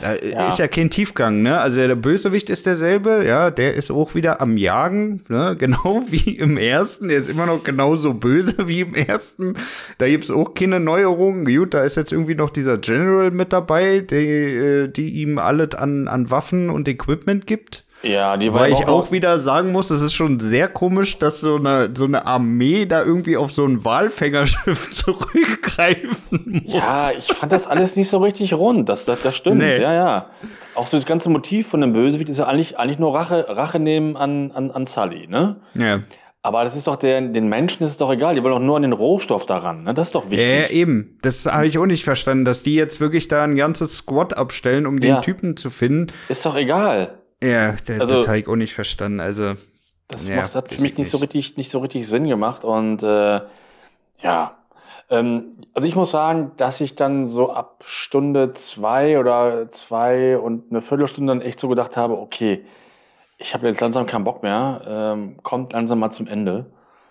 da 0.00 0.14
Ja. 0.16 0.48
ist 0.48 0.58
ja 0.58 0.68
kein 0.68 0.90
Tiefgang, 0.90 1.42
ne? 1.42 1.60
Also 1.60 1.76
der 1.76 1.94
Bösewicht 1.96 2.50
ist 2.50 2.66
derselbe, 2.66 3.24
ja, 3.26 3.50
der 3.50 3.74
ist 3.74 3.90
auch 3.90 4.14
wieder 4.14 4.40
am 4.40 4.56
Jagen, 4.56 5.22
ne? 5.28 5.56
Genau 5.58 6.02
wie 6.08 6.36
im 6.36 6.56
ersten. 6.56 7.08
Der 7.08 7.18
ist 7.18 7.28
immer 7.28 7.46
noch 7.46 7.62
genauso 7.64 8.14
böse 8.14 8.68
wie 8.68 8.80
im 8.80 8.94
ersten. 8.94 9.54
Da 9.98 10.08
gibt's 10.08 10.30
auch 10.30 10.54
keine 10.54 10.80
Neuerungen. 10.80 11.44
Gut, 11.44 11.74
da 11.74 11.82
ist 11.82 11.96
jetzt 11.96 12.12
irgendwie 12.12 12.34
noch 12.34 12.50
dieser 12.50 12.78
General 12.78 13.30
mit 13.30 13.52
dabei, 13.52 14.00
die, 14.00 14.14
äh, 14.16 14.88
die 14.88 15.10
ihm 15.10 15.38
alles 15.38 15.74
an, 15.74 16.08
an 16.08 16.30
Waffen 16.30 16.70
und 16.70 16.88
Equipment 16.88 17.46
gibt. 17.46 17.84
Ja, 18.02 18.36
die 18.36 18.52
war 18.52 18.62
Weil 18.62 18.72
ich 18.72 18.86
auch 18.88 19.12
wieder 19.12 19.38
sagen 19.38 19.70
muss, 19.72 19.90
es 19.90 20.02
ist 20.02 20.12
schon 20.12 20.40
sehr 20.40 20.68
komisch, 20.68 21.18
dass 21.18 21.40
so 21.40 21.56
eine, 21.56 21.90
so 21.94 22.04
eine 22.04 22.26
Armee 22.26 22.84
da 22.86 23.04
irgendwie 23.04 23.36
auf 23.36 23.52
so 23.52 23.64
ein 23.64 23.84
Walfängerschiff 23.84 24.90
zurückgreifen 25.66 26.62
muss. 26.64 26.74
Ja, 26.74 27.10
ich 27.16 27.32
fand 27.32 27.52
das 27.52 27.66
alles 27.66 27.96
nicht 27.96 28.08
so 28.08 28.18
richtig 28.18 28.54
rund. 28.54 28.88
Das, 28.88 29.04
das, 29.04 29.22
das 29.22 29.36
stimmt. 29.36 29.58
Nee. 29.58 29.80
Ja, 29.80 29.92
ja. 29.92 30.30
Auch 30.74 30.86
so 30.86 30.96
das 30.96 31.06
ganze 31.06 31.30
Motiv 31.30 31.68
von 31.68 31.80
dem 31.80 31.92
Bösewicht 31.92 32.28
ist 32.30 32.38
ja 32.38 32.46
eigentlich, 32.46 32.78
eigentlich 32.78 32.98
nur 32.98 33.14
Rache, 33.14 33.46
Rache 33.48 33.78
nehmen 33.78 34.16
an, 34.16 34.50
an, 34.52 34.70
an 34.70 34.86
Sully, 34.86 35.26
ne? 35.28 35.56
ja. 35.74 36.00
Aber 36.44 36.64
das 36.64 36.74
ist 36.74 36.88
doch 36.88 36.96
der, 36.96 37.20
den 37.20 37.48
Menschen 37.48 37.84
ist 37.84 37.90
es 37.90 37.96
doch 37.98 38.10
egal. 38.10 38.34
Die 38.34 38.42
wollen 38.42 38.54
doch 38.54 38.58
nur 38.60 38.74
an 38.74 38.82
den 38.82 38.92
Rohstoff 38.92 39.46
daran, 39.46 39.84
ne? 39.84 39.94
Das 39.94 40.08
ist 40.08 40.16
doch 40.16 40.28
wichtig. 40.28 40.44
Ja, 40.44 40.66
eben. 40.70 41.16
Das 41.22 41.46
habe 41.46 41.68
ich 41.68 41.78
auch 41.78 41.86
nicht 41.86 42.02
verstanden, 42.02 42.44
dass 42.44 42.64
die 42.64 42.74
jetzt 42.74 42.98
wirklich 42.98 43.28
da 43.28 43.44
ein 43.44 43.54
ganzes 43.54 43.98
Squad 43.98 44.36
abstellen, 44.36 44.88
um 44.88 45.00
den 45.00 45.10
Ja. 45.10 45.20
Typen 45.20 45.56
zu 45.56 45.70
finden. 45.70 46.08
Ist 46.28 46.44
doch 46.44 46.56
egal. 46.56 47.21
Ja, 47.42 47.72
der, 47.72 48.00
Also- 48.00 48.18
das 48.18 48.28
habe 48.28 48.38
ich 48.38 48.48
auch 48.48 48.56
nicht 48.56 48.74
verstanden. 48.74 49.20
Also, 49.20 49.54
Das 50.08 50.28
Ja, 50.28 50.36
macht, 50.42 50.54
hat 50.54 50.72
für 50.72 50.80
mich 50.82 50.92
ich 50.92 50.98
nicht 50.98 51.10
so 51.10 51.16
richtig, 51.18 51.56
nicht 51.56 51.70
so 51.70 51.78
richtig 51.78 52.06
Sinn 52.06 52.26
gemacht. 52.28 52.64
Und 52.64 53.02
äh, 53.02 53.40
ja. 54.20 54.56
Ähm, 55.10 55.52
also 55.74 55.88
ich 55.88 55.94
muss 55.96 56.10
sagen, 56.10 56.52
dass 56.58 56.80
ich 56.80 56.96
dann 56.96 57.26
so 57.26 57.50
ab 57.50 57.82
Stunde 57.86 58.52
zwei 58.52 59.18
oder 59.18 59.68
zwei 59.70 60.36
und 60.38 60.70
eine 60.70 60.82
Viertelstunde 60.82 61.32
dann 61.32 61.40
echt 61.40 61.58
so 61.60 61.68
gedacht 61.68 61.96
habe, 61.96 62.18
okay, 62.18 62.64
ich 63.38 63.54
habe 63.54 63.66
jetzt 63.68 63.80
langsam 63.80 64.06
keinen 64.06 64.24
Bock 64.24 64.42
mehr, 64.42 64.82
ähm, 64.86 65.36
kommt 65.42 65.72
langsam 65.72 65.98
mal 65.98 66.10
zum 66.10 66.26
Ende. 66.26 66.66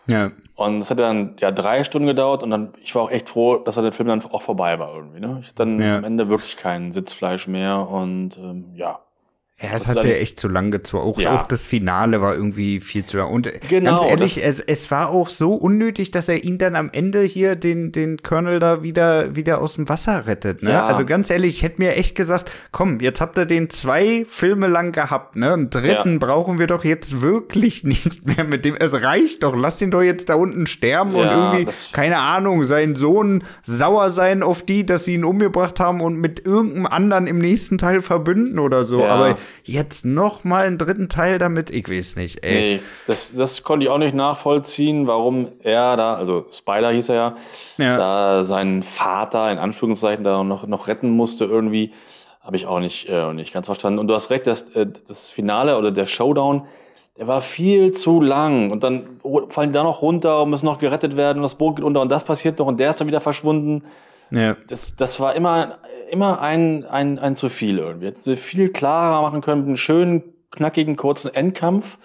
Ja. 0.08 0.32
Und 0.56 0.80
es 0.82 0.90
hat 0.92 1.00
dann 1.00 1.36
ja 1.40 1.52
drei 1.52 1.84
Stunden 1.84 2.08
gedauert 2.08 2.44
und 2.44 2.50
dann, 2.52 2.70
ich 2.84 2.94
war 2.96 3.04
auch 3.04 3.12
echt 3.12 3.30
froh, 3.30 3.58
dass 3.58 3.76
der 3.76 3.92
Film 3.92 4.10
dann 4.10 4.24
auch 4.32 4.42
vorbei 4.42 4.78
war 4.80 4.94
irgendwie. 4.96 5.20
Ne? 5.20 5.40
Ich 5.42 5.48
hatte 5.50 5.56
dann 5.58 5.82
Ja. 5.82 5.98
am 5.98 6.04
Ende 6.04 6.30
wirklich 6.30 6.56
kein 6.58 6.92
Sitzfleisch 6.92 7.48
mehr 7.48 7.88
und 7.88 8.38
ähm, 8.38 8.66
ja. 8.76 9.00
Ja, 9.62 9.70
es 9.76 9.86
hat 9.86 9.98
ja 10.04 10.10
echt 10.12 10.40
zu 10.40 10.48
lang 10.48 10.72
gezogen. 10.72 11.04
Auch, 11.04 11.20
Ja. 11.20 11.36
auch 11.40 11.44
das 11.48 11.66
Finale 11.66 12.20
war 12.22 12.34
irgendwie 12.34 12.80
viel 12.80 13.06
zu 13.06 13.18
lang. 13.18 13.30
Und 13.32 13.50
Genau, 13.70 13.92
ganz 14.00 14.10
ehrlich, 14.10 14.44
es, 14.44 14.60
es 14.60 14.90
war 14.90 15.10
auch 15.10 15.30
so 15.30 15.54
unnötig, 15.54 16.10
dass 16.12 16.30
er 16.30 16.44
ihn 16.44 16.58
dann 16.58 16.76
am 16.76 16.90
Ende 16.92 17.22
hier, 17.22 17.56
den, 17.56 17.92
den 17.92 18.24
Colonel 18.24 18.60
da 18.60 18.82
wieder, 18.82 19.36
wieder 19.36 19.62
aus 19.62 19.76
dem 19.76 19.88
Wasser 19.88 20.26
rettet. 20.26 20.64
Ne? 20.64 20.72
Ja. 20.72 20.86
Also 20.86 21.06
ganz 21.06 21.30
ehrlich, 21.30 21.56
ich 21.58 21.64
hätte 21.64 21.82
mir 21.82 21.96
echt 21.96 22.16
gesagt, 22.16 22.52
komm, 22.72 23.00
jetzt 23.02 23.22
habt 23.22 23.38
ihr 23.38 23.46
den 23.46 23.70
zwei 23.70 24.26
Filme 24.30 24.68
lang 24.68 24.92
gehabt. 24.94 25.36
Ne? 25.36 25.54
Einen 25.54 25.70
dritten 25.70 26.14
Ja. 26.14 26.18
brauchen 26.20 26.58
wir 26.58 26.68
doch 26.68 26.84
jetzt 26.84 27.22
wirklich 27.22 27.84
nicht 27.84 28.26
mehr 28.26 28.44
mit 28.44 28.66
dem. 28.66 28.76
Es 28.80 28.94
reicht 28.94 29.44
doch, 29.44 29.56
lass 29.56 29.82
ihn 29.82 29.92
doch 29.92 30.02
jetzt 30.02 30.30
da 30.30 30.36
unten 30.36 30.66
sterben 30.66 31.14
und 31.14 31.26
irgendwie, 31.28 31.68
keine 31.94 32.18
Ahnung, 32.18 32.64
sein 32.64 32.96
Sohn 32.96 33.44
sauer 33.62 34.10
sein 34.10 34.42
auf 34.42 34.64
die, 34.64 34.86
dass 34.86 35.06
sie 35.06 35.14
ihn 35.14 35.24
umgebracht 35.24 35.80
haben 35.80 36.02
und 36.02 36.16
mit 36.18 36.46
irgendeinem 36.46 36.88
anderen 36.88 37.28
im 37.28 37.38
nächsten 37.38 37.78
Teil 37.78 38.02
verbünden 38.02 38.58
oder 38.58 38.86
so. 38.86 39.06
Aber 39.06 39.38
jetzt 39.64 40.06
noch 40.06 40.44
mal 40.44 40.66
einen 40.66 40.78
dritten 40.78 41.10
Teil 41.10 41.40
damit, 41.40 41.70
ich 41.70 41.90
weiß 41.90 42.16
nicht, 42.16 42.44
ey. 42.44 42.54
Nee, 42.76 42.80
das, 43.08 43.34
das 43.36 43.64
konnte 43.64 43.86
ich 43.86 43.90
auch 43.92 43.98
nicht 43.98 44.16
nachvollziehen, 44.16 45.08
warum 45.08 45.48
er 45.62 45.98
da, 45.98 46.16
also 46.16 46.46
Spider 46.52 46.92
hieß 46.92 47.10
er 47.10 47.16
ja, 47.16 47.36
Ja. 47.78 47.98
da 47.98 48.44
seinen 48.44 48.84
Vater 48.84 49.52
in 49.52 49.58
Anführungszeichen 49.58 50.24
da 50.24 50.44
noch, 50.44 50.68
noch 50.68 50.88
retten 50.88 51.10
musste 51.10 51.46
irgendwie. 51.46 51.92
Habe 52.42 52.56
ich 52.56 52.66
auch 52.66 52.80
nicht, 52.80 53.08
äh, 53.08 53.34
nicht 53.34 53.54
ganz 53.54 53.68
verstanden. 53.68 54.00
Und 54.00 54.08
du 54.08 54.16
hast 54.16 54.32
recht, 54.32 54.48
das, 54.48 54.70
äh, 54.72 54.88
das 55.08 55.30
Finale 55.30 55.78
oder 55.78 55.92
der 55.92 56.08
Showdown, 56.08 56.64
der 57.18 57.28
war 57.28 57.42
viel 57.42 57.92
zu 57.92 58.20
lang. 58.20 58.72
Und 58.72 58.84
dann 58.84 59.20
fallen 59.50 59.70
die 59.70 59.74
da 59.74 59.84
noch 59.84 60.02
runter 60.02 60.42
und 60.42 60.50
müssen 60.50 60.66
noch 60.66 60.80
gerettet 60.80 61.18
werden 61.18 61.38
und 61.38 61.44
das 61.44 61.54
Boot 61.56 61.76
geht 61.76 61.86
unter 61.86 62.02
und 62.02 62.10
das 62.10 62.24
passiert 62.24 62.58
noch 62.58 62.66
und 62.66 62.80
der 62.80 62.90
ist 62.90 63.00
dann 63.00 63.08
wieder 63.08 63.20
verschwunden. 63.20 63.84
Ja. 64.32 64.56
Das, 64.68 64.96
das 64.96 65.20
war 65.20 65.36
immer, 65.36 65.78
immer 66.10 66.42
ein, 66.42 66.86
ein, 66.86 67.20
ein 67.20 67.36
zu 67.36 67.50
viel 67.50 67.78
irgendwie. 67.78 68.08
Hätten 68.08 68.22
sie 68.22 68.38
viel 68.38 68.70
klarer 68.70 69.22
machen 69.22 69.42
können, 69.42 69.62
mit 69.62 69.68
einem 69.68 69.78
schönen, 69.78 70.24
knackigen, 70.52 70.96
kurzen 70.96 71.34
Endkampf. 71.34 71.98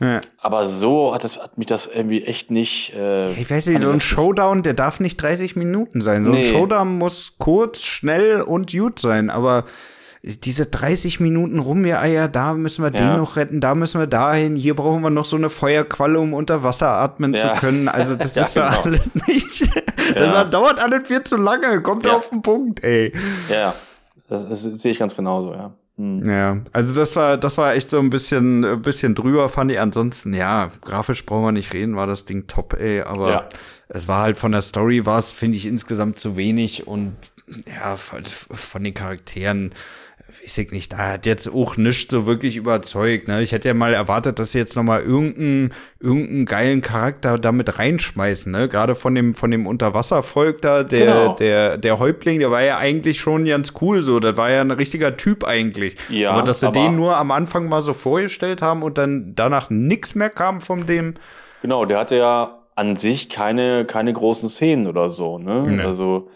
Ja. 0.00 0.20
Aber 0.38 0.68
so 0.68 1.14
hat, 1.14 1.22
das, 1.22 1.38
hat 1.38 1.58
mich 1.58 1.66
das 1.68 1.86
irgendwie 1.86 2.24
echt 2.24 2.50
nicht. 2.50 2.92
Äh, 2.94 3.32
Ich 3.34 3.48
weiß 3.50 3.66
nicht, 3.68 3.80
so 3.80 3.90
ein 3.90 4.00
Showdown, 4.00 4.62
der 4.64 4.74
darf 4.74 4.98
nicht 4.98 5.16
30 5.16 5.54
Minuten 5.54 6.02
sein. 6.02 6.24
So 6.24 6.30
ein 6.32 6.38
Nee. 6.40 6.50
Showdown 6.50 6.98
muss 6.98 7.34
kurz, 7.38 7.82
schnell 7.82 8.40
und 8.40 8.72
gut 8.72 8.98
sein. 8.98 9.30
Aber 9.30 9.64
diese 10.22 10.66
30 10.66 11.18
Minuten 11.18 11.58
rumgeeier, 11.58 12.28
da 12.28 12.54
müssen 12.54 12.84
wir 12.84 12.92
Ja. 12.92 13.08
den 13.10 13.16
noch 13.18 13.34
retten, 13.36 13.60
da 13.60 13.74
müssen 13.74 13.98
wir 14.00 14.06
dahin, 14.06 14.54
hier 14.54 14.74
brauchen 14.76 15.02
wir 15.02 15.10
noch 15.10 15.24
so 15.24 15.36
eine 15.36 15.50
Feuerqualle, 15.50 16.20
um 16.20 16.32
unter 16.32 16.62
Wasser 16.62 16.88
atmen 16.90 17.34
Ja. 17.34 17.54
zu 17.54 17.60
können. 17.60 17.88
Also 17.88 18.14
das 18.14 18.34
Ja, 18.36 18.42
ist 18.42 18.56
da 18.56 18.68
genau. 18.82 18.82
alles 18.84 19.10
nicht. 19.26 19.68
Das 20.14 20.50
dauert 20.50 20.78
alles 20.78 21.06
viel 21.08 21.22
zu 21.22 21.36
lange. 21.36 21.80
Kommt 21.80 22.04
Ja. 22.06 22.12
auf 22.16 22.30
den 22.30 22.42
Punkt, 22.42 22.82
ey. 22.84 23.12
Ja. 23.48 23.74
Das, 24.28 24.48
das 24.48 24.62
sehe 24.62 24.92
ich 24.92 24.98
ganz 24.98 25.14
genauso, 25.16 25.52
ja. 25.54 25.72
Hm. 25.96 26.28
Ja, 26.28 26.58
also 26.72 26.94
das 26.94 27.14
war, 27.16 27.36
das 27.36 27.58
war 27.58 27.74
echt 27.74 27.90
so 27.90 27.98
ein 27.98 28.10
bisschen, 28.10 28.64
ein 28.64 28.82
bisschen 28.82 29.14
drüber, 29.14 29.48
fand 29.48 29.70
ich. 29.70 29.78
Ansonsten, 29.80 30.32
ja, 30.34 30.70
grafisch 30.82 31.24
brauchen 31.26 31.44
wir 31.44 31.52
nicht 31.52 31.72
reden, 31.72 31.96
war 31.96 32.06
das 32.06 32.24
Ding 32.24 32.46
top, 32.46 32.74
ey. 32.74 33.02
Aber 33.02 33.30
Ja. 33.30 33.48
es 33.88 34.08
war 34.08 34.22
halt 34.22 34.36
von 34.36 34.52
der 34.52 34.62
Story, 34.62 35.04
war 35.06 35.18
es, 35.18 35.32
finde 35.32 35.56
ich, 35.56 35.66
insgesamt 35.66 36.18
zu 36.18 36.36
wenig 36.36 36.86
und 36.86 37.14
ja, 37.66 37.96
von 37.96 38.82
den 38.84 38.94
Charakteren, 38.94 39.72
weiß 40.44 40.58
ich 40.58 40.72
nicht, 40.72 40.92
da 40.92 41.12
hat 41.12 41.26
jetzt 41.26 41.48
auch 41.52 41.76
nichts 41.76 42.10
so 42.10 42.26
wirklich 42.26 42.56
überzeugt. 42.56 43.28
Ne? 43.28 43.42
Ich 43.42 43.52
hätte 43.52 43.68
ja 43.68 43.74
mal 43.74 43.94
erwartet, 43.94 44.38
dass 44.38 44.52
sie 44.52 44.58
jetzt 44.58 44.74
noch 44.74 44.82
mal 44.82 45.00
irgendeinen 45.00 45.72
irgendeinen 46.00 46.46
geilen 46.46 46.82
Charakter 46.82 47.38
damit 47.38 47.78
reinschmeißen. 47.78 48.50
Ne? 48.50 48.68
Gerade 48.68 48.94
von 48.94 49.14
dem 49.14 49.34
von 49.34 49.50
dem 49.50 49.66
Unterwasservolk 49.66 50.60
da, 50.62 50.82
der 50.82 51.06
Genau. 51.06 51.34
der 51.34 51.78
der 51.78 51.98
Häuptling, 51.98 52.40
der 52.40 52.50
war 52.50 52.62
ja 52.62 52.76
eigentlich 52.78 53.20
schon 53.20 53.44
ganz 53.44 53.72
cool 53.80 54.02
so. 54.02 54.18
Das 54.18 54.36
war 54.36 54.50
ja 54.50 54.60
ein 54.62 54.70
richtiger 54.72 55.16
Typ 55.16 55.44
eigentlich. 55.44 55.96
Ja, 56.08 56.32
aber 56.32 56.42
dass 56.42 56.60
sie 56.60 56.66
aber- 56.66 56.80
den 56.80 56.96
nur 56.96 57.16
am 57.16 57.30
Anfang 57.30 57.68
mal 57.68 57.82
so 57.82 57.92
vorgestellt 57.92 58.62
haben 58.62 58.82
und 58.82 58.98
dann 58.98 59.34
danach 59.36 59.70
nichts 59.70 60.14
mehr 60.14 60.30
kam 60.30 60.60
von 60.60 60.86
dem. 60.86 61.14
Genau, 61.62 61.84
der 61.84 61.98
hatte 61.98 62.16
ja 62.16 62.58
an 62.74 62.96
sich 62.96 63.28
keine, 63.28 63.84
keine 63.84 64.12
großen 64.12 64.48
Szenen 64.48 64.86
oder 64.88 65.10
so, 65.10 65.38
ne? 65.38 65.62
Nee. 65.68 65.82
Also, 65.82 66.30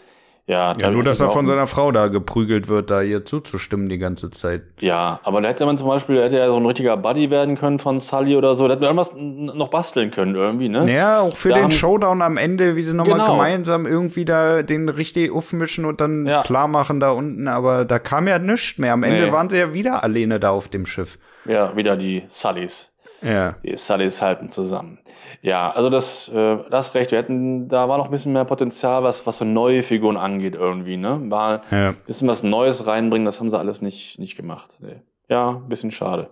ja. 0.47 0.73
Ja, 0.77 0.89
nur, 0.89 1.03
dass 1.03 1.19
er 1.19 1.29
von 1.29 1.45
seiner 1.45 1.67
Frau 1.67 1.91
da 1.91 2.07
geprügelt 2.07 2.67
wird, 2.67 2.89
da 2.89 3.01
ihr 3.01 3.23
zuzustimmen 3.25 3.89
die 3.89 3.97
ganze 3.97 4.31
Zeit. 4.31 4.63
Ja, 4.79 5.19
aber 5.23 5.41
da 5.41 5.49
hätte 5.49 5.65
man 5.65 5.77
zum 5.77 5.87
Beispiel, 5.87 6.21
hätte 6.21 6.39
er 6.39 6.49
so 6.51 6.57
ein 6.57 6.65
richtiger 6.65 6.97
Buddy 6.97 7.29
werden 7.29 7.57
können 7.57 7.77
von 7.79 7.99
Sully 7.99 8.35
oder 8.35 8.55
so. 8.55 8.67
Da 8.67 8.73
hätte 8.75 8.91
man 8.91 8.97
irgendwas 8.97 9.11
noch 9.55 9.67
basteln 9.69 10.09
können 10.11 10.35
irgendwie, 10.35 10.69
ne? 10.69 10.91
Ja, 10.91 11.19
auch 11.19 11.35
für 11.35 11.49
Da 11.49 11.57
den 11.59 11.71
Showdown 11.71 12.21
am 12.21 12.37
Ende, 12.37 12.75
wie 12.75 12.83
sie 12.83 12.93
nochmal 12.93 13.19
Genau. 13.19 13.33
gemeinsam 13.33 13.85
irgendwie 13.85 14.25
da 14.25 14.63
den 14.63 14.89
richtig 14.89 15.31
aufmischen 15.31 15.85
und 15.85 16.01
dann 16.01 16.25
Ja. 16.25 16.41
klar 16.43 16.67
machen 16.67 16.99
da 16.99 17.11
unten, 17.11 17.47
aber 17.47 17.85
da 17.85 17.99
kam 17.99 18.27
ja 18.27 18.39
nichts 18.39 18.77
mehr. 18.77 18.93
Am 18.93 19.03
Ende 19.03 19.25
Nee. 19.27 19.31
waren 19.31 19.49
sie 19.49 19.57
ja 19.59 19.73
wieder 19.73 20.03
alleine 20.03 20.39
da 20.39 20.49
auf 20.51 20.69
dem 20.69 20.85
Schiff. 20.85 21.19
Ja, 21.45 21.75
wieder 21.75 21.95
die 21.97 22.23
Sullys. 22.29 22.91
Ja. 23.21 23.55
Die 23.63 23.75
Sullys 23.77 24.21
halten 24.21 24.51
zusammen. 24.51 24.99
Ja, 25.41 25.71
also 25.71 25.89
das, 25.89 26.29
äh, 26.29 26.57
das 26.69 26.93
recht. 26.93 27.11
Wir 27.11 27.17
hätten, 27.19 27.67
da 27.67 27.89
war 27.89 27.97
noch 27.97 28.05
ein 28.05 28.11
bisschen 28.11 28.33
mehr 28.33 28.45
Potenzial, 28.45 29.03
was, 29.03 29.25
was 29.25 29.37
so 29.37 29.45
neue 29.45 29.83
Figuren 29.83 30.17
angeht 30.17 30.55
irgendwie, 30.55 30.97
ne? 30.97 31.17
Mal 31.17 31.61
Ja. 31.71 31.89
ein 31.89 31.95
bisschen 32.05 32.27
was 32.27 32.43
Neues 32.43 32.85
reinbringen, 32.87 33.25
das 33.25 33.39
haben 33.39 33.49
sie 33.49 33.57
alles 33.57 33.81
nicht, 33.81 34.19
nicht 34.19 34.35
gemacht. 34.35 34.77
Nee. 34.79 35.01
Ja, 35.29 35.49
ein 35.51 35.67
bisschen 35.69 35.91
schade. 35.91 36.29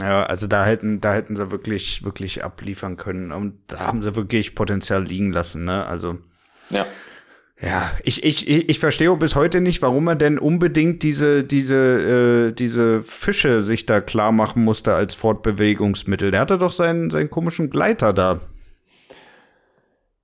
Ja, 0.00 0.22
also 0.24 0.46
da 0.46 0.64
hätten, 0.64 1.00
da 1.02 1.12
hätten 1.12 1.36
sie 1.36 1.50
wirklich, 1.50 2.02
wirklich 2.02 2.42
abliefern 2.42 2.96
können. 2.96 3.30
Und 3.30 3.58
da 3.66 3.80
haben 3.80 4.00
sie 4.00 4.16
wirklich 4.16 4.54
Potenzial 4.54 5.04
liegen 5.04 5.32
lassen, 5.32 5.64
ne? 5.64 5.84
Also. 5.86 6.16
Ja. 6.70 6.86
Ja, 7.64 7.92
ich, 8.02 8.24
ich, 8.24 8.48
ich 8.48 8.78
verstehe 8.80 9.14
bis 9.16 9.36
heute 9.36 9.60
nicht, 9.60 9.82
warum 9.82 10.08
er 10.08 10.16
denn 10.16 10.40
unbedingt 10.40 11.04
diese, 11.04 11.44
diese, 11.44 12.48
äh, 12.48 12.52
diese 12.52 13.04
Fische 13.04 13.62
sich 13.62 13.86
da 13.86 14.00
klar 14.00 14.32
machen 14.32 14.64
musste 14.64 14.94
als 14.94 15.14
Fortbewegungsmittel. 15.14 16.32
Der 16.32 16.40
hatte 16.40 16.58
doch 16.58 16.72
seinen, 16.72 17.10
seinen 17.10 17.30
komischen 17.30 17.70
Gleiter 17.70 18.12
da. 18.12 18.40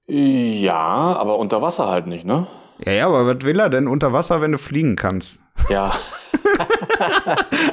Ja, 0.09 0.75
aber 0.75 1.39
unter 1.39 1.63
Wasser 1.63 1.87
halt 1.87 2.09
nicht, 2.09 2.25
ne? 2.25 2.49
Ja, 2.85 2.93
ja, 2.93 3.07
aber 3.07 3.27
was 3.27 3.45
will 3.45 3.61
er 3.61 3.71
denn 3.71 3.87
unter 3.87 4.13
Wasser, 4.13 4.41
wenn 4.41 4.53
du 4.53 4.59
fliegen 4.59 4.97
kannst? 4.97 5.41
Ja. 5.69 5.95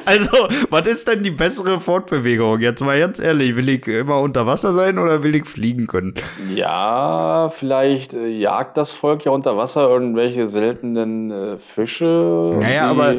Also, 0.04 0.48
was 0.70 0.86
ist 0.86 1.08
denn 1.08 1.22
die 1.24 1.30
bessere 1.30 1.80
Fortbewegung? 1.80 2.60
Jetzt 2.60 2.82
mal 2.82 2.98
ganz 2.98 3.18
ehrlich, 3.18 3.56
will 3.56 3.68
ich 3.68 3.86
immer 3.88 4.20
unter 4.20 4.46
Wasser 4.46 4.72
sein 4.72 4.98
oder 4.98 5.22
will 5.22 5.34
ich 5.34 5.46
fliegen 5.46 5.86
können? 5.86 6.14
Ja, 6.54 7.48
vielleicht 7.50 8.14
äh, 8.14 8.28
jagt 8.28 8.76
das 8.76 8.92
Volk 8.92 9.24
ja 9.24 9.32
unter 9.32 9.56
Wasser 9.56 9.88
irgendwelche 9.88 10.46
seltenen 10.46 11.30
äh, 11.30 11.56
Fische. 11.58 12.52
Naja, 12.60 12.88
aber 12.88 13.16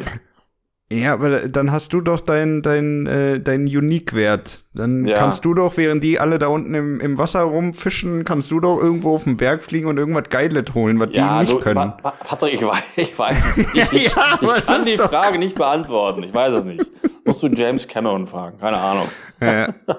Ja, 0.90 1.12
aber 1.12 1.48
dann 1.48 1.70
hast 1.70 1.92
du 1.92 2.00
doch 2.00 2.20
dein, 2.22 2.62
dein, 2.62 3.06
äh, 3.06 3.40
dein 3.40 3.64
Unique-Wert. 3.66 4.64
Dann 4.72 5.04
Ja. 5.06 5.18
kannst 5.18 5.44
du 5.44 5.52
doch, 5.52 5.76
während 5.76 6.02
die 6.02 6.18
alle 6.18 6.38
da 6.38 6.46
unten 6.46 6.72
im, 6.74 6.98
im 7.00 7.18
Wasser 7.18 7.42
rumfischen, 7.42 8.24
kannst 8.24 8.50
du 8.50 8.58
doch 8.58 8.80
irgendwo 8.80 9.14
auf 9.14 9.24
den 9.24 9.36
Berg 9.36 9.62
fliegen 9.62 9.86
und 9.86 9.98
irgendwas 9.98 10.30
Geiles 10.30 10.64
holen, 10.74 10.98
was 10.98 11.10
Ja, 11.12 11.34
die 11.34 11.40
nicht 11.40 11.52
du, 11.52 11.58
können. 11.58 11.74
Pa- 11.74 11.88
Pa- 12.02 12.14
Patrick, 12.24 12.54
ich 12.54 12.62
weiß, 12.66 12.82
ich 12.96 13.18
weiß 13.18 13.36
es 13.36 13.56
nicht. 13.58 13.74
Ich, 13.92 14.14
Ja, 14.14 14.38
ich 14.56 14.64
kann 14.66 14.84
die 14.86 14.96
doch- 14.96 15.10
Frage 15.10 15.38
nicht 15.38 15.56
beantworten. 15.56 16.22
Ich 16.22 16.32
weiß 16.34 16.54
es 16.54 16.64
nicht. 16.64 16.86
Musst 17.26 17.42
du 17.42 17.48
James 17.48 17.86
Cameron 17.86 18.26
fragen. 18.26 18.56
Keine 18.58 18.78
Ahnung. 18.78 19.08
Ja. 19.42 19.74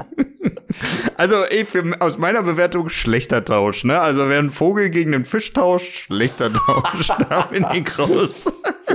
also, 1.16 1.42
ey, 1.44 1.64
für, 1.64 1.82
aus 2.00 2.18
meiner 2.18 2.42
Bewertung 2.42 2.88
schlechter 2.88 3.44
Tausch, 3.44 3.84
ne? 3.84 4.00
Also, 4.00 4.28
wer 4.28 4.38
einen 4.38 4.50
Vogel 4.50 4.90
gegen 4.90 5.14
einen 5.14 5.24
Fisch 5.24 5.52
tauscht, 5.52 5.94
schlechter 6.06 6.52
Tausch. 6.52 7.08
da 7.28 7.42
bin 7.42 7.66
ich 7.74 7.98
raus. 7.98 8.52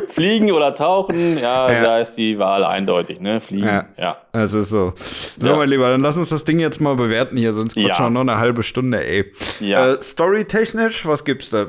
Fliegen 0.10 0.52
oder 0.52 0.74
tauchen, 0.76 1.38
ja, 1.38 1.72
Ja. 1.72 1.84
da 1.84 2.00
ist 2.00 2.16
die 2.16 2.40
Wahl 2.40 2.64
eindeutig, 2.64 3.20
ne? 3.20 3.42
Fliegen, 3.42 3.66
Ja. 3.68 3.86
ja. 3.98 4.18
Also 4.32 4.64
so. 4.64 4.94
So, 4.96 5.48
Ja. 5.48 5.56
mein 5.56 5.70
Lieber, 5.70 5.90
dann 5.90 6.02
lass 6.02 6.18
uns 6.18 6.30
das 6.30 6.44
Ding 6.46 6.60
jetzt 6.60 6.80
mal 6.82 6.96
bewerten 6.96 7.38
hier, 7.38 7.52
sonst 7.54 7.76
quatschen 7.76 8.06
wir 8.06 8.10
noch 8.10 8.22
eine 8.22 8.38
halbe 8.38 8.64
Stunde, 8.64 9.06
ey. 9.06 9.32
Ja. 9.60 9.94
Äh, 9.94 10.02
Storytechnisch, 10.02 11.06
was 11.06 11.26
gibt's 11.26 11.50
da? 11.50 11.68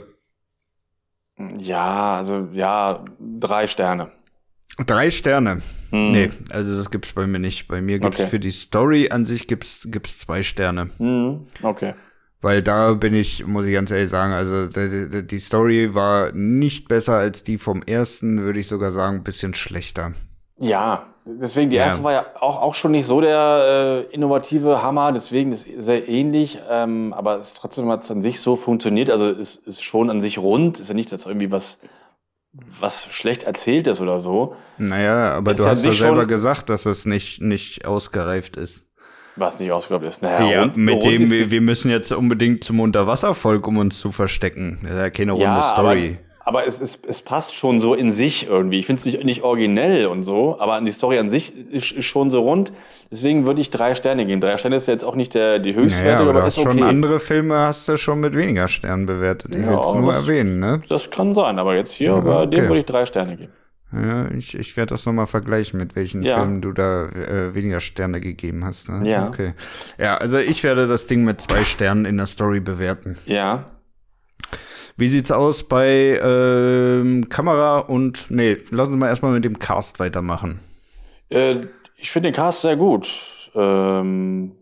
Ja, 1.58 2.16
also, 2.16 2.48
ja, 2.52 3.04
drei 3.20 3.66
Sterne. 3.66 4.10
Drei 4.84 5.10
Sterne. 5.10 5.62
Hm. 5.90 6.08
Nee, 6.08 6.30
also 6.50 6.76
das 6.76 6.90
gibt's 6.90 7.12
bei 7.12 7.26
mir 7.26 7.38
nicht. 7.38 7.68
Bei 7.68 7.80
mir 7.80 7.98
gibt's 7.98 8.20
Okay. 8.20 8.28
für 8.28 8.38
die 8.40 8.50
Story 8.50 9.08
an 9.10 9.24
sich 9.24 9.46
gibt's, 9.46 9.86
gibt's 9.90 10.18
zwei 10.18 10.42
Sterne. 10.42 10.90
Hm, 10.98 11.46
okay. 11.62 11.94
Weil 12.42 12.62
da 12.62 12.92
bin 12.94 13.14
ich, 13.14 13.46
muss 13.46 13.64
ich 13.66 13.72
ganz 13.72 13.90
ehrlich 13.90 14.10
sagen, 14.10 14.32
also 14.32 14.66
die, 14.66 15.26
die- 15.26 15.38
Story 15.38 15.94
war 15.94 16.32
nicht 16.32 16.88
besser 16.88 17.14
als 17.14 17.42
die 17.44 17.56
vom 17.56 17.82
ersten, 17.82 18.42
würde 18.42 18.60
ich 18.60 18.68
sogar 18.68 18.90
sagen, 18.90 19.16
ein 19.18 19.24
bisschen 19.24 19.54
schlechter. 19.54 20.12
Ja, 20.58 21.06
Deswegen, 21.28 21.70
die 21.70 21.76
erste 21.76 21.98
Ja. 22.02 22.04
war 22.04 22.12
ja 22.12 22.26
auch, 22.38 22.62
auch 22.62 22.76
schon 22.76 22.92
nicht 22.92 23.04
so 23.04 23.20
der 23.20 24.04
äh, 24.08 24.14
innovative 24.14 24.80
Hammer, 24.80 25.10
deswegen 25.10 25.50
ist 25.50 25.66
sehr 25.76 26.08
ähnlich, 26.08 26.60
ähm, 26.70 27.12
aber 27.12 27.38
es 27.40 27.54
trotzdem 27.54 27.88
hat 27.88 28.04
es 28.04 28.10
an 28.12 28.22
sich 28.22 28.40
so 28.40 28.54
funktioniert. 28.54 29.10
Also 29.10 29.26
es 29.26 29.56
ist 29.56 29.82
schon 29.82 30.08
an 30.08 30.20
sich 30.20 30.38
rund, 30.38 30.78
ist 30.78 30.86
ja 30.88 30.94
nicht, 30.94 31.10
dass 31.10 31.26
irgendwie 31.26 31.50
was, 31.50 31.80
was 32.80 33.06
schlecht 33.10 33.42
erzählt 33.44 33.86
ist 33.86 34.00
oder 34.00 34.20
so. 34.20 34.56
Naja, 34.78 35.32
aber 35.32 35.54
du 35.54 35.64
hast 35.64 35.84
ja 35.84 35.92
selber 35.92 36.26
gesagt, 36.26 36.68
dass 36.70 36.86
es 36.86 37.06
nicht, 37.06 37.40
nicht 37.40 37.84
ausgereift 37.84 38.56
ist. 38.56 38.86
Was 39.36 39.58
nicht 39.58 39.70
ausgegrabt 39.70 40.04
ist. 40.04 40.22
Naja, 40.22 40.50
Ja, 40.50 40.62
rund- 40.62 40.76
mit 40.76 41.02
dem, 41.02 41.30
wir, 41.30 41.50
wir 41.50 41.60
müssen 41.60 41.90
jetzt 41.90 42.10
unbedingt 42.12 42.64
zum 42.64 42.80
Unterwasservolk, 42.80 43.66
um 43.66 43.76
uns 43.78 43.98
zu 43.98 44.10
verstecken. 44.10 44.78
Das 44.82 44.92
ist 44.92 44.98
ja 44.98 45.10
keine 45.10 45.32
runde 45.32 45.44
ja, 45.44 45.62
Story. 45.62 46.18
Aber, 46.48 46.64
es, 46.64 46.80
es, 46.80 47.00
es 47.08 47.22
passt 47.22 47.56
schon 47.56 47.80
so 47.80 47.92
in 47.94 48.12
sich 48.12 48.46
irgendwie. 48.48 48.78
Ich 48.78 48.86
finde 48.86 49.00
es 49.00 49.04
nicht, 49.04 49.24
nicht 49.24 49.42
originell 49.42 50.06
und 50.06 50.22
so, 50.22 50.60
aber 50.60 50.80
die 50.80 50.92
Story 50.92 51.18
an 51.18 51.28
sich 51.28 51.52
ist, 51.72 51.90
ist 51.90 52.04
schon 52.04 52.30
so 52.30 52.40
rund. 52.42 52.72
Deswegen 53.10 53.46
würde 53.46 53.60
ich 53.60 53.70
drei 53.70 53.96
Sterne 53.96 54.24
geben. 54.26 54.40
Drei 54.40 54.56
Sterne 54.56 54.76
ist 54.76 54.86
ja 54.86 54.92
jetzt 54.92 55.02
auch 55.04 55.16
nicht 55.16 55.34
der, 55.34 55.58
die 55.58 55.72
Naja, 55.72 55.82
Höchstwerte, 55.82 56.20
aber 56.22 56.30
aber, 56.30 56.46
ist 56.46 56.56
okay. 56.58 56.68
schon 56.70 56.82
andere 56.84 57.18
Filme, 57.18 57.56
hast 57.56 57.88
du 57.88 57.96
schon 57.96 58.20
mit 58.20 58.36
weniger 58.36 58.68
Sternen 58.68 59.06
bewertet. 59.06 59.56
Ich 59.56 59.60
Ja, 59.60 59.70
will 59.72 59.78
es 59.80 59.92
nur 59.92 60.12
das- 60.12 60.22
erwähnen, 60.22 60.60
ne? 60.60 60.82
Das 60.88 61.10
kann 61.10 61.34
sein, 61.34 61.58
aber 61.58 61.74
jetzt 61.74 61.92
hier, 61.92 62.10
Ja, 62.10 62.20
bei 62.20 62.46
dem 62.46 62.60
okay. 62.60 62.68
würde 62.68 62.78
ich 62.78 62.86
drei 62.86 63.06
Sterne 63.06 63.36
geben. 63.36 63.52
Ja, 63.92 64.28
ich, 64.30 64.56
ich 64.56 64.76
werde 64.76 64.90
das 64.90 65.04
nochmal 65.04 65.26
vergleichen, 65.26 65.78
mit 65.80 65.96
welchen 65.96 66.22
Ja. 66.22 66.38
Filmen 66.38 66.60
du 66.60 66.72
da 66.72 67.06
äh, 67.06 67.54
weniger 67.54 67.80
Sterne 67.80 68.20
gegeben 68.20 68.64
hast. 68.64 68.88
Ne? 68.88 69.08
Ja. 69.08 69.26
Okay. 69.28 69.54
Ja, 69.98 70.16
also 70.16 70.38
ich 70.38 70.62
werde 70.62 70.86
das 70.86 71.06
Ding 71.08 71.24
mit 71.24 71.40
zwei 71.40 71.64
Sternen 71.64 72.04
in 72.04 72.16
der 72.16 72.26
Story 72.26 72.60
bewerten. 72.60 73.16
Ja. 73.26 73.64
Wie 74.96 75.08
sieht's 75.08 75.30
aus 75.30 75.62
bei 75.62 76.18
ähm, 76.22 77.28
Kamera 77.28 77.80
und 77.80 78.30
nee, 78.30 78.56
lassen 78.70 78.92
Sie 78.92 78.98
mal 78.98 79.08
erstmal 79.08 79.32
mit 79.32 79.44
dem 79.44 79.58
Cast 79.58 80.00
weitermachen. 80.00 80.60
Äh, 81.28 81.66
ich 81.96 82.10
finde 82.10 82.30
den 82.30 82.34
Cast 82.34 82.62
sehr 82.62 82.76
gut. 82.76 83.50
Ähm, 83.54 84.52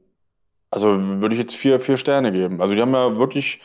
also 0.71 0.89
würde 1.21 1.35
ich 1.35 1.41
jetzt 1.41 1.55
vier, 1.55 1.79
vier 1.79 1.97
Sterne 1.97 2.33
geben. 2.33 2.61
Also 2.61 2.75
die 2.75 2.81
haben 2.81 2.93
ja 2.93 3.17
wirklich 3.17 3.61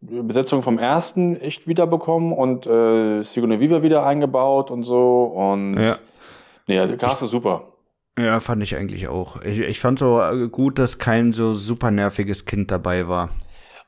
die 0.00 0.22
Besetzung 0.22 0.62
vom 0.62 0.78
ersten 0.78 1.36
echt 1.36 1.68
wiederbekommen 1.68 2.32
und 2.32 2.66
äh, 2.66 3.22
Sigourney 3.22 3.60
Weaver 3.60 3.82
wieder 3.82 4.04
eingebaut 4.04 4.70
und 4.70 4.82
so. 4.82 5.22
Und 5.24 5.74
Ja. 5.80 5.98
nee, 6.66 6.78
also 6.78 6.94
der 6.94 6.98
Cast 6.98 7.22
ist 7.22 7.30
super. 7.30 7.72
Ja, 8.18 8.40
fand 8.40 8.62
ich 8.64 8.76
eigentlich 8.76 9.06
auch. 9.06 9.40
Ich, 9.42 9.60
ich 9.60 9.78
fand 9.78 10.00
so 10.00 10.20
äh, 10.20 10.48
gut, 10.48 10.80
dass 10.80 10.98
kein 10.98 11.30
so 11.30 11.54
super 11.54 11.92
nerviges 11.92 12.44
Kind 12.44 12.72
dabei 12.72 13.06
war. 13.06 13.30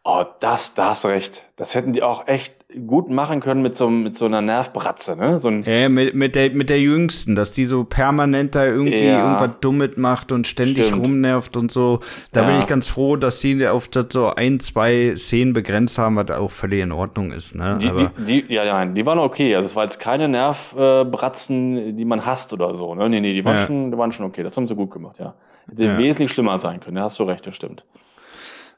Oh, 0.02 0.24
das, 0.40 0.72
da 0.74 0.90
hast 0.90 1.04
du 1.04 1.08
recht. 1.08 1.44
Das 1.56 1.74
hätten 1.74 1.92
die 1.92 2.02
auch 2.02 2.26
echt 2.26 2.54
gut 2.86 3.10
machen 3.10 3.40
können 3.40 3.60
mit 3.60 3.76
so, 3.76 3.90
mit 3.90 4.16
so 4.16 4.24
einer 4.24 4.40
Nervbratze, 4.40 5.14
ne? 5.14 5.38
So 5.38 5.48
ein, 5.48 5.62
Ja, 5.64 5.90
mit, 5.90 6.14
mit, 6.14 6.34
der, 6.36 6.50
mit 6.52 6.70
der 6.70 6.80
Jüngsten, 6.80 7.34
dass 7.34 7.52
die 7.52 7.66
so 7.66 7.84
permanent 7.84 8.54
da 8.54 8.64
irgendwie 8.64 9.04
Ja. 9.04 9.24
irgendwas 9.24 9.58
Dummes 9.60 9.96
macht 9.98 10.32
und 10.32 10.46
ständig 10.46 10.86
Stimmt. 10.86 11.02
rumnervt 11.04 11.54
und 11.56 11.70
so. 11.70 11.98
Da 12.32 12.42
Ja. 12.42 12.46
bin 12.46 12.60
ich 12.60 12.66
ganz 12.66 12.88
froh, 12.88 13.16
dass 13.16 13.40
die 13.40 13.66
auf 13.66 13.88
das 13.88 14.06
so 14.10 14.28
ein, 14.34 14.58
zwei 14.60 15.12
Szenen 15.16 15.52
begrenzt 15.52 15.98
haben, 15.98 16.16
was 16.16 16.30
auch 16.30 16.50
völlig 16.50 16.80
in 16.80 16.92
Ordnung 16.92 17.32
ist. 17.32 17.54
Ne? 17.54 17.78
die, 17.82 17.88
Aber 17.88 18.12
die, 18.26 18.42
die, 18.46 18.54
ja, 18.54 18.64
nein, 18.64 18.94
die 18.94 19.04
waren 19.04 19.18
okay. 19.18 19.54
Also 19.54 19.66
es 19.66 19.76
war 19.76 19.82
jetzt 19.82 20.00
keine 20.00 20.28
Nervbratzen, 20.28 21.96
die 21.96 22.04
man 22.04 22.24
hasst 22.24 22.52
oder 22.52 22.74
so. 22.74 22.94
Ne? 22.94 23.08
Nee, 23.08 23.20
nee, 23.20 23.32
die 23.32 23.44
waren, 23.44 23.56
Ja. 23.56 23.66
schon, 23.66 23.90
die 23.90 23.98
waren 23.98 24.12
schon 24.12 24.26
okay. 24.26 24.42
Das 24.42 24.56
haben 24.56 24.66
sie 24.66 24.74
gut 24.74 24.90
gemacht, 24.92 25.16
ja. 25.18 25.34
Hätte 25.68 25.98
wesentlich 25.98 26.32
schlimmer 26.32 26.58
sein 26.58 26.80
können. 26.80 26.96
Da 26.96 27.02
hast 27.02 27.18
du 27.18 27.24
recht, 27.24 27.46
das 27.46 27.54
stimmt. 27.54 27.84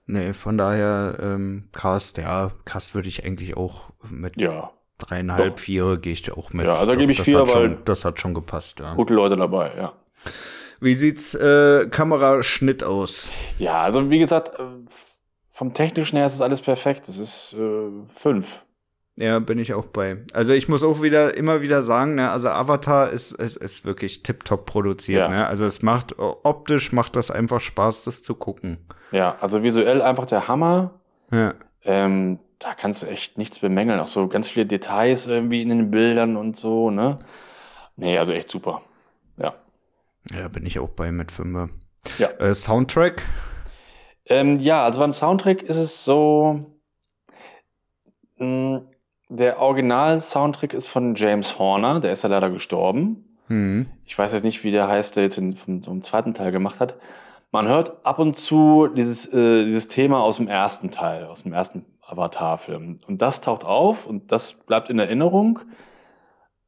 Nee, 0.06 0.32
von 0.32 0.58
daher, 0.58 1.16
ähm, 1.20 1.64
Cast, 1.72 2.18
ja, 2.18 2.52
Cast 2.64 2.94
würde 2.94 3.08
ich 3.08 3.24
eigentlich 3.24 3.56
auch 3.56 3.90
mit 4.08 4.36
Ja, 4.40 4.70
dreieinhalb, 4.98 5.56
Doch. 5.56 5.62
vier 5.62 5.96
gehe 5.98 6.12
ich 6.12 6.30
auch 6.32 6.52
mit. 6.52 6.66
Ja, 6.66 6.74
also 6.74 6.92
Doch, 6.92 6.98
gebe 7.00 7.12
ich 7.12 7.18
das 7.18 7.24
vier, 7.26 7.40
weil- 7.40 7.48
schon, 7.48 7.84
das 7.84 8.04
hat 8.04 8.20
schon 8.20 8.34
gepasst, 8.34 8.80
ja. 8.80 8.94
gute 8.94 9.14
Leute 9.14 9.36
dabei, 9.36 9.72
ja. 9.76 9.92
Wie 10.80 10.94
sieht's 10.94 11.34
äh, 11.34 11.86
Kameraschnitt 11.88 12.82
aus? 12.82 13.30
Ja, 13.58 13.82
also 13.82 14.10
wie 14.10 14.18
gesagt, 14.18 14.58
äh, 14.58 14.62
vom 15.50 15.74
technischen 15.74 16.16
her 16.16 16.26
ist 16.26 16.34
es 16.34 16.40
alles 16.42 16.60
perfekt. 16.60 17.06
Das 17.08 17.18
ist 17.18 17.52
äh, 17.52 17.90
fünf. 18.08 18.62
Ja, 19.16 19.38
bin 19.40 19.58
ich 19.58 19.74
auch 19.74 19.84
bei. 19.84 20.24
Also 20.32 20.54
ich 20.54 20.68
muss 20.68 20.82
auch 20.82 21.02
wieder 21.02 21.36
immer 21.36 21.60
wieder 21.60 21.82
sagen, 21.82 22.14
ne, 22.14 22.30
also 22.30 22.48
Avatar 22.48 23.10
ist, 23.10 23.32
ist, 23.32 23.56
ist 23.56 23.84
wirklich 23.84 24.22
tipptopp 24.22 24.64
produziert, 24.64 25.20
Ja. 25.20 25.28
ne? 25.28 25.46
Also 25.46 25.66
es 25.66 25.82
macht 25.82 26.18
optisch 26.18 26.92
macht 26.92 27.14
das 27.16 27.30
einfach 27.30 27.60
Spaß, 27.60 28.04
das 28.04 28.22
zu 28.22 28.34
gucken. 28.34 28.78
Ja, 29.10 29.36
also 29.40 29.62
visuell 29.62 30.00
einfach 30.00 30.24
der 30.24 30.48
Hammer. 30.48 30.98
Ja. 31.30 31.52
Ähm, 31.84 32.38
da 32.58 32.72
kannst 32.74 33.02
du 33.02 33.06
echt 33.06 33.36
nichts 33.36 33.58
bemängeln. 33.58 34.00
Auch 34.00 34.08
so 34.08 34.28
ganz 34.28 34.48
viele 34.48 34.64
Details 34.66 35.26
irgendwie 35.26 35.60
in 35.60 35.68
den 35.68 35.90
Bildern 35.90 36.36
und 36.38 36.56
so, 36.56 36.90
ne? 36.90 37.18
Nee, 37.96 38.16
also 38.18 38.32
echt 38.32 38.50
super. 38.50 38.80
Ja. 39.36 39.54
Ja, 40.32 40.48
bin 40.48 40.64
ich 40.64 40.78
auch 40.78 40.88
bei 40.88 41.12
mit 41.12 41.30
Fünfer. 41.32 41.68
Ja. 42.18 42.28
Äh, 42.38 42.54
Soundtrack? 42.54 43.22
Ähm, 44.26 44.56
ja, 44.56 44.84
also 44.84 45.00
beim 45.00 45.12
Soundtrack 45.12 45.62
ist 45.62 45.76
es 45.76 46.04
so, 46.04 46.64
mh, 48.38 48.82
der 49.36 49.60
Original-Soundtrack 49.60 50.74
ist 50.74 50.88
von 50.88 51.14
James 51.14 51.58
Horner, 51.58 52.00
der 52.00 52.12
ist 52.12 52.22
ja 52.22 52.28
leider 52.28 52.50
gestorben. 52.50 53.24
Hm. 53.48 53.86
Ich 54.04 54.16
weiß 54.18 54.32
jetzt 54.32 54.44
nicht, 54.44 54.64
wie 54.64 54.70
der 54.70 54.88
heißt, 54.88 55.16
der 55.16 55.24
jetzt 55.24 55.38
in, 55.38 55.54
vom, 55.54 55.82
vom 55.82 56.02
zweiten 56.02 56.34
Teil 56.34 56.52
gemacht 56.52 56.80
hat. 56.80 56.96
Man 57.50 57.68
hört 57.68 58.04
ab 58.06 58.18
und 58.18 58.36
zu 58.36 58.88
dieses, 58.88 59.26
äh, 59.26 59.64
dieses 59.64 59.88
Thema 59.88 60.22
aus 60.22 60.36
dem 60.36 60.48
ersten 60.48 60.90
Teil, 60.90 61.24
aus 61.26 61.42
dem 61.42 61.52
ersten 61.52 61.84
Avatar-Film. 62.00 63.00
Und 63.06 63.22
das 63.22 63.40
taucht 63.40 63.64
auf 63.64 64.06
und 64.06 64.32
das 64.32 64.52
bleibt 64.52 64.90
in 64.90 64.98
Erinnerung. 64.98 65.60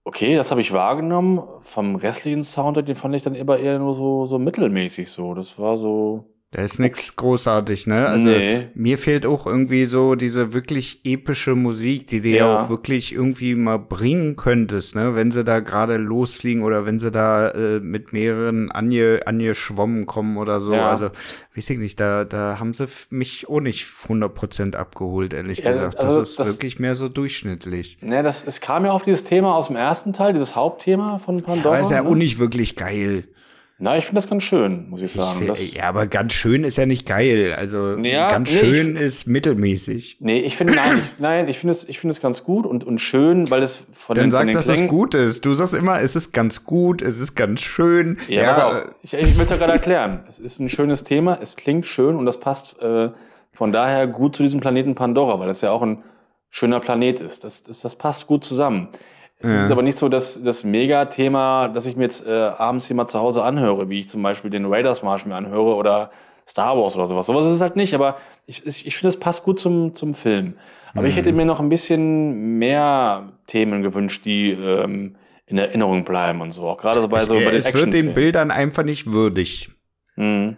Okay, 0.04 0.36
das 0.36 0.50
habe 0.50 0.60
ich 0.60 0.72
wahrgenommen. 0.72 1.42
Vom 1.62 1.96
restlichen 1.96 2.42
Soundtrack, 2.42 2.86
den 2.86 2.96
fand 2.96 3.14
ich 3.14 3.22
dann 3.22 3.34
immer 3.34 3.58
eher 3.58 3.78
nur 3.78 3.94
so, 3.94 4.26
so 4.26 4.38
mittelmäßig 4.38 5.10
so. 5.10 5.34
Das 5.34 5.58
war 5.58 5.78
so. 5.78 6.33
Da 6.56 6.62
ist 6.62 6.78
nichts 6.78 7.16
großartig, 7.16 7.88
ne? 7.88 8.06
Also 8.06 8.28
Nee. 8.28 8.68
mir 8.76 8.96
fehlt 8.96 9.26
auch 9.26 9.44
irgendwie 9.44 9.86
so 9.86 10.14
diese 10.14 10.54
wirklich 10.54 11.00
epische 11.02 11.56
Musik, 11.56 12.06
die 12.06 12.20
du 12.20 12.28
ja 12.28 12.36
Ja. 12.36 12.60
auch 12.60 12.68
wirklich 12.68 13.12
irgendwie 13.12 13.56
mal 13.56 13.78
bringen 13.80 14.36
könntest, 14.36 14.94
ne? 14.94 15.16
Wenn 15.16 15.32
sie 15.32 15.42
da 15.42 15.58
gerade 15.58 15.96
losfliegen 15.96 16.62
oder 16.62 16.86
wenn 16.86 17.00
sie 17.00 17.10
da 17.10 17.48
äh, 17.48 17.80
mit 17.80 18.12
mehreren 18.12 18.70
ange, 18.70 19.22
angeschwommen 19.26 20.06
kommen 20.06 20.36
oder 20.36 20.60
so. 20.60 20.72
Ja. 20.74 20.90
Also, 20.90 21.10
weiß 21.56 21.70
ich 21.70 21.78
nicht, 21.78 21.98
da, 21.98 22.24
da 22.24 22.60
haben 22.60 22.72
sie 22.72 22.86
mich 23.10 23.48
auch 23.48 23.58
nicht 23.58 23.84
100% 24.06 24.76
abgeholt, 24.76 25.34
ehrlich 25.34 25.58
Ja, 25.58 25.72
gesagt. 25.72 25.98
also 25.98 26.20
das 26.20 26.30
ist 26.30 26.38
das- 26.38 26.46
wirklich 26.54 26.78
mehr 26.78 26.94
so 26.94 27.08
durchschnittlich. 27.08 27.98
Ne, 28.00 28.22
das, 28.22 28.46
es 28.46 28.60
kam 28.60 28.84
ja 28.84 28.92
auf 28.92 29.02
dieses 29.02 29.24
Thema 29.24 29.56
aus 29.56 29.66
dem 29.66 29.74
ersten 29.76 30.12
Teil, 30.12 30.32
dieses 30.34 30.54
Hauptthema 30.54 31.18
von 31.18 31.42
Pandora. 31.42 31.74
Aber 31.74 31.80
ist 31.80 31.90
ja 31.90 32.04
ne? 32.04 32.08
auch 32.08 32.14
nicht 32.14 32.38
wirklich 32.38 32.76
geil. 32.76 33.24
Na, 33.78 33.98
ich 33.98 34.04
finde 34.06 34.20
das 34.22 34.30
ganz 34.30 34.44
schön, 34.44 34.88
muss 34.88 35.00
ich 35.00 35.06
Ich 35.16 35.20
sagen. 35.20 35.38
find, 35.38 35.50
das, 35.50 35.74
ja, 35.74 35.84
aber 35.88 36.06
ganz 36.06 36.32
schön 36.32 36.62
ist 36.62 36.76
ja 36.76 36.86
nicht 36.86 37.06
geil. 37.06 37.52
Also 37.58 37.98
Ja, 37.98 38.28
ganz 38.28 38.48
nee, 38.50 38.56
schön 38.58 38.94
ist 38.96 39.26
mittelmäßig. 39.26 40.18
Nee, 40.20 40.38
ich 40.40 40.56
finde, 40.56 40.74
nein, 40.74 40.98
ich, 40.98 41.18
nein, 41.18 41.48
ich 41.48 41.58
finde 41.58 41.72
es, 41.72 41.88
ich 41.88 41.98
finde 41.98 42.12
es 42.12 42.20
ganz 42.20 42.44
gut 42.44 42.66
und, 42.66 42.84
und 42.84 43.00
schön, 43.00 43.50
weil 43.50 43.64
es 43.64 43.84
von 43.90 44.14
Dann 44.14 44.26
den, 44.26 44.30
sag, 44.30 44.38
von 44.42 44.46
den 44.46 44.54
dass 44.54 44.68
es 44.68 44.76
Klängen- 44.78 44.88
gut 44.88 45.14
ist. 45.14 45.44
Du 45.44 45.54
sagst 45.54 45.74
immer, 45.74 46.00
es 46.00 46.14
ist 46.14 46.32
ganz 46.32 46.62
gut, 46.64 47.02
es 47.02 47.18
ist 47.18 47.34
ganz 47.34 47.62
schön. 47.62 48.16
Ja, 48.28 48.44
pass 48.52 48.62
auf. 48.64 48.84
Ich, 49.02 49.12
ich 49.14 49.36
will 49.36 49.44
es 49.44 49.50
ja 49.50 49.56
gerade 49.56 49.72
erklären. 49.72 50.20
Es 50.28 50.38
ist 50.38 50.60
ein 50.60 50.68
schönes 50.68 51.02
Thema, 51.02 51.38
es 51.42 51.56
klingt 51.56 51.86
schön 51.86 52.14
und 52.14 52.26
das 52.26 52.38
passt 52.38 52.80
äh, 52.80 53.10
von 53.52 53.72
daher 53.72 54.06
gut 54.06 54.36
zu 54.36 54.44
diesem 54.44 54.60
Planeten 54.60 54.94
Pandora, 54.94 55.40
weil 55.40 55.48
das 55.48 55.62
ja 55.62 55.72
auch 55.72 55.82
ein 55.82 56.04
schöner 56.48 56.78
Planet 56.78 57.18
ist. 57.20 57.42
Das, 57.42 57.64
das, 57.64 57.80
das 57.80 57.96
passt 57.96 58.28
gut 58.28 58.44
zusammen. 58.44 58.88
Es 59.40 59.50
ist 59.50 59.70
aber 59.70 59.82
nicht 59.82 59.98
so, 59.98 60.08
dass 60.08 60.42
das 60.42 60.64
Mega-Thema, 60.64 61.68
das 61.68 61.84
ich 61.84 61.96
mir 61.96 62.04
jetzt 62.04 62.26
äh, 62.26 62.30
abends 62.30 62.86
hier 62.86 62.96
mal 62.96 63.06
zu 63.06 63.18
Hause 63.18 63.42
anhöre, 63.42 63.90
wie 63.90 64.00
ich 64.00 64.08
zum 64.08 64.22
Beispiel 64.22 64.50
den 64.50 64.64
Raiders-Marsch 64.64 65.26
mir 65.26 65.34
anhöre 65.34 65.74
oder 65.74 66.10
Star 66.48 66.78
Wars 66.78 66.96
oder 66.96 67.06
sowas. 67.08 67.26
Sowas 67.26 67.46
ist 67.46 67.56
es 67.56 67.60
halt 67.60 67.76
nicht, 67.76 67.94
aber 67.94 68.16
ich, 68.46 68.64
ich, 68.66 68.86
ich 68.86 68.96
finde, 68.96 69.08
es 69.08 69.18
passt 69.18 69.42
gut 69.42 69.60
zum, 69.60 69.94
zum 69.94 70.14
Film. 70.14 70.54
Aber 70.94 71.08
ich 71.08 71.16
hätte 71.16 71.32
mir 71.32 71.44
noch 71.44 71.58
ein 71.58 71.68
bisschen 71.68 72.58
mehr 72.58 73.32
Themen 73.48 73.82
gewünscht, 73.82 74.24
die 74.24 74.52
ähm, 74.52 75.16
in 75.46 75.58
Erinnerung 75.58 76.04
bleiben 76.04 76.40
und 76.40 76.52
so. 76.52 76.68
Auch 76.68 76.78
gerade 76.78 77.00
so 77.00 77.08
bei, 77.08 77.20
so 77.20 77.34
bei 77.34 77.40
den 77.40 77.54
es 77.54 77.74
wird 77.74 77.92
den. 77.92 78.14
Bildern 78.14 78.50
einfach 78.50 78.84
nicht 78.84 79.10
würdig. 79.10 79.70
Mhm. 80.16 80.56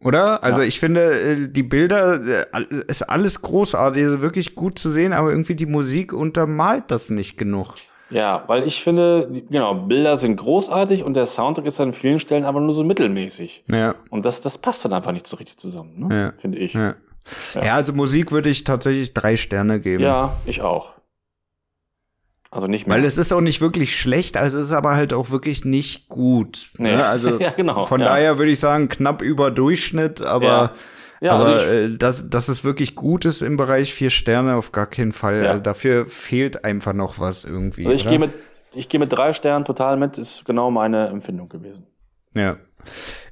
Oder? 0.00 0.44
Also 0.44 0.60
Ja. 0.60 0.68
ich 0.68 0.78
finde, 0.78 1.20
äh, 1.20 1.48
die 1.48 1.62
Bilder 1.62 2.20
äh, 2.52 2.64
ist 2.86 3.02
alles 3.02 3.42
großartig, 3.42 4.02
ist 4.02 4.20
wirklich 4.20 4.54
gut 4.54 4.78
zu 4.78 4.90
sehen, 4.90 5.12
aber 5.12 5.30
irgendwie 5.30 5.56
die 5.56 5.66
Musik 5.66 6.12
untermalt 6.12 6.84
das 6.88 7.10
nicht 7.10 7.36
genug. 7.36 7.74
Ja, 8.10 8.44
weil 8.46 8.66
ich 8.66 8.82
finde, 8.82 9.42
genau, 9.50 9.74
Bilder 9.74 10.18
sind 10.18 10.36
großartig 10.36 11.02
und 11.02 11.14
der 11.14 11.26
Soundtrack 11.26 11.66
ist 11.66 11.80
an 11.80 11.92
vielen 11.92 12.20
Stellen 12.20 12.44
aber 12.44 12.60
nur 12.60 12.74
so 12.74 12.84
mittelmäßig. 12.84 13.64
Ja, 13.68 13.94
Und 14.10 14.26
das, 14.26 14.40
das 14.40 14.58
passt 14.58 14.84
dann 14.84 14.92
einfach 14.92 15.12
nicht 15.12 15.26
so 15.26 15.36
richtig 15.36 15.56
zusammen, 15.56 16.08
ne? 16.08 16.14
Ja. 16.14 16.32
finde 16.38 16.58
ich. 16.58 16.74
Ja. 16.74 16.94
ja. 17.54 17.64
Ja, 17.64 17.74
also 17.74 17.92
Musik 17.92 18.30
würde 18.30 18.50
ich 18.50 18.64
tatsächlich 18.64 19.14
drei 19.14 19.36
Sterne 19.36 19.80
geben. 19.80 20.02
ich 20.46 20.62
auch. 20.62 20.94
Also 22.54 22.68
nicht 22.68 22.86
mehr. 22.86 22.96
Weil 22.96 23.04
es 23.04 23.18
ist 23.18 23.32
auch 23.32 23.40
nicht 23.40 23.60
wirklich 23.60 23.98
schlecht, 23.98 24.36
also 24.36 24.60
es 24.60 24.66
ist 24.66 24.72
aber 24.72 24.94
halt 24.94 25.12
auch 25.12 25.30
wirklich 25.30 25.64
nicht 25.64 26.08
gut. 26.08 26.70
Nee. 26.78 26.94
Ne? 26.94 27.04
Also 27.04 27.40
Ja, 27.40 27.50
genau, 27.50 27.86
von 27.86 28.00
ja. 28.00 28.06
daher 28.06 28.38
würde 28.38 28.52
ich 28.52 28.60
sagen, 28.60 28.88
knapp 28.88 29.22
über 29.22 29.50
Durchschnitt, 29.50 30.22
aber, 30.22 30.72
Ja. 31.24 31.32
Aber 31.32 31.46
also 31.46 31.72
ich- 31.74 31.94
äh, 31.94 31.96
dass, 31.96 32.28
dass 32.28 32.48
es 32.48 32.64
wirklich 32.64 32.94
gut 32.94 33.24
ist 33.24 33.40
im 33.42 33.56
Bereich 33.56 33.94
vier 33.94 34.10
Sterne, 34.10 34.56
auf 34.56 34.72
gar 34.72 34.86
keinen 34.86 35.12
Fall. 35.12 35.42
Ja. 35.42 35.50
Also 35.52 35.62
dafür 35.62 36.06
fehlt 36.06 36.64
einfach 36.64 36.92
noch 36.92 37.18
was 37.18 37.44
irgendwie. 37.44 37.86
also 37.86 37.94
ich 37.96 38.06
gehe 38.06 38.18
mit 38.18 38.30
ich 38.76 38.88
gehe 38.88 38.98
mit 39.00 39.12
drei 39.12 39.32
Sternen 39.32 39.64
total 39.64 39.96
mit, 39.96 40.18
ist 40.18 40.44
genau 40.44 40.70
meine 40.70 41.06
Empfindung 41.06 41.48
gewesen. 41.48 41.86
Ja. 42.34 42.56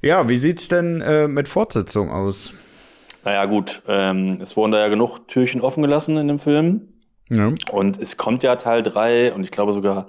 Ja, 0.00 0.28
wie 0.28 0.36
sieht's 0.38 0.68
denn 0.68 1.00
äh, 1.02 1.26
mit 1.28 1.48
Fortsetzung 1.48 2.10
aus? 2.12 2.52
Naja, 3.24 3.44
gut, 3.44 3.82
ähm, 3.88 4.38
es 4.40 4.56
wurden 4.56 4.72
da 4.72 4.78
ja 4.78 4.88
genug 4.88 5.26
Türchen 5.28 5.60
offen 5.60 5.82
gelassen 5.82 6.16
in 6.16 6.28
dem 6.28 6.38
Film. 6.38 6.88
Ja. 7.28 7.52
Und 7.72 8.00
es 8.00 8.16
kommt 8.16 8.42
ja 8.44 8.56
Teil 8.56 8.82
3 8.82 9.32
und 9.34 9.42
ich 9.44 9.50
glaube 9.50 9.72
sogar. 9.74 10.08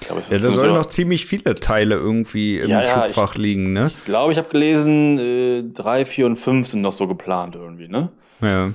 Ich 0.00 0.06
glaube, 0.06 0.22
Ja, 0.22 0.28
da 0.30 0.38
so- 0.38 0.50
sollen 0.52 0.74
noch 0.74 0.86
ziemlich 0.86 1.26
viele 1.26 1.54
Teile 1.54 1.94
irgendwie 1.96 2.58
im 2.58 2.70
Ja, 2.70 2.82
ja, 2.82 3.02
Schubfach 3.08 3.34
liegen, 3.34 3.72
ne? 3.72 3.86
Ich 3.88 4.04
glaube, 4.04 4.32
ich 4.32 4.38
habe 4.38 4.48
gelesen, 4.48 5.18
äh, 5.18 5.62
3, 5.74 6.04
4 6.06 6.26
und 6.26 6.36
5 6.36 6.68
sind 6.68 6.80
noch 6.82 6.92
so 6.92 7.06
geplant 7.06 7.54
irgendwie, 7.54 7.88
ne? 7.88 8.08
Ja. 8.40 8.70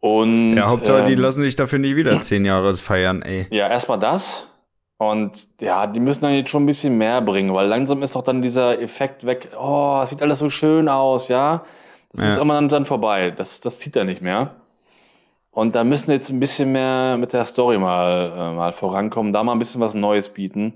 Und, 0.00 0.56
Ja, 0.56 0.68
Hauptsache, 0.68 1.04
die 1.04 1.14
ähm, 1.14 1.20
lassen 1.20 1.42
sich 1.42 1.56
dafür 1.56 1.78
nie 1.78 1.96
wieder 1.96 2.20
zehn 2.20 2.44
Jahre 2.44 2.76
feiern, 2.76 3.22
ey. 3.22 3.46
Ja, 3.50 3.68
erstmal 3.68 3.98
das. 3.98 4.46
Und 4.98 5.48
ja, 5.60 5.86
die 5.86 6.00
müssen 6.00 6.22
dann 6.22 6.32
jetzt 6.34 6.50
schon 6.50 6.62
ein 6.62 6.66
bisschen 6.66 6.96
mehr 6.96 7.20
bringen, 7.20 7.52
weil 7.54 7.66
langsam 7.66 8.02
ist 8.02 8.16
auch 8.16 8.22
dann 8.22 8.40
dieser 8.42 8.80
Effekt 8.80 9.26
weg, 9.26 9.48
oh, 9.58 10.00
es 10.02 10.10
sieht 10.10 10.22
alles 10.22 10.38
so 10.38 10.48
schön 10.48 10.88
aus, 10.88 11.28
ja. 11.28 11.64
Das 12.12 12.24
ist 12.24 12.38
immer 12.38 12.60
dann 12.68 12.86
vorbei. 12.86 13.30
Das, 13.30 13.60
das 13.60 13.78
zieht 13.78 13.94
er 13.96 14.04
nicht 14.04 14.22
mehr. 14.22 14.54
Und 15.56 15.74
da 15.74 15.84
müssen 15.84 16.10
jetzt 16.10 16.28
ein 16.28 16.38
bisschen 16.38 16.70
mehr 16.72 17.16
mit 17.18 17.32
der 17.32 17.46
Story 17.46 17.78
mal, 17.78 18.30
äh, 18.36 18.54
mal 18.54 18.74
vorankommen, 18.74 19.32
da 19.32 19.42
mal 19.42 19.52
ein 19.52 19.58
bisschen 19.58 19.80
was 19.80 19.94
Neues 19.94 20.28
bieten. 20.28 20.74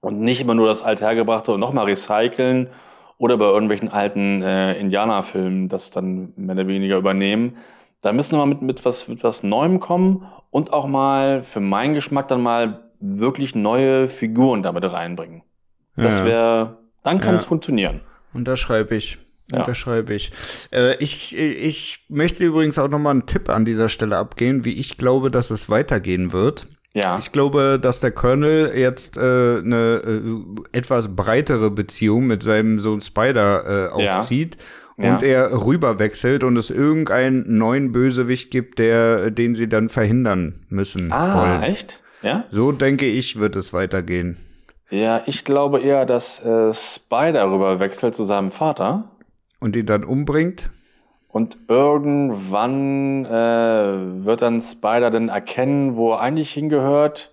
Und 0.00 0.18
nicht 0.20 0.40
immer 0.40 0.54
nur 0.56 0.66
das 0.66 0.82
Althergebrachte 0.82 1.52
und 1.52 1.60
nochmal 1.60 1.84
recyceln 1.84 2.70
oder 3.18 3.36
bei 3.36 3.44
irgendwelchen 3.44 3.88
alten 3.88 4.42
äh, 4.42 4.74
Indianerfilmen 4.80 5.68
das 5.68 5.92
dann 5.92 6.32
mehr 6.34 6.56
oder 6.56 6.66
weniger 6.66 6.96
übernehmen. 6.96 7.56
Da 8.00 8.12
müssen 8.12 8.36
wir 8.36 8.46
mit, 8.46 8.62
mit, 8.62 8.84
was, 8.84 9.06
mit 9.06 9.22
was 9.22 9.44
Neuem 9.44 9.78
kommen 9.78 10.26
und 10.50 10.72
auch 10.72 10.88
mal 10.88 11.44
für 11.44 11.60
meinen 11.60 11.94
Geschmack 11.94 12.26
dann 12.26 12.42
mal 12.42 12.80
wirklich 12.98 13.54
neue 13.54 14.08
Figuren 14.08 14.64
damit 14.64 14.90
reinbringen. 14.92 15.42
Das 15.94 16.18
Ja. 16.18 16.24
wäre, 16.24 16.78
dann 17.04 17.20
kann 17.20 17.34
Ja. 17.34 17.36
es 17.36 17.44
funktionieren. 17.44 18.00
Unterschreibe 18.34 18.96
ich. 18.96 19.18
Ja. 19.52 19.60
Unterschreibe 19.60 20.14
ich. 20.14 20.30
Äh, 20.72 20.96
ich. 21.02 21.36
Ich 21.36 22.04
möchte 22.08 22.44
übrigens 22.44 22.78
auch 22.78 22.88
noch 22.88 22.98
mal 22.98 23.10
einen 23.10 23.26
Tipp 23.26 23.48
an 23.48 23.64
dieser 23.64 23.88
Stelle 23.88 24.16
abgeben, 24.16 24.64
wie 24.64 24.78
ich 24.78 24.96
glaube, 24.96 25.30
dass 25.30 25.50
es 25.50 25.68
weitergehen 25.68 26.32
wird. 26.32 26.66
Ja, 26.92 27.18
Ich 27.20 27.30
glaube, 27.30 27.78
dass 27.80 28.00
der 28.00 28.10
Colonel 28.10 28.72
jetzt 28.76 29.16
äh, 29.16 29.20
eine 29.20 30.02
äh, 30.72 30.76
etwas 30.76 31.14
breitere 31.14 31.70
Beziehung 31.70 32.26
mit 32.26 32.42
seinem 32.42 32.80
Sohn 32.80 33.00
Spider 33.00 33.92
äh, 33.96 34.04
Ja. 34.04 34.16
aufzieht 34.18 34.56
Ja. 34.98 35.12
und 35.14 35.22
er 35.22 35.52
rüberwechselt 35.64 36.42
und 36.42 36.56
es 36.56 36.68
irgendeinen 36.68 37.58
neuen 37.58 37.92
Bösewicht 37.92 38.50
gibt, 38.50 38.80
der, 38.80 39.30
den 39.30 39.54
sie 39.54 39.68
dann 39.68 39.88
verhindern 39.88 40.66
müssen 40.68 41.12
ah, 41.12 41.40
wollen. 41.42 41.62
echt? 41.62 42.00
Ja? 42.22 42.44
So 42.50 42.72
denke 42.72 43.06
ich, 43.06 43.38
wird 43.38 43.54
es 43.54 43.72
weitergehen. 43.72 44.36
Ja, 44.90 45.22
ich 45.26 45.44
glaube 45.44 45.78
eher, 45.80 46.04
dass 46.06 46.44
äh, 46.44 46.72
Spider 46.74 47.52
rüber 47.52 47.78
wechselt 47.78 48.16
zu 48.16 48.24
seinem 48.24 48.50
Vater. 48.50 49.12
Und 49.60 49.76
ihn 49.76 49.86
dann 49.86 50.04
umbringt. 50.04 50.70
Und 51.28 51.58
irgendwann 51.68 53.24
äh, 53.24 54.24
wird 54.24 54.42
dann 54.42 54.60
Spider 54.60 55.10
dann 55.10 55.28
erkennen, 55.28 55.96
wo 55.96 56.12
er 56.12 56.20
eigentlich 56.20 56.50
hingehört. 56.52 57.32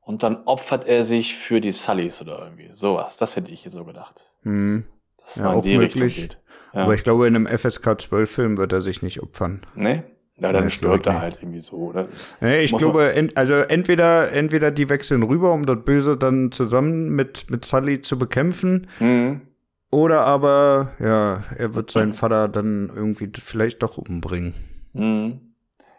Und 0.00 0.22
dann 0.22 0.38
opfert 0.44 0.86
er 0.86 1.04
sich 1.04 1.36
für 1.36 1.60
die 1.60 1.72
Sullys 1.72 2.22
oder 2.22 2.38
irgendwie. 2.40 2.68
Sowas. 2.72 3.16
Das 3.16 3.36
hätte 3.36 3.50
ich 3.50 3.66
so 3.70 3.84
gedacht. 3.84 4.30
Hm. 4.42 4.84
Dass 5.18 5.36
Ja, 5.36 5.44
man 5.44 5.56
in 5.56 5.62
die 5.62 5.76
Richtung 5.76 6.02
möglich. 6.02 6.16
geht. 6.22 6.38
Ja. 6.72 6.82
Aber 6.84 6.94
ich 6.94 7.02
glaube, 7.04 7.26
in 7.26 7.34
einem 7.34 7.46
FSK 7.46 7.86
12-Film 7.88 8.56
wird 8.56 8.72
er 8.72 8.80
sich 8.80 9.02
nicht 9.02 9.22
opfern. 9.22 9.62
nee? 9.74 10.02
Ja, 10.38 10.52
dann 10.52 10.64
Nee, 10.64 10.70
stirbt 10.70 11.06
er 11.06 11.18
halt 11.22 11.38
irgendwie 11.40 11.60
so, 11.60 11.76
oder? 11.76 12.08
Nee, 12.42 12.60
ich 12.60 12.70
Muss 12.72 12.82
glaube, 12.82 13.14
ent, 13.14 13.38
also 13.38 13.54
entweder, 13.54 14.30
entweder 14.32 14.70
die 14.70 14.90
wechseln 14.90 15.22
rüber, 15.22 15.54
um 15.54 15.64
das 15.64 15.78
Böse 15.82 16.18
dann 16.18 16.52
zusammen 16.52 17.08
mit, 17.08 17.50
mit 17.50 17.64
Sully 17.64 18.02
zu 18.02 18.18
bekämpfen, 18.18 18.86
Mhm. 19.00 19.40
Oder 19.90 20.20
aber, 20.22 20.92
ja, 20.98 21.44
er 21.56 21.74
wird 21.74 21.90
seinen 21.90 22.12
Vater 22.14 22.48
dann 22.48 22.90
irgendwie 22.94 23.30
vielleicht 23.42 23.82
doch 23.82 23.98
umbringen. 23.98 24.54
Mhm. 24.92 25.40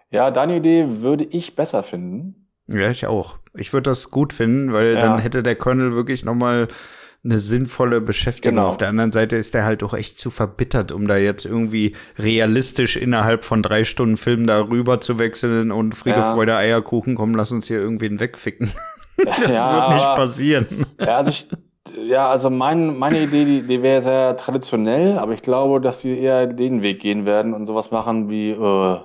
Ja, 0.09 0.31
deine 0.31 0.57
Idee 0.57 0.85
würde 1.01 1.25
ich 1.25 1.55
besser 1.55 1.83
finden. 1.83 2.47
Ja, 2.67 2.89
ich 2.89 3.05
auch. 3.07 3.37
Ich 3.55 3.73
würde 3.73 3.89
das 3.89 4.11
gut 4.11 4.33
finden, 4.33 4.73
weil 4.73 4.93
Ja. 4.95 4.99
dann 5.01 5.19
hätte 5.19 5.43
der 5.43 5.55
Colonel 5.55 5.93
wirklich 5.95 6.23
noch 6.25 6.35
mal 6.35 6.67
eine 7.23 7.39
sinnvolle 7.39 7.99
Beschäftigung. 7.99 8.55
Genau. 8.57 8.67
Auf 8.69 8.77
der 8.77 8.89
anderen 8.89 9.11
Seite 9.11 9.35
ist 9.35 9.53
der 9.53 9.65
halt 9.65 9.83
auch 9.83 9.93
echt 9.93 10.19
zu 10.19 10.29
verbittert, 10.29 10.91
um 10.91 11.07
da 11.07 11.17
jetzt 11.17 11.45
irgendwie 11.45 11.93
realistisch 12.17 12.95
innerhalb 12.95 13.43
von 13.43 13.63
drei 13.63 13.83
Stunden 13.83 14.15
Film 14.17 14.47
da 14.47 14.61
rüber 14.61 15.01
zu 15.01 15.17
wechseln 15.19 15.71
und 15.71 15.93
Friede, 15.95 16.17
Ja. 16.19 16.33
Freude, 16.33 16.55
Eierkuchen, 16.55 17.15
komm, 17.15 17.33
lass 17.35 17.51
uns 17.51 17.67
hier 17.67 17.79
irgendwen 17.79 18.19
wegficken. 18.19 18.71
Das 19.17 19.37
wird 19.39 19.47
nicht 19.49 20.05
aber- 20.05 20.15
passieren. 20.15 20.67
Ja, 20.99 21.17
also, 21.17 21.31
ich, 21.31 21.47
ja, 22.05 22.29
also 22.29 22.49
mein, 22.49 22.97
meine 22.97 23.21
Idee, 23.21 23.45
die, 23.45 23.61
die 23.63 23.81
wäre 23.81 24.01
sehr 24.01 24.37
traditionell, 24.37 25.17
aber 25.17 25.33
ich 25.33 25.41
glaube, 25.41 25.81
dass 25.81 26.01
sie 26.01 26.17
eher 26.17 26.47
den 26.47 26.81
Weg 26.81 26.99
gehen 26.99 27.25
werden 27.25 27.53
und 27.53 27.67
sowas 27.67 27.91
machen 27.91 28.29
wie, 28.29 28.51
äh, 28.51 28.97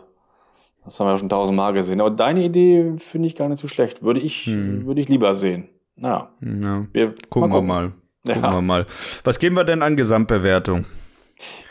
das 0.84 0.98
haben 0.98 1.06
wir 1.06 1.12
ja 1.12 1.18
schon 1.18 1.28
tausendmal 1.28 1.72
gesehen. 1.72 2.00
Aber 2.00 2.10
deine 2.10 2.42
Idee 2.44 2.94
finde 2.98 3.28
ich 3.28 3.36
gar 3.36 3.48
nicht 3.48 3.60
so 3.60 3.68
schlecht. 3.68 4.02
Würde 4.02 4.20
ich, 4.20 4.46
Hm. 4.46 4.84
würde 4.86 5.00
ich 5.00 5.08
lieber 5.08 5.34
sehen. 5.34 5.68
Ja, 6.00 6.30
Ja, 6.40 6.86
wir 6.92 7.12
gucken 7.30 7.50
mal 7.50 7.56
wir 7.58 7.62
mal. 7.62 7.92
Gucken 8.26 8.42
Ja. 8.42 8.52
wir 8.52 8.62
mal. 8.62 8.86
Was 9.24 9.38
geben 9.38 9.56
wir 9.56 9.64
denn 9.64 9.82
an 9.82 9.96
Gesamtbewertung? 9.96 10.84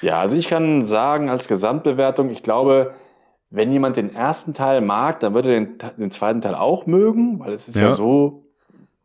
Ja, 0.02 0.20
also 0.20 0.36
ich 0.38 0.48
kann 0.48 0.84
sagen, 0.84 1.30
als 1.30 1.48
Gesamtbewertung, 1.48 2.30
ich 2.30 2.44
glaube, 2.44 2.94
wenn 3.50 3.72
jemand 3.72 3.98
den 3.98 4.14
ersten 4.16 4.54
Teil 4.54 4.80
mag, 4.82 5.20
dann 5.20 5.34
wird 5.34 5.46
er 5.46 5.54
den, 5.54 5.78
den 5.98 6.12
zweiten 6.12 6.42
Teil 6.42 6.56
auch 6.56 6.86
mögen, 6.86 7.40
weil 7.40 7.52
es 7.54 7.68
ist 7.68 7.76
ja, 7.76 7.90
Ja. 7.90 7.92
so 7.96 8.46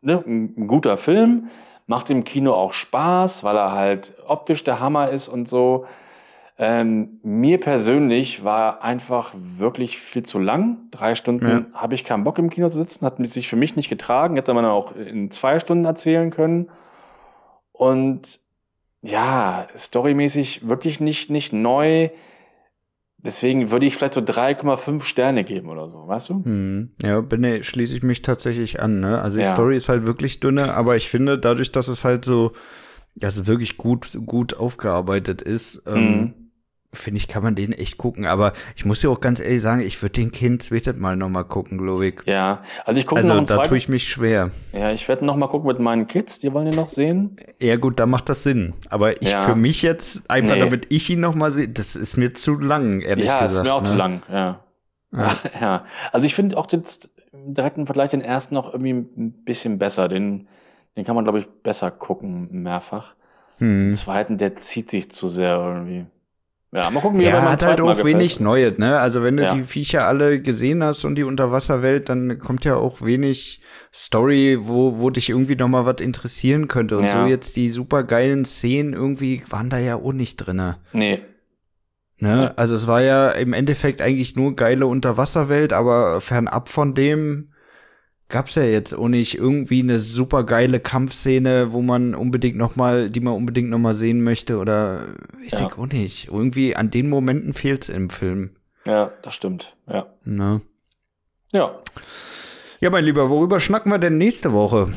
ne, 0.01 0.23
ein, 0.25 0.53
ein 0.57 0.67
guter 0.67 0.95
Film, 0.97 1.47
macht 1.87 2.09
im 2.09 2.23
Kino 2.23 2.53
auch 2.53 2.73
Spaß, 2.73 3.43
weil 3.43 3.55
er 3.55 3.71
halt 3.71 4.13
optisch 4.27 4.63
der 4.63 4.79
Hammer 4.79 5.09
ist 5.09 5.27
und 5.27 5.47
so. 5.47 5.85
Ähm, 6.59 7.19
mir 7.23 7.59
persönlich 7.59 8.43
war 8.43 8.81
einfach 8.83 9.33
wirklich 9.35 9.99
viel 9.99 10.23
zu 10.23 10.39
lang. 10.39 10.77
Drei 10.91 11.15
Stunden 11.15 11.47
Ja. 11.47 11.79
habe 11.79 11.95
ich 11.95 12.03
keinen 12.03 12.23
Bock 12.23 12.39
im 12.39 12.49
Kino 12.49 12.69
zu 12.69 12.77
sitzen, 12.77 13.05
hat 13.05 13.25
sich 13.27 13.47
für 13.47 13.55
mich 13.55 13.75
nicht 13.75 13.89
getragen, 13.89 14.35
hätte 14.35 14.53
man 14.53 14.65
auch 14.65 14.95
in 14.95 15.29
zwei 15.31 15.59
Stunden 15.59 15.85
erzählen 15.85 16.31
können. 16.31 16.69
Und 17.71 18.39
ja, 19.03 19.67
storymäßig 19.77 20.67
wirklich 20.67 20.99
nicht, 20.99 21.29
nicht 21.29 21.53
neu. 21.53 22.09
Deswegen 23.19 23.71
würde 23.71 23.85
ich 23.87 23.97
vielleicht 23.97 24.13
so 24.13 24.21
3,5 24.21 25.03
Sterne 25.03 25.43
geben 25.43 25.69
oder 25.69 25.89
so, 25.89 26.07
weißt 26.07 26.29
du? 26.29 26.43
Hm. 26.45 26.91
Ja, 27.01 27.19
bin, 27.21 27.41
nee, 27.41 27.63
schließe 27.63 27.95
ich 27.95 28.03
mich 28.03 28.21
tatsächlich 28.21 28.79
an. 28.79 28.99
Ne? 28.99 29.19
Also 29.19 29.37
die 29.39 29.43
Ja. 29.45 29.51
Story 29.51 29.75
ist 29.75 29.89
halt 29.89 30.05
wirklich 30.05 30.39
dünne, 30.39 30.73
aber 30.75 30.95
ich 30.95 31.09
finde, 31.09 31.39
dadurch, 31.39 31.71
dass 31.71 31.87
es 31.87 32.03
halt 32.03 32.23
so, 32.25 32.51
dass 33.15 33.37
es 33.37 33.47
wirklich 33.47 33.77
gut, 33.77 34.17
gut 34.25 34.55
aufgearbeitet 34.55 35.41
ist, 35.41 35.81
ähm, 35.87 36.19
Mhm. 36.21 36.46
Finde 36.93 37.17
ich, 37.17 37.27
kann 37.27 37.43
man 37.43 37.55
den 37.55 37.73
echt 37.73 37.97
gucken. 37.97 38.25
Aber 38.25 38.53
ich 38.75 38.85
muss 38.85 39.01
dir 39.01 39.09
auch 39.09 39.19
ganz 39.19 39.39
ehrlich 39.39 39.61
sagen, 39.61 39.81
ich 39.81 40.01
würde 40.01 40.13
den 40.13 40.31
Kind 40.31 40.63
zweites 40.63 40.97
Mal 40.97 41.15
noch 41.15 41.29
mal 41.29 41.43
gucken, 41.43 41.77
glaube 41.77 42.07
ich. 42.07 42.15
Ja, 42.25 42.61
also 42.85 42.99
ich 42.99 43.05
gucke 43.05 43.21
Also 43.21 43.33
noch 43.33 43.45
da 43.45 43.63
tue 43.63 43.77
ich 43.77 43.89
mich 43.89 44.05
schwer. 44.07 44.51
Ja, 44.73 44.91
ich 44.91 45.07
werde 45.07 45.25
noch 45.25 45.35
mal 45.35 45.47
gucken 45.47 45.67
mit 45.67 45.79
meinen 45.79 46.07
Kids, 46.07 46.39
die 46.39 46.51
wollen 46.53 46.65
den 46.65 46.75
noch 46.75 46.89
sehen. 46.89 47.35
Ja 47.61 47.75
gut, 47.75 47.99
da 47.99 48.05
macht 48.05 48.29
das 48.29 48.43
Sinn. 48.43 48.73
Aber 48.89 49.21
ich 49.21 49.29
Ja. 49.29 49.43
für 49.45 49.55
mich 49.55 49.81
jetzt, 49.81 50.29
einfach 50.29 50.55
Nee. 50.55 50.61
damit 50.61 50.87
ich 50.93 51.09
ihn 51.09 51.19
noch 51.19 51.35
mal 51.35 51.51
sehe, 51.51 51.67
das 51.67 51.95
ist 51.95 52.17
mir 52.17 52.33
zu 52.33 52.55
lang, 52.57 53.01
ehrlich 53.01 53.25
ja, 53.25 53.41
gesagt. 53.41 53.65
ist 53.65 53.69
mir 53.71 53.75
auch 53.75 53.81
ne? 53.81 53.87
zu 53.87 53.93
lang, 53.93 54.21
ja. 54.31 54.63
Ja. 55.11 55.37
ja. 55.61 55.85
Also 56.11 56.25
ich 56.25 56.35
finde 56.35 56.57
auch 56.57 56.71
jetzt 56.71 57.09
im 57.33 57.53
direkten 57.53 57.85
Vergleich 57.85 58.11
den 58.11 58.21
ersten 58.21 58.55
noch 58.55 58.73
irgendwie 58.73 58.93
ein 58.93 59.43
bisschen 59.43 59.77
besser. 59.77 60.07
Den, 60.07 60.47
den 60.95 61.05
kann 61.05 61.15
man, 61.15 61.25
glaube 61.25 61.39
ich, 61.39 61.47
besser 61.63 61.91
gucken, 61.91 62.47
mehrfach. 62.63 63.13
Den 63.59 63.89
Hm. 63.89 63.95
zweiten, 63.95 64.37
der 64.37 64.55
zieht 64.57 64.89
sich 64.91 65.11
zu 65.11 65.27
sehr 65.27 65.55
irgendwie. 65.57 66.05
Ja, 66.73 66.91
mal 66.91 66.99
gucken, 66.99 67.19
wie 67.19 67.23
er 67.23 67.49
hat 67.49 67.63
halt 67.63 67.79
auch 67.79 68.03
wenig 68.03 68.39
Neues, 68.41 68.77
ne? 68.77 68.99
Also 68.99 69.23
wenn 69.23 69.37
du 69.37 69.43
Ja. 69.43 69.53
die 69.55 69.63
Viecher 69.63 70.05
alle 70.05 70.41
gesehen 70.41 70.83
hast 70.83 71.05
und 71.05 71.15
die 71.15 71.23
Unterwasserwelt, 71.23 72.09
dann 72.09 72.39
kommt 72.39 72.65
ja 72.65 72.75
auch 72.75 73.01
wenig 73.01 73.61
Story, 73.93 74.57
wo, 74.61 74.97
wo 74.99 75.09
dich 75.09 75.29
irgendwie 75.29 75.55
noch 75.55 75.69
mal 75.69 75.85
was 75.85 76.01
interessieren 76.01 76.67
könnte. 76.67 76.97
Und 76.97 77.05
Ja. 77.05 77.23
so 77.23 77.29
jetzt 77.29 77.55
die 77.55 77.69
super 77.69 78.03
geilen 78.03 78.43
Szenen 78.43 78.91
irgendwie 78.93 79.41
waren 79.49 79.69
da 79.69 79.77
ja 79.77 79.95
auch 79.95 80.13
nicht 80.13 80.35
drinne. 80.37 80.77
Nee, 80.91 81.21
Ne? 82.19 82.29
Ja. 82.45 82.53
Also 82.55 82.73
es 82.73 82.87
war 82.87 83.01
ja 83.03 83.29
im 83.29 83.53
Endeffekt 83.53 84.01
eigentlich 84.01 84.35
nur 84.35 84.55
geile 84.55 84.87
Unterwasserwelt, 84.87 85.71
aber 85.71 86.19
fernab 86.19 86.67
von 86.67 86.95
dem 86.95 87.51
gab's 88.29 88.55
ja 88.55 88.63
jetzt 88.63 88.93
auch 88.93 89.07
nicht 89.07 89.37
irgendwie 89.37 89.81
eine 89.81 89.99
super 89.99 90.43
geile 90.43 90.79
Kampfszene, 90.79 91.71
wo 91.71 91.81
man 91.81 92.13
unbedingt 92.15 92.57
noch 92.57 92.75
mal, 92.75 93.09
die 93.09 93.19
man 93.21 93.33
unbedingt 93.33 93.69
noch 93.69 93.79
mal 93.79 93.95
sehen 93.95 94.21
möchte 94.23 94.57
oder 94.57 95.05
ich 95.45 95.53
Ja. 95.53 95.59
denk 95.59 95.77
auch 95.79 95.87
nicht. 95.87 96.27
Irgendwie 96.27 96.75
an 96.75 96.91
den 96.91 97.09
Momenten 97.09 97.53
fehlt's 97.53 97.89
im 97.89 98.09
Film. 98.09 98.51
ja, 98.85 99.11
das 99.21 99.33
stimmt. 99.35 99.75
Ja. 99.89 100.07
Ne? 100.25 100.61
Ja. 101.51 101.79
Ja, 102.79 102.89
mein 102.89 103.05
Lieber, 103.05 103.29
worüber 103.29 103.59
schnacken 103.59 103.91
wir 103.91 103.97
denn 103.99 104.17
nächste 104.17 104.53
Woche? 104.53 104.91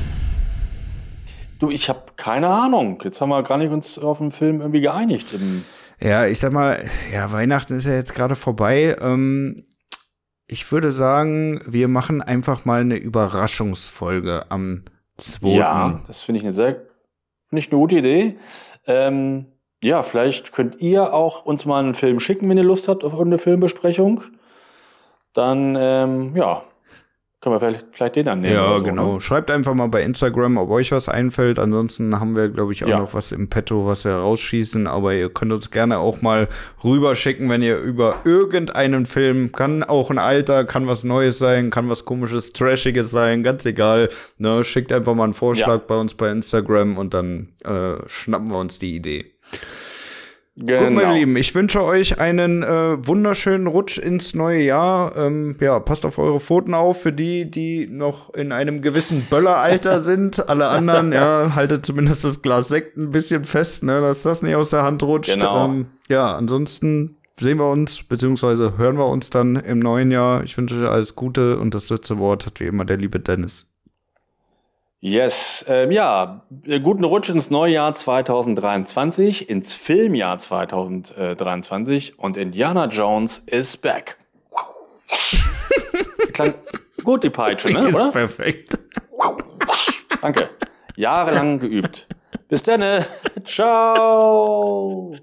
Du, 1.59 1.69
ich 1.71 1.89
habe 1.89 2.01
keine 2.17 2.47
Ahnung. 2.47 3.01
Jetzt 3.03 3.21
haben 3.21 3.29
wir 3.29 3.43
gar 3.43 3.57
nicht 3.57 3.71
uns 3.71 3.97
auf 3.97 4.17
den 4.17 4.31
Film 4.31 4.61
irgendwie 4.61 4.81
geeinigt. 4.81 5.27
Ja, 6.01 6.25
ich 6.25 6.39
sag 6.39 6.51
mal, 6.53 6.83
ja, 7.13 7.31
Weihnachten 7.31 7.75
ist 7.75 7.85
ja 7.85 7.93
jetzt 7.93 8.15
gerade 8.15 8.35
vorbei. 8.35 8.95
Ähm, 8.99 9.63
ich 10.51 10.69
würde 10.69 10.91
sagen, 10.91 11.61
wir 11.65 11.87
machen 11.87 12.21
einfach 12.21 12.65
mal 12.65 12.81
eine 12.81 12.97
Überraschungsfolge 12.97 14.47
am 14.49 14.83
2. 15.15 15.47
Ja, 15.47 16.01
das 16.07 16.23
finde 16.23 16.39
ich 16.39 16.43
eine 16.43 16.51
sehr, 16.51 16.81
finde 17.47 17.65
eine 17.71 17.79
gute 17.79 17.95
Idee. 17.95 18.37
Ähm, 18.85 19.45
ja, 19.81 20.03
vielleicht 20.03 20.51
könnt 20.51 20.81
ihr 20.81 21.13
auch 21.13 21.45
uns 21.45 21.65
mal 21.65 21.79
einen 21.79 21.95
Film 21.95 22.19
schicken, 22.19 22.49
wenn 22.49 22.57
ihr 22.57 22.65
Lust 22.65 22.89
habt 22.89 23.05
auf 23.05 23.17
eine 23.17 23.37
Filmbesprechung. 23.37 24.23
Dann, 25.33 25.77
ähm, 25.79 26.35
ja, 26.35 26.65
können 27.41 27.55
wir 27.55 27.59
vielleicht, 27.59 27.85
vielleicht 27.91 28.15
den 28.17 28.27
annehmen. 28.27 28.53
Ja, 28.53 28.77
so, 28.77 28.83
genau. 28.83 29.13
Ne? 29.15 29.21
Schreibt 29.21 29.49
einfach 29.49 29.73
mal 29.73 29.87
bei 29.87 30.03
Instagram, 30.03 30.57
ob 30.57 30.69
euch 30.69 30.91
was 30.91 31.09
einfällt. 31.09 31.57
Ansonsten 31.57 32.19
haben 32.19 32.35
wir, 32.35 32.49
glaube 32.49 32.71
ich, 32.71 32.83
auch 32.83 32.87
Ja. 32.89 32.99
noch 32.99 33.15
was 33.15 33.31
im 33.31 33.49
Petto, 33.49 33.87
was 33.87 34.05
wir 34.05 34.13
rausschießen. 34.13 34.85
Aber 34.85 35.15
ihr 35.15 35.27
könnt 35.29 35.51
uns 35.51 35.71
gerne 35.71 35.97
auch 35.97 36.21
mal 36.21 36.47
rüberschicken, 36.83 37.49
wenn 37.49 37.63
ihr 37.63 37.79
über 37.79 38.17
irgendeinen 38.25 39.07
Film, 39.07 39.51
kann 39.51 39.83
auch 39.83 40.11
ein 40.11 40.19
Alter, 40.19 40.65
kann 40.65 40.85
was 40.85 41.03
Neues 41.03 41.39
sein, 41.39 41.71
kann 41.71 41.89
was 41.89 42.05
komisches, 42.05 42.53
Trashiges 42.53 43.09
sein, 43.09 43.41
ganz 43.41 43.65
egal. 43.65 44.09
Ne, 44.37 44.63
schickt 44.63 44.91
einfach 44.91 45.15
mal 45.15 45.23
einen 45.23 45.33
Vorschlag 45.33 45.79
Ja. 45.79 45.83
bei 45.87 45.95
uns 45.95 46.13
bei 46.13 46.29
Instagram 46.29 46.97
und 46.99 47.15
dann 47.15 47.49
äh, 47.65 47.95
schnappen 48.07 48.51
wir 48.51 48.59
uns 48.59 48.77
die 48.77 48.95
Idee. 48.95 49.31
Genau. 50.57 50.83
Gut, 50.83 50.93
meine 50.93 51.13
Lieben, 51.13 51.37
ich 51.37 51.55
wünsche 51.55 51.81
euch 51.81 52.19
einen 52.19 52.61
äh, 52.61 53.07
wunderschönen 53.07 53.67
Rutsch 53.67 53.97
ins 53.97 54.35
neue 54.35 54.61
Jahr. 54.61 55.15
Ähm, 55.15 55.55
ja, 55.61 55.79
passt 55.79 56.05
auf 56.05 56.17
eure 56.17 56.41
Pfoten 56.41 56.73
auf 56.73 57.01
für 57.01 57.13
die, 57.13 57.49
die 57.49 57.87
noch 57.87 58.33
in 58.33 58.51
einem 58.51 58.81
gewissen 58.81 59.25
Bölleralter 59.29 59.99
sind. 60.03 60.49
Alle 60.49 60.67
anderen, 60.67 61.13
ja, 61.13 61.55
haltet 61.55 61.85
zumindest 61.85 62.25
das 62.25 62.41
Glas 62.41 62.67
Sekt 62.67 62.97
ein 62.97 63.11
bisschen 63.11 63.45
fest, 63.45 63.83
ne, 63.83 64.01
dass 64.01 64.23
das 64.23 64.41
nicht 64.41 64.55
aus 64.55 64.71
der 64.71 64.83
Hand 64.83 65.03
rutscht. 65.03 65.33
Genau. 65.33 65.65
Ähm, 65.65 65.85
ja, 66.09 66.35
ansonsten 66.35 67.15
sehen 67.39 67.57
wir 67.57 67.69
uns, 67.69 68.03
beziehungsweise 68.03 68.77
hören 68.77 68.97
wir 68.97 69.07
uns 69.07 69.29
dann 69.29 69.55
im 69.55 69.79
neuen 69.79 70.11
Jahr. 70.11 70.43
Ich 70.43 70.57
wünsche 70.57 70.75
euch 70.75 70.89
alles 70.89 71.15
Gute 71.15 71.59
und 71.59 71.73
das 71.73 71.89
letzte 71.89 72.19
Wort 72.19 72.45
hat 72.45 72.59
wie 72.59 72.65
immer 72.65 72.83
der 72.83 72.97
liebe 72.97 73.21
Dennis. 73.21 73.70
Yes, 75.03 75.65
ähm, 75.67 75.89
ja, 75.89 76.43
äh, 76.63 76.79
guten 76.79 77.03
Rutsch 77.03 77.29
ins 77.29 77.49
Neujahr 77.49 77.95
2023, 77.95 79.49
ins 79.49 79.73
Filmjahr 79.73 80.37
2023 80.37 82.19
und 82.19 82.37
Indiana 82.37 82.85
Jones 82.85 83.39
is 83.47 83.77
back. 83.77 84.17
Klang 86.33 86.53
gut, 87.03 87.23
die 87.23 87.31
Peitsche, 87.31 87.71
ne? 87.71 87.89
Ist 87.89 87.95
Oder? 87.95 88.11
perfekt. 88.11 88.77
Danke. 90.21 90.51
Jahrelang 90.95 91.57
geübt. 91.57 92.05
Bis 92.47 92.61
dann. 92.61 93.03
Ciao. 93.43 95.15